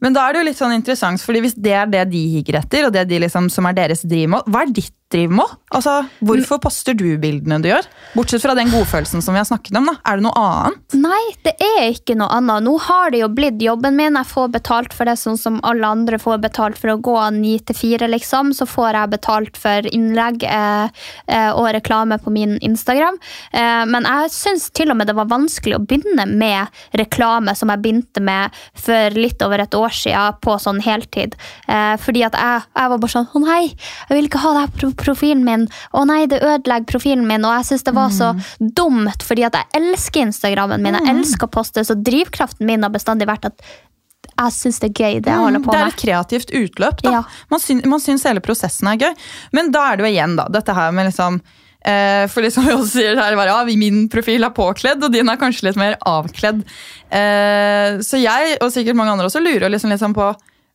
Men 0.00 0.16
da 0.16 0.26
er 0.26 0.34
det 0.34 0.42
jo 0.42 0.48
litt 0.50 0.60
sånn 0.60 0.76
interessant, 0.76 1.22
fordi 1.24 1.44
hvis 1.44 1.56
det 1.60 1.74
er 1.76 1.90
det 1.90 2.04
de 2.12 2.26
higer 2.36 2.60
etter, 2.60 2.88
og 2.88 2.94
det 2.96 3.06
de 3.10 3.22
liksom, 3.26 3.50
som 3.52 3.66
er 3.70 3.76
deres 3.78 4.04
drivmål, 4.08 4.46
hva 4.50 4.64
er 4.64 4.74
ditt 4.74 4.94
drivmål? 5.14 5.54
Altså, 5.74 5.96
Hvorfor 6.24 6.60
poster 6.62 6.94
du 6.98 7.06
bildene 7.20 7.58
du 7.62 7.70
gjør? 7.70 7.86
Bortsett 8.14 8.42
fra 8.44 8.54
den 8.58 8.70
godfølelsen 8.72 9.22
som 9.24 9.34
vi 9.34 9.40
har 9.40 9.48
snakket 9.48 9.78
om, 9.78 9.88
da. 9.90 9.96
Er 10.06 10.20
det 10.20 10.26
noe 10.26 10.42
annet? 10.44 10.96
Nei, 10.98 11.22
det 11.46 11.54
er 11.62 11.88
ikke 11.88 12.16
noe 12.18 12.30
annet. 12.34 12.66
Nå 12.66 12.76
har 12.86 13.10
det 13.14 13.22
jo 13.24 13.30
blitt 13.34 13.62
jobben 13.62 13.96
min. 13.98 14.18
Jeg 14.18 14.30
får 14.30 14.52
betalt 14.54 14.94
for 14.94 15.10
det 15.10 15.16
sånn 15.20 15.38
som 15.40 15.58
alle 15.66 15.88
andre 15.88 16.20
får 16.22 16.42
betalt 16.44 16.78
for 16.80 16.92
å 16.92 16.98
gå 17.02 17.16
ni 17.34 17.56
til 17.66 17.78
fire, 17.78 18.08
liksom. 18.10 18.52
Så 18.56 18.68
får 18.70 18.98
jeg 18.98 19.12
betalt 19.16 19.58
for 19.60 19.88
innlegg 19.90 20.46
eh, 20.46 21.02
eh, 21.26 21.50
og 21.50 21.70
reklame 21.76 22.20
på 22.22 22.32
min 22.34 22.56
Instagram. 22.64 23.18
Eh, 23.52 23.82
men 23.90 24.06
jeg 24.08 24.34
syns 24.34 24.68
til 24.74 24.94
og 24.94 25.00
med 25.00 25.10
det 25.10 25.16
var 25.18 25.30
vanskelig 25.32 25.78
å 25.78 25.82
begynne 25.82 26.28
med 26.30 26.70
reklame, 26.98 27.56
som 27.58 27.72
jeg 27.72 27.82
begynte 27.84 28.22
med 28.24 28.54
for 28.78 29.18
litt 29.18 29.42
over 29.44 29.64
et 29.64 29.78
år 29.78 29.94
siden 29.94 30.38
på 30.44 30.56
sånn 30.62 30.82
heltid. 30.84 31.34
Eh, 31.68 31.94
fordi 32.02 32.24
at 32.26 32.38
jeg, 32.38 32.64
jeg 32.74 32.92
var 32.92 33.00
bare 33.00 33.12
sånn 33.14 33.30
Å 33.34 33.40
nei, 33.42 33.62
jeg 34.08 34.16
vil 34.16 34.28
ikke 34.28 34.40
ha 34.44 34.50
det 34.54 34.62
her 34.64 34.72
på 34.72 34.80
profilen 35.04 35.44
min. 35.46 35.66
Å 35.92 36.04
nei, 36.08 36.24
det 36.30 36.42
ødelegger 36.42 36.90
profilen 36.90 37.26
min. 37.28 37.46
Og 37.46 37.56
jeg 37.58 37.70
syns 37.70 37.86
det 37.86 37.96
var 37.96 38.12
så 38.14 38.34
dumt, 38.58 39.24
fordi 39.24 39.46
at 39.48 39.58
jeg 39.60 39.82
elsker 39.82 40.28
Instagrammen 40.28 40.84
min. 40.84 40.98
Jeg 40.98 41.16
elsker 41.16 41.48
å 41.48 41.54
poste, 41.58 41.84
så 41.86 41.96
drivkraften 41.96 42.66
min 42.68 42.86
har 42.86 42.94
bestandig 42.94 43.28
vært 43.30 43.50
at 43.52 43.66
jeg 44.34 44.54
syns 44.56 44.80
det 44.82 44.88
er 44.90 44.94
gøy, 44.94 45.18
det 45.22 45.30
jeg 45.30 45.42
holder 45.42 45.62
på 45.62 45.70
med. 45.70 45.76
det 45.76 45.82
er 45.82 45.92
et 45.92 46.00
kreativt 46.00 46.54
utløp. 46.58 47.02
Da. 47.04 47.18
Ja. 47.18 47.20
Man, 47.52 47.60
syns, 47.62 47.84
man 47.90 48.02
syns 48.02 48.24
hele 48.26 48.42
prosessen 48.42 48.88
er 48.90 48.98
gøy. 48.98 49.12
Men 49.54 49.70
da 49.74 49.90
er 49.90 49.98
det 49.98 50.06
jo 50.06 50.10
igjen 50.10 50.34
da, 50.38 50.48
dette 50.52 50.74
her 50.74 50.94
med 50.96 51.08
liksom 51.10 51.38
eh, 51.86 52.24
For 52.32 52.42
liksom 52.42 52.66
vi 52.66 52.74
også 52.74 52.90
sier 52.96 53.20
her, 53.20 53.36
bare, 53.38 53.54
ja, 53.54 53.76
min 53.78 54.08
profil 54.12 54.46
er 54.46 54.54
påkledd, 54.56 55.04
og 55.06 55.14
din 55.14 55.30
er 55.30 55.38
kanskje 55.40 55.68
litt 55.68 55.78
mer 55.80 55.98
avkledd. 56.08 56.64
Eh, 57.14 58.00
så 58.04 58.20
jeg, 58.20 58.58
og 58.58 58.74
sikkert 58.74 58.98
mange 58.98 59.14
andre 59.14 59.30
også, 59.30 59.44
lurer 59.44 59.70
liksom, 59.70 59.94
liksom 59.94 60.16
på 60.18 60.32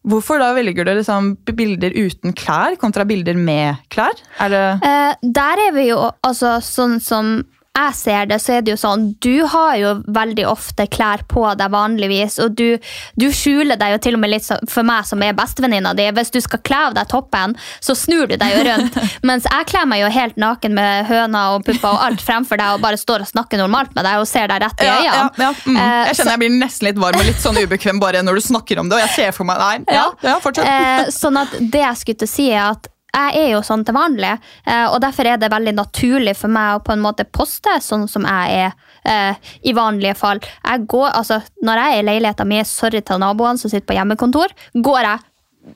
Hvorfor 0.07 0.39
da 0.39 0.53
velger 0.55 0.87
du 0.87 0.93
liksom 0.95 1.33
bilder 1.57 1.91
uten 1.91 2.31
klær 2.37 2.77
kontra 2.79 3.03
bilder 3.07 3.35
med 3.35 3.81
klær? 3.91 4.15
Er 4.39 4.53
Eh, 4.79 5.31
der 5.35 5.63
er 5.67 5.73
vi 5.75 5.89
jo 5.89 5.97
altså 6.23 6.57
sånn 6.63 6.99
som 7.03 7.41
jeg 7.77 7.95
ser 7.95 8.25
det, 8.27 8.39
så 8.43 8.57
er 8.57 8.63
det 8.65 8.73
jo 8.73 8.79
sånn 8.81 9.03
Du 9.23 9.45
har 9.47 9.75
jo 9.79 9.91
veldig 10.11 10.45
ofte 10.49 10.85
klær 10.91 11.21
på 11.31 11.43
deg 11.59 11.71
vanligvis, 11.71 12.39
og 12.43 12.55
du, 12.57 12.77
du 13.19 13.27
skjuler 13.35 13.79
deg 13.79 13.93
jo 13.93 13.99
til 14.03 14.17
og 14.17 14.23
med 14.23 14.33
litt 14.33 14.45
så, 14.45 14.57
for 14.69 14.87
meg 14.87 15.07
som 15.07 15.21
er 15.23 15.37
bestevenninna 15.37 15.93
di. 15.97 16.07
Hvis 16.17 16.33
du 16.33 16.39
skal 16.43 16.61
kle 16.65 16.81
av 16.89 16.97
deg 16.97 17.07
toppen, 17.11 17.55
så 17.79 17.95
snur 17.95 18.27
du 18.27 18.35
deg 18.41 18.55
jo 18.57 18.65
rundt. 18.67 18.99
Mens 19.29 19.47
jeg 19.47 19.69
kler 19.71 19.87
meg 19.89 20.03
jo 20.03 20.11
helt 20.11 20.39
naken 20.41 20.75
med 20.75 21.07
høna 21.09 21.45
og 21.55 21.65
pupper 21.67 21.93
og 21.93 22.03
alt 22.09 22.25
fremfor 22.25 22.59
deg 22.59 22.75
og 22.75 22.83
bare 22.83 22.99
står 22.99 23.23
og 23.25 23.31
snakker 23.31 23.61
normalt 23.61 23.95
med 23.95 24.07
deg 24.07 24.19
og 24.21 24.27
ser 24.29 24.51
deg 24.51 24.63
rett 24.65 24.83
i 24.83 24.89
ja, 24.89 24.99
øynene. 24.99 25.15
ja, 25.15 25.47
ja. 25.47 25.53
Mm. 25.65 25.79
Eh, 25.79 26.03
Jeg 26.09 26.19
kjenner 26.19 26.35
jeg 26.35 26.43
blir 26.43 26.55
nesten 26.57 26.89
litt 26.89 27.01
varm 27.05 27.21
og 27.21 27.27
litt 27.29 27.43
sånn 27.43 27.63
ubekvem 27.63 28.03
bare 28.03 28.25
når 28.25 28.41
du 28.41 28.47
snakker 28.49 28.83
om 28.83 28.91
det. 28.91 28.99
Og 28.99 29.05
jeg 29.05 29.15
ser 29.15 29.35
for 29.35 29.47
meg 29.47 29.59
Nei, 29.59 29.75
ja, 29.93 30.07
ja 30.27 30.37
fortsett. 30.43 30.67
Eh, 30.67 31.09
sånn 31.15 31.39
at 31.39 31.55
det 31.59 31.85
jeg 31.85 32.01
skulle 32.03 32.23
til 32.25 32.29
å 32.29 32.33
si 32.33 32.49
er 32.51 32.63
at 32.73 32.91
jeg 33.09 33.39
er 33.41 33.47
jo 33.53 33.61
sånn 33.65 33.83
til 33.85 33.95
vanlig, 33.97 34.35
eh, 34.65 34.85
og 34.89 34.99
derfor 35.03 35.27
er 35.27 35.39
det 35.41 35.51
veldig 35.51 35.73
naturlig 35.77 36.35
for 36.37 36.53
meg 36.53 36.77
å 36.77 36.83
på 36.85 36.93
en 36.93 37.03
måte 37.03 37.25
poste 37.25 37.79
sånn 37.81 38.07
som 38.11 38.27
jeg 38.27 38.59
er 38.67 38.75
eh, 39.09 39.49
i 39.65 39.73
vanlige 39.77 40.17
fall. 40.19 40.41
Jeg 40.63 40.85
går, 40.91 41.09
altså, 41.13 41.39
når 41.65 41.81
jeg 41.81 41.95
er 41.95 42.03
i 42.03 42.07
leiligheten 42.11 42.51
min, 42.51 42.67
sorry 42.67 43.01
til 43.05 43.21
naboene 43.21 43.61
som 43.61 43.71
sitter 43.71 43.87
på 43.89 43.97
hjemmekontor, 43.97 44.53
går 44.75 45.01
jeg 45.07 45.25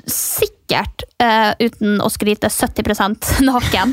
sikkert, 0.09 1.03
uh, 1.21 1.51
uten 1.59 1.99
å 2.01 2.07
skryte, 2.09 2.49
70 2.49 3.43
naken. 3.49 3.91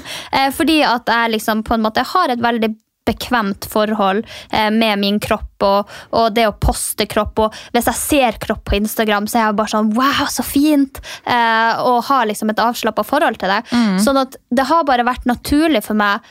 Fordi 0.57 0.79
at 0.87 1.11
jeg 1.11 1.33
liksom 1.35 1.65
på 1.67 1.75
en 1.77 1.83
måte 1.85 2.05
har 2.07 2.33
et 2.33 2.41
veldig 2.41 2.71
bekvemt 3.09 3.67
forhold 3.71 4.27
eh, 4.53 4.71
med 4.71 5.01
min 5.01 5.21
kropp 5.23 5.65
og, 5.67 5.93
og 6.17 6.35
det 6.37 6.47
å 6.49 6.57
poste 6.61 7.07
kropp. 7.11 7.41
Og 7.47 7.61
hvis 7.75 7.89
jeg 7.91 8.01
ser 8.01 8.41
kropp 8.43 8.65
på 8.69 8.79
Instagram, 8.81 9.29
så 9.31 9.41
er 9.41 9.47
jeg 9.47 9.59
bare 9.61 9.75
sånn 9.75 9.93
Wow, 9.97 10.27
så 10.33 10.45
fint! 10.47 11.01
Eh, 11.25 11.81
og 11.85 12.05
har 12.11 12.29
liksom 12.31 12.53
et 12.53 12.63
avslappa 12.63 13.05
forhold 13.07 13.41
til 13.41 13.53
det. 13.53 13.63
Sånn 14.05 14.21
at 14.21 14.37
det 14.51 14.69
har 14.69 14.87
bare 14.89 15.07
vært 15.09 15.29
naturlig 15.29 15.83
for 15.87 15.99
meg 15.99 16.27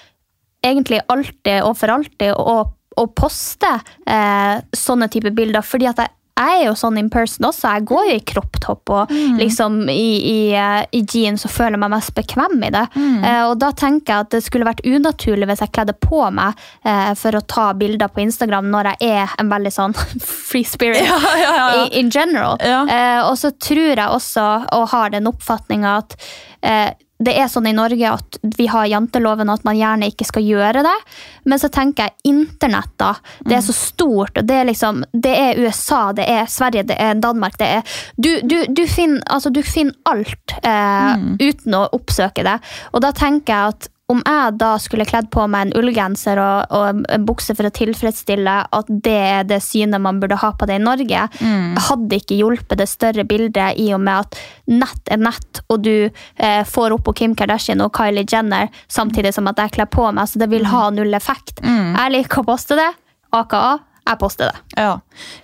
egentlig 0.66 1.00
alltid 1.08 1.64
og 1.64 1.78
for 1.80 1.94
alltid 1.94 2.36
å, 2.36 2.56
å 3.00 3.06
poste 3.16 3.70
eh, 4.06 4.60
sånne 4.76 5.08
type 5.12 5.32
bilder, 5.36 5.64
fordi 5.66 5.88
at 5.92 6.02
jeg 6.04 6.16
jeg 6.40 6.62
er 6.62 6.66
jo 6.70 6.74
sånn 6.80 6.98
in 7.02 7.10
person 7.12 7.46
også. 7.50 7.74
Jeg 7.76 7.86
går 7.90 8.06
jo 8.10 8.16
i 8.16 8.24
kropptopp 8.32 8.90
og 8.96 9.12
liksom 9.40 9.82
i, 9.92 10.08
i, 10.32 10.38
eh, 10.56 10.86
i 10.96 11.02
jeans 11.04 11.44
og 11.46 11.52
føler 11.52 11.78
meg 11.82 11.92
mest 11.92 12.14
bekvem 12.16 12.56
i 12.64 12.70
det. 12.72 12.86
Eh, 12.96 13.42
og 13.50 13.58
da 13.60 13.70
tenker 13.76 14.14
jeg 14.14 14.26
at 14.26 14.30
det 14.38 14.42
skulle 14.46 14.66
vært 14.70 14.82
unaturlig 14.88 15.50
hvis 15.52 15.64
jeg 15.66 15.74
kledde 15.76 15.98
på 16.00 16.22
meg 16.32 16.56
eh, 16.88 17.12
for 17.20 17.36
å 17.36 17.44
ta 17.46 17.68
bilder 17.74 18.08
på 18.16 18.24
Instagram 18.24 18.72
når 18.72 18.94
jeg 18.94 19.12
er 19.20 19.36
en 19.44 19.52
veldig 19.52 19.74
sånn 19.76 19.94
free 20.50 20.64
spirit 20.68 21.04
Ja, 21.04 21.20
ja, 21.38 21.52
ja, 21.60 21.68
i- 21.86 22.00
in 22.00 22.10
general. 22.10 22.58
Eh, 22.88 23.20
og 23.28 23.36
så 23.38 23.52
tror 23.60 23.94
jeg 24.00 24.08
også, 24.10 24.48
og 24.80 24.88
har 24.96 25.10
den 25.14 25.28
oppfatninga 25.30 25.98
at 26.06 26.16
eh, 26.64 26.90
det 27.20 27.34
er 27.36 27.50
sånn 27.52 27.68
i 27.68 27.76
Norge 27.76 28.12
at 28.14 28.38
vi 28.56 28.70
har 28.72 28.88
janteloven 28.88 29.50
og 29.52 29.60
at 29.60 29.66
man 29.68 29.76
gjerne 29.76 30.08
ikke 30.08 30.28
skal 30.30 30.46
gjøre 30.46 30.84
det. 30.86 30.96
Men 31.52 31.60
så 31.60 31.68
tenker 31.74 32.08
jeg 32.08 32.32
internett, 32.32 32.94
da. 33.02 33.12
Det 33.44 33.58
er 33.58 33.66
så 33.66 33.76
stort. 33.76 34.40
og 34.40 34.48
Det 34.48 34.56
er 34.62 34.70
liksom, 34.70 35.04
det 35.12 35.36
er 35.36 35.60
USA, 35.60 36.14
det 36.16 36.30
er 36.32 36.48
Sverige, 36.48 36.86
det 36.94 36.96
er 37.00 37.20
Danmark. 37.20 37.58
det 37.60 37.68
er, 37.68 38.00
Du, 38.16 38.32
du, 38.48 38.58
du, 38.72 38.86
finner, 38.88 39.22
altså, 39.28 39.52
du 39.52 39.62
finner 39.64 39.96
alt 40.08 40.56
eh, 40.64 41.28
uten 41.44 41.76
å 41.76 41.90
oppsøke 42.00 42.46
det. 42.48 42.60
Og 42.94 43.04
da 43.04 43.12
tenker 43.12 43.54
jeg 43.54 43.76
at 43.76 43.90
om 44.10 44.22
jeg 44.26 44.56
da 44.58 44.72
skulle 44.82 45.08
kledd 45.08 45.30
på 45.34 45.46
meg 45.52 45.68
en 45.68 45.74
ullgenser 45.80 46.40
og, 46.42 46.72
og 46.74 47.04
en 47.14 47.26
bukse 47.28 47.54
for 47.58 47.70
å 47.70 47.74
tilfredsstille 47.74 48.56
at 48.76 48.94
det 49.06 49.18
er 49.18 49.50
det 49.50 49.62
synet 49.64 50.02
man 50.02 50.22
burde 50.22 50.40
ha 50.42 50.52
på 50.58 50.68
det 50.70 50.80
i 50.80 50.84
Norge, 50.84 51.26
hadde 51.90 52.20
ikke 52.22 52.40
hjulpet 52.40 52.82
det 52.82 52.90
større 52.90 53.26
bildet 53.30 53.78
i 53.82 53.90
og 53.96 54.02
med 54.06 54.26
at 54.26 54.40
nett 54.70 55.14
er 55.14 55.22
nett, 55.22 55.62
og 55.70 55.84
du 55.86 55.94
eh, 56.10 56.64
får 56.66 56.96
opp 56.96 57.06
på 57.10 57.16
Kim 57.22 57.36
Kardashian 57.38 57.84
og 57.86 57.94
Kylie 57.98 58.26
Jenner 58.30 58.72
samtidig 58.88 59.36
som 59.36 59.50
at 59.52 59.62
jeg 59.62 59.78
kler 59.78 59.90
på 59.92 60.08
meg, 60.10 60.30
så 60.30 60.42
det 60.42 60.50
vil 60.52 60.66
ha 60.70 60.88
null 60.94 61.14
effekt. 61.18 61.62
Jeg 61.62 62.16
liker 62.16 62.42
å 62.42 62.50
poste 62.50 62.78
det, 62.80 62.90
aka 63.36 63.80
jeg 64.10 64.20
poster 64.20 64.50
det. 64.50 64.82
Ja. 64.82 64.94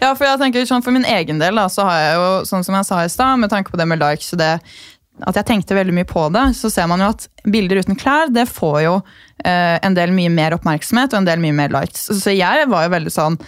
ja, 0.02 0.12
for 0.16 0.26
jeg 0.26 0.42
tenker 0.42 0.66
sånn 0.66 0.84
for 0.86 0.96
min 0.96 1.06
egen 1.06 1.42
del 1.42 1.58
da, 1.60 1.68
så 1.72 1.86
har 1.88 2.00
jeg 2.02 2.18
jo, 2.18 2.30
sånn 2.50 2.66
som 2.66 2.78
jeg 2.80 2.88
sa 2.88 3.02
i 3.06 3.12
stad, 3.12 3.40
med 3.42 3.52
tanke 3.54 3.74
på 3.74 3.80
det 3.80 3.88
med 3.90 4.02
likes 4.02 4.32
og 4.34 4.42
det 4.42 4.54
at 5.24 5.38
jeg 5.40 5.48
tenkte 5.48 5.78
veldig 5.78 5.94
mye 5.96 6.08
på 6.10 6.26
det, 6.34 6.50
så 6.58 6.72
ser 6.72 6.90
man 6.92 7.04
jo 7.04 7.12
at 7.14 7.28
bilder 7.48 7.80
uten 7.80 7.96
klær 8.00 8.34
det 8.34 8.48
får 8.52 8.80
jo 8.84 8.96
eh, 9.46 9.78
en 9.80 9.96
del 9.96 10.12
mye 10.16 10.34
mer 10.34 10.58
oppmerksomhet 10.58 11.14
og 11.14 11.22
en 11.22 11.30
del 11.30 11.40
mye 11.44 11.56
mer 11.56 11.72
likes. 11.76 12.10
Så 12.20 12.36
jeg 12.36 12.68
var 12.72 12.88
jo 12.88 12.94
veldig 12.98 13.14
sånn 13.14 13.40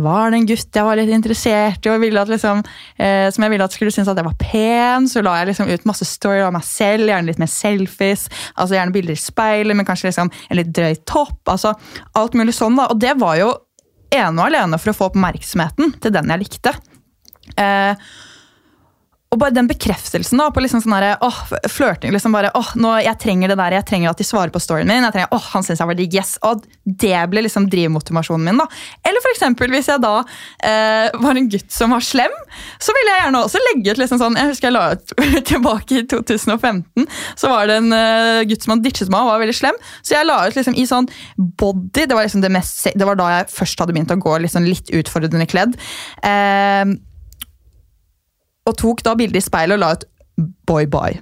var 0.00 0.32
det 0.32 0.38
en 0.38 0.46
gutt 0.48 0.76
jeg 0.78 0.86
var 0.86 0.96
litt 0.96 1.10
interessert 1.12 1.84
i 1.84 1.90
og 1.92 2.00
ville 2.00 2.20
at 2.20 2.30
liksom, 2.32 2.62
eh, 2.96 3.26
som 3.28 3.44
jeg 3.44 3.52
ville 3.52 3.66
at 3.68 3.74
skulle 3.76 3.92
synes 3.92 4.08
at 4.08 4.16
jeg 4.16 4.24
var 4.24 4.38
pen, 4.40 5.08
så 5.10 5.20
la 5.20 5.34
jeg 5.38 5.50
liksom 5.50 5.68
ut 5.68 5.84
masse 5.88 6.06
story 6.08 6.40
av 6.40 6.54
meg 6.56 6.64
selv, 6.64 7.10
gjerne 7.10 7.28
litt 7.28 7.42
mer 7.42 7.50
selfies, 7.52 8.24
altså 8.56 8.78
gjerne 8.78 8.94
bilder 8.94 9.14
i 9.14 9.20
speilet, 9.20 9.76
men 9.76 9.86
kanskje 9.88 10.08
liksom 10.08 10.32
en 10.32 10.58
litt 10.58 10.72
drøy 10.72 10.96
topp, 11.04 11.42
altså 11.52 11.74
alt 12.18 12.38
mulig 12.38 12.56
sånn 12.56 12.80
da, 12.80 12.88
og 12.88 13.04
det 13.04 13.12
var 13.20 13.36
jo 13.42 13.52
ene 14.12 14.32
og 14.40 14.46
alene 14.48 14.80
for 14.80 14.92
å 14.92 14.96
få 14.96 15.10
oppmerksomheten 15.12 15.96
til 16.00 16.16
den 16.16 16.32
jeg 16.32 16.44
likte. 16.46 16.72
Eh, 17.60 17.92
og 19.32 19.40
bare 19.40 19.54
den 19.56 19.68
bekreftelsen 19.70 20.40
da, 20.40 20.50
på 20.52 20.60
liksom 20.60 20.82
sånn 20.84 20.92
der, 20.92 21.16
åh, 21.24 21.38
flørting. 21.72 22.12
liksom 22.12 22.34
bare, 22.36 22.50
åh, 22.54 22.72
nå, 22.76 22.92
Jeg 23.00 23.18
trenger 23.22 23.48
det 23.48 23.56
der, 23.56 23.78
jeg 23.78 23.86
trenger 23.88 24.10
at 24.10 24.20
de 24.20 24.26
svarer 24.28 24.52
på 24.52 24.60
storyen 24.60 24.86
min. 24.90 25.02
jeg 25.06 25.14
trenger, 25.14 25.32
åh, 25.32 25.46
han 25.54 25.64
synes 25.64 25.80
jeg 25.80 25.88
var 25.88 25.96
digg, 25.96 26.14
yes, 26.14 26.34
og 26.42 26.64
Det 26.84 27.16
ble 27.30 27.44
liksom 27.46 27.68
drivmotivasjonen 27.72 28.44
min. 28.44 28.58
da. 28.60 28.66
Eller 29.08 29.24
for 29.24 29.32
eksempel, 29.32 29.70
hvis 29.72 29.88
jeg 29.88 30.02
da 30.02 30.18
eh, 30.68 31.08
var 31.22 31.38
en 31.38 31.48
gutt 31.48 31.72
som 31.72 31.94
var 31.94 32.04
slem, 32.04 32.34
så 32.82 32.92
ville 32.96 33.14
jeg 33.14 33.22
gjerne 33.24 33.42
også 33.46 33.62
legge 33.68 33.94
ut 33.94 34.02
liksom 34.02 34.20
sånn, 34.20 34.36
Jeg 34.36 34.50
husker 34.50 34.68
jeg 34.68 34.76
la 34.76 34.84
ut 34.92 35.14
tilbake 35.52 36.02
i 36.02 36.06
2015. 36.10 37.06
Så 37.40 37.48
var 37.48 37.70
det 37.70 37.78
en 37.80 37.88
uh, 37.94 38.42
gutt 38.48 38.66
som 38.66 38.74
hadde 38.74 38.84
ditchet 38.88 39.12
meg 39.12 39.22
og 39.24 39.32
var 39.32 39.40
veldig 39.44 39.56
slem. 39.56 39.78
Så 40.02 40.16
jeg 40.16 40.28
la 40.28 40.40
ut 40.44 40.58
liksom 40.58 40.76
i 40.76 40.84
sånn 40.88 41.08
body. 41.38 42.04
Det 42.04 42.12
var 42.12 42.26
liksom 42.26 42.44
det 42.44 42.52
mest, 42.52 42.84
det 42.92 43.08
var 43.08 43.16
da 43.16 43.30
jeg 43.38 43.48
først 43.54 43.80
hadde 43.80 43.96
begynt 43.96 44.12
å 44.12 44.20
gå 44.20 44.36
liksom 44.44 44.68
litt 44.68 44.92
utfordrende 44.92 45.48
kledd. 45.48 45.78
Eh, 46.20 46.84
og 48.68 48.78
tok 48.78 49.04
da 49.04 49.14
bilde 49.18 49.40
i 49.40 49.44
speilet 49.44 49.78
og 49.78 49.82
la 49.82 49.92
ut 49.96 50.08
boy 50.68 50.86
bye. 50.90 51.20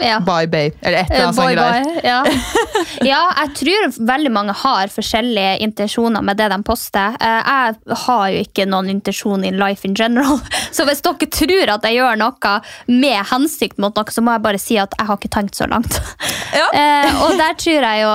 Ja. 0.00 0.20
Bye 0.20 0.46
babe. 0.46 0.72
Eller 0.80 0.98
et 1.02 1.10
eller 1.10 1.20
Eh, 1.20 1.28
annet 1.28 1.36
sånt 1.36 1.56
greier. 1.56 2.04
ja. 2.04 2.24
ja, 3.12 3.20
jeg 3.42 3.54
tror 3.58 4.06
veldig 4.08 4.30
mange 4.32 4.54
har 4.56 4.88
forskjellige 4.94 5.56
intensjoner 5.66 6.22
med 6.24 6.38
det 6.38 6.48
de 6.52 6.58
poster. 6.66 7.16
Eh, 7.20 7.42
Jeg 7.52 7.96
har 8.06 8.28
jo 8.30 8.42
ikke 8.46 8.66
noen 8.70 8.88
intensjon 8.92 9.44
in 9.44 9.58
life 9.60 9.84
in 9.88 9.94
general. 9.98 10.38
Så 10.72 10.86
hvis 10.88 11.02
dere 11.02 11.28
tror 11.34 11.72
at 11.74 11.84
jeg 11.88 11.98
gjør 11.98 12.16
noe 12.22 12.54
med 12.86 13.26
hensikt 13.32 13.78
mot 13.82 13.94
noe, 13.98 14.10
så 14.14 14.22
må 14.24 14.32
jeg 14.36 14.44
bare 14.46 14.58
si 14.62 14.78
at 14.80 14.94
jeg 14.98 15.06
har 15.10 15.18
ikke 15.20 15.32
tenkt 15.38 15.58
så 15.58 15.68
langt. 15.70 15.98
Ja. 16.52 16.66
Eh, 16.76 17.14
og 17.24 17.38
der 17.40 17.54
tror, 17.56 17.84
jo, 17.96 18.08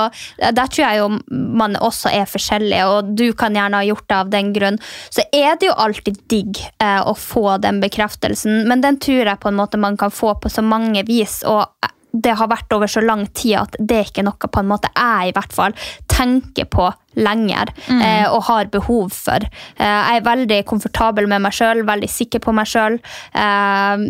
der 0.54 0.68
tror 0.70 0.84
jeg 0.84 0.98
jo 1.00 1.06
man 1.58 1.74
også 1.82 2.06
er 2.14 2.28
forskjellig, 2.30 2.78
og 2.86 3.08
du 3.18 3.32
kan 3.34 3.56
gjerne 3.58 3.80
ha 3.80 3.86
gjort 3.88 4.04
det 4.06 4.14
av 4.14 4.30
den 4.30 4.52
grunn. 4.54 4.78
Så 5.10 5.24
er 5.34 5.56
det 5.58 5.66
jo 5.66 5.74
alltid 5.74 6.20
digg 6.30 6.60
eh, 6.78 7.00
å 7.02 7.16
få 7.18 7.56
den 7.58 7.80
bekreftelsen, 7.82 8.60
men 8.70 8.84
den 8.84 9.00
tror 9.02 9.26
jeg 9.32 9.42
på 9.42 9.50
en 9.50 9.58
måte 9.58 9.80
man 9.82 9.98
kan 9.98 10.14
få 10.14 10.36
på 10.38 10.52
så 10.54 10.62
mange 10.62 11.02
vis. 11.08 11.40
og 11.50 11.66
det 12.12 12.34
har 12.40 12.48
vært 12.48 12.72
over 12.72 12.88
så 12.90 13.02
lang 13.04 13.26
tid 13.36 13.58
at 13.60 13.76
det 13.78 13.98
er 13.98 14.06
ikke 14.08 14.24
noe 14.24 14.48
på 14.48 14.62
en 14.62 14.70
måte 14.70 14.88
jeg 14.94 15.28
i 15.28 15.34
hvert 15.36 15.52
fall 15.54 15.74
tenker 16.08 16.64
på 16.72 16.86
lenger 17.20 17.70
eh, 17.92 18.24
og 18.30 18.46
har 18.48 18.70
behov 18.72 19.12
for. 19.14 19.44
Eh, 19.76 19.84
jeg 19.84 20.22
er 20.22 20.24
veldig 20.26 20.62
komfortabel 20.66 21.28
med 21.30 21.44
meg 21.44 21.54
sjøl, 21.54 21.84
veldig 21.86 22.08
sikker 22.10 22.42
på 22.42 22.54
meg 22.56 22.70
sjøl. 22.70 22.96
Eh, 23.34 24.08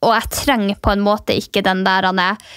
og 0.00 0.12
jeg 0.16 0.30
trenger 0.36 0.78
på 0.82 0.92
en 0.94 1.02
måte 1.04 1.36
ikke 1.36 1.64
den 1.64 1.82
der 1.86 2.08
han 2.10 2.22
er 2.22 2.52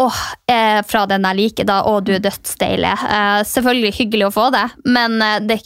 Åh, 0.00 0.20
eh, 0.48 0.80
fra 0.88 1.02
den 1.06 1.26
jeg 1.28 1.36
liker, 1.36 1.66
da. 1.68 1.82
Å, 1.84 1.98
du 2.00 2.14
er 2.16 2.22
dødsdeilig. 2.24 2.92
Eh, 3.12 3.42
selvfølgelig 3.44 3.90
hyggelig 3.98 4.24
å 4.30 4.32
få 4.32 4.46
det, 4.54 4.62
men 4.88 5.18
eh, 5.20 5.34
det, 5.44 5.58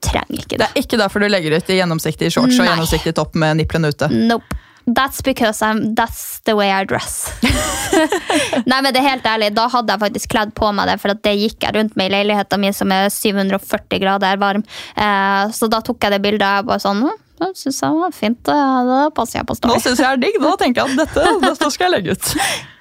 trenger 0.00 0.40
ikke 0.40 0.56
Det 0.56 0.62
det. 0.62 0.68
er 0.70 0.80
ikke 0.80 0.98
derfor 1.02 1.20
du 1.20 1.28
legger 1.28 1.58
ut 1.58 1.68
i 1.68 1.76
gjennomsiktig 1.76 2.30
shorts 2.32 2.56
og 2.56 2.64
gjennomsiktig 2.64 3.12
topp 3.20 3.36
med 3.36 3.60
niplene 3.60 3.92
ute. 3.92 4.08
Nope. 4.08 4.56
That's 4.86 5.22
because 5.24 5.62
I'm, 5.62 5.94
that's 5.96 6.40
the 6.44 6.54
way 6.54 6.70
I 6.70 6.84
dress. 6.84 7.32
Nei, 8.68 8.80
men 8.84 8.92
det 8.92 9.00
er 9.00 9.06
helt 9.08 9.24
ærlig, 9.28 9.48
Da 9.56 9.64
hadde 9.72 9.94
jeg 9.94 10.02
faktisk 10.02 10.32
kledd 10.34 10.52
på 10.58 10.68
meg 10.76 10.90
det, 10.90 10.98
for 11.00 11.14
det 11.14 11.32
gikk 11.40 11.64
jeg 11.64 11.76
rundt 11.78 11.96
med 11.96 12.10
i 12.10 12.14
leiligheten 12.18 12.60
min 12.60 12.76
som 12.76 12.92
er 12.92 13.08
740 13.08 14.02
grader 14.02 14.36
varm. 14.42 14.64
Eh, 14.96 15.44
så 15.56 15.70
da 15.72 15.80
tok 15.84 16.04
jeg 16.04 16.12
det 16.16 16.20
bildet 16.26 16.44
og 16.44 16.58
jeg 16.60 16.68
bare 16.68 16.84
sånn 16.84 17.00
«Hm, 17.06 17.16
Det 17.40 17.48
syns 17.58 17.80
jeg 17.82 17.96
var 18.02 18.12
fint. 18.14 18.42
det- 18.44 18.54
Da 18.90 19.10
passer 19.16 19.38
jeg 19.40 19.46
på 19.48 19.56
Nå 19.56 19.58
story. 19.62 19.80
syns 19.80 19.98
jeg 20.04 20.10
er 20.12 20.16
digg. 20.22 20.36
Nå 20.40 20.52
tenker 20.60 20.84
jeg 20.86 20.98
at 20.98 21.06
dette, 21.14 21.40
dette 21.48 21.70
skal 21.72 21.90
jeg 21.90 21.94
legge 22.04 22.12
ut. 22.18 22.34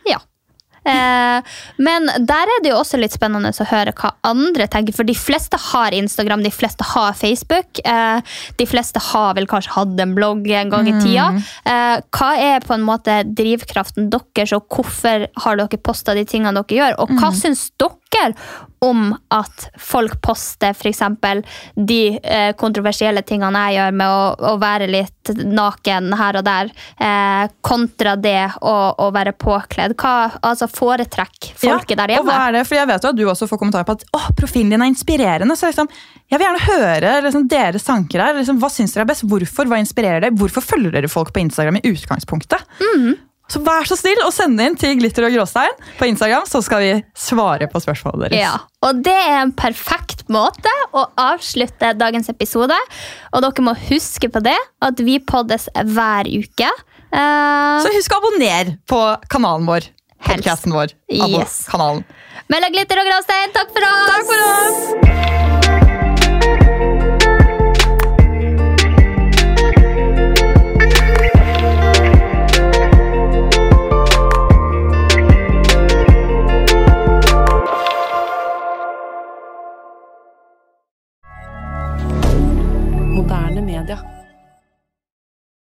Eh, 0.84 1.56
men 1.78 2.10
der 2.28 2.50
er 2.56 2.64
det 2.64 2.72
jo 2.74 2.80
også 2.82 3.00
litt 3.00 3.16
spennende 3.16 3.54
å 3.54 3.68
høre 3.70 3.94
hva 3.98 4.14
andre 4.28 4.68
tenker. 4.72 4.96
For 4.96 5.08
de 5.08 5.16
fleste 5.18 5.60
har 5.72 5.96
Instagram, 5.96 6.44
de 6.46 6.54
fleste 6.54 6.86
har 6.94 7.16
Facebook. 7.18 7.82
Eh, 7.86 8.38
de 8.60 8.68
fleste 8.70 9.02
har 9.12 9.38
vel 9.38 9.48
kanskje 9.50 9.76
hatt 9.78 10.04
en 10.04 10.16
blogg 10.18 10.50
en 10.52 10.74
gang 10.74 10.90
i 10.90 10.96
tida. 11.00 11.30
Eh, 11.64 11.98
hva 12.14 12.32
er 12.40 12.66
på 12.66 12.76
en 12.76 12.86
måte 12.86 13.22
drivkraften 13.30 14.12
deres, 14.14 14.54
og 14.56 14.68
hvorfor 14.72 15.28
har 15.46 15.60
dere 15.60 15.82
posta 15.82 16.16
de 16.18 16.26
tingene 16.28 16.56
dere 16.60 16.80
gjør? 16.80 17.00
Og 17.04 17.16
hva 17.20 17.32
syns 17.36 17.70
dere 17.80 18.34
om 18.84 19.14
at 19.32 19.68
folk 19.80 20.20
poster 20.24 20.76
f.eks. 20.76 21.02
de 21.76 22.02
eh, 22.20 22.52
kontroversielle 22.60 23.24
tingene 23.28 23.62
jeg 23.70 23.80
gjør 23.80 23.98
med 24.02 24.12
å, 24.12 24.24
å, 24.52 24.54
være 24.62 24.90
litt 24.92 25.32
naken 25.48 26.12
her 26.20 26.40
og 26.40 26.46
der, 26.48 26.72
eh, 27.00 27.46
kontra 27.64 28.18
det 28.20 28.42
å, 28.60 28.76
å, 29.00 29.10
være 29.16 29.36
påkledd? 29.40 29.96
Hva 30.00 30.34
altså 30.44 30.68
foretrekker 30.72 31.56
folket 31.56 31.96
ja, 31.96 32.02
der 32.04 32.16
hjemme? 32.16 32.28
Og 32.28 32.32
hva 32.32 32.40
er 32.50 32.58
det? 32.60 32.66
For 32.68 32.80
jeg 32.80 32.92
vet 32.92 33.08
jo 33.08 33.14
at 33.14 33.20
du 33.22 33.26
også 33.32 33.50
får 33.50 33.62
kommentarer 33.62 33.88
på 33.88 33.98
at 33.98 34.08
å, 34.12 34.24
profilen 34.38 34.76
din 34.76 34.84
er 34.84 34.92
inspirerende. 34.92 35.58
så 35.60 35.72
liksom, 35.72 35.92
Jeg 36.32 36.40
vil 36.40 36.50
gjerne 36.50 36.68
høre 36.68 37.18
liksom, 37.28 37.48
deres 37.52 37.88
tanker 37.88 38.26
her. 38.26 38.40
Liksom, 38.40 38.60
hva 38.60 38.72
syns 38.74 38.96
dere 38.96 39.08
er 39.08 39.14
best? 39.14 39.28
Hvorfor? 39.30 39.70
Hva 39.72 39.80
inspirerer 39.80 40.26
dere? 40.26 40.36
Hvorfor 40.40 40.66
følger 40.74 40.98
dere 40.98 41.12
folk 41.12 41.32
på 41.36 41.44
Instagram 41.46 41.80
i 41.80 41.88
utgangspunktet? 41.94 42.68
Mm. 42.84 43.14
Så 43.54 43.62
vær 43.62 43.86
så 43.86 43.94
snill 44.00 44.18
å 44.26 44.32
sende 44.34 44.66
inn 44.66 44.78
til 44.80 44.96
Glitter 44.98 45.28
og 45.28 45.36
gråstein 45.36 45.76
på 46.00 46.08
Instagram, 46.10 46.48
så 46.50 46.58
skal 46.66 46.82
vi 46.82 46.94
svare 47.14 47.68
på 47.70 47.82
spørsmålene 47.84 48.32
deres. 48.32 48.42
Ja, 48.42 48.56
og 48.82 49.04
det 49.06 49.14
er 49.14 49.44
en 49.44 49.54
perfekt 49.54 50.26
måte 50.34 50.74
å 50.98 51.06
avslutte 51.22 51.94
dagens 52.00 52.32
episode. 52.34 52.78
Og 53.30 53.46
dere 53.46 53.68
må 53.68 53.76
huske 53.86 54.32
på 54.34 54.42
det, 54.42 54.58
at 54.58 55.06
vi 55.06 55.20
poddes 55.22 55.70
hver 55.70 56.30
uke. 56.34 56.72
Uh, 57.14 57.78
så 57.86 57.94
husk 57.94 58.16
å 58.16 58.24
abonnere 58.24 58.80
på 58.90 59.04
kanalen 59.30 59.70
vår. 59.70 59.92
Podcasten 60.24 60.74
vår. 60.74 60.98
Yes. 61.14 61.66
Kanalen. 61.70 62.02
Mellom 62.50 62.74
Glitter 62.74 63.04
og 63.04 63.12
gråstein, 63.12 63.54
takk 63.54 63.76
for 63.76 63.92
oss! 63.92 64.14
Takk 64.14 64.32
for 64.32 64.48
oss! 64.50 65.53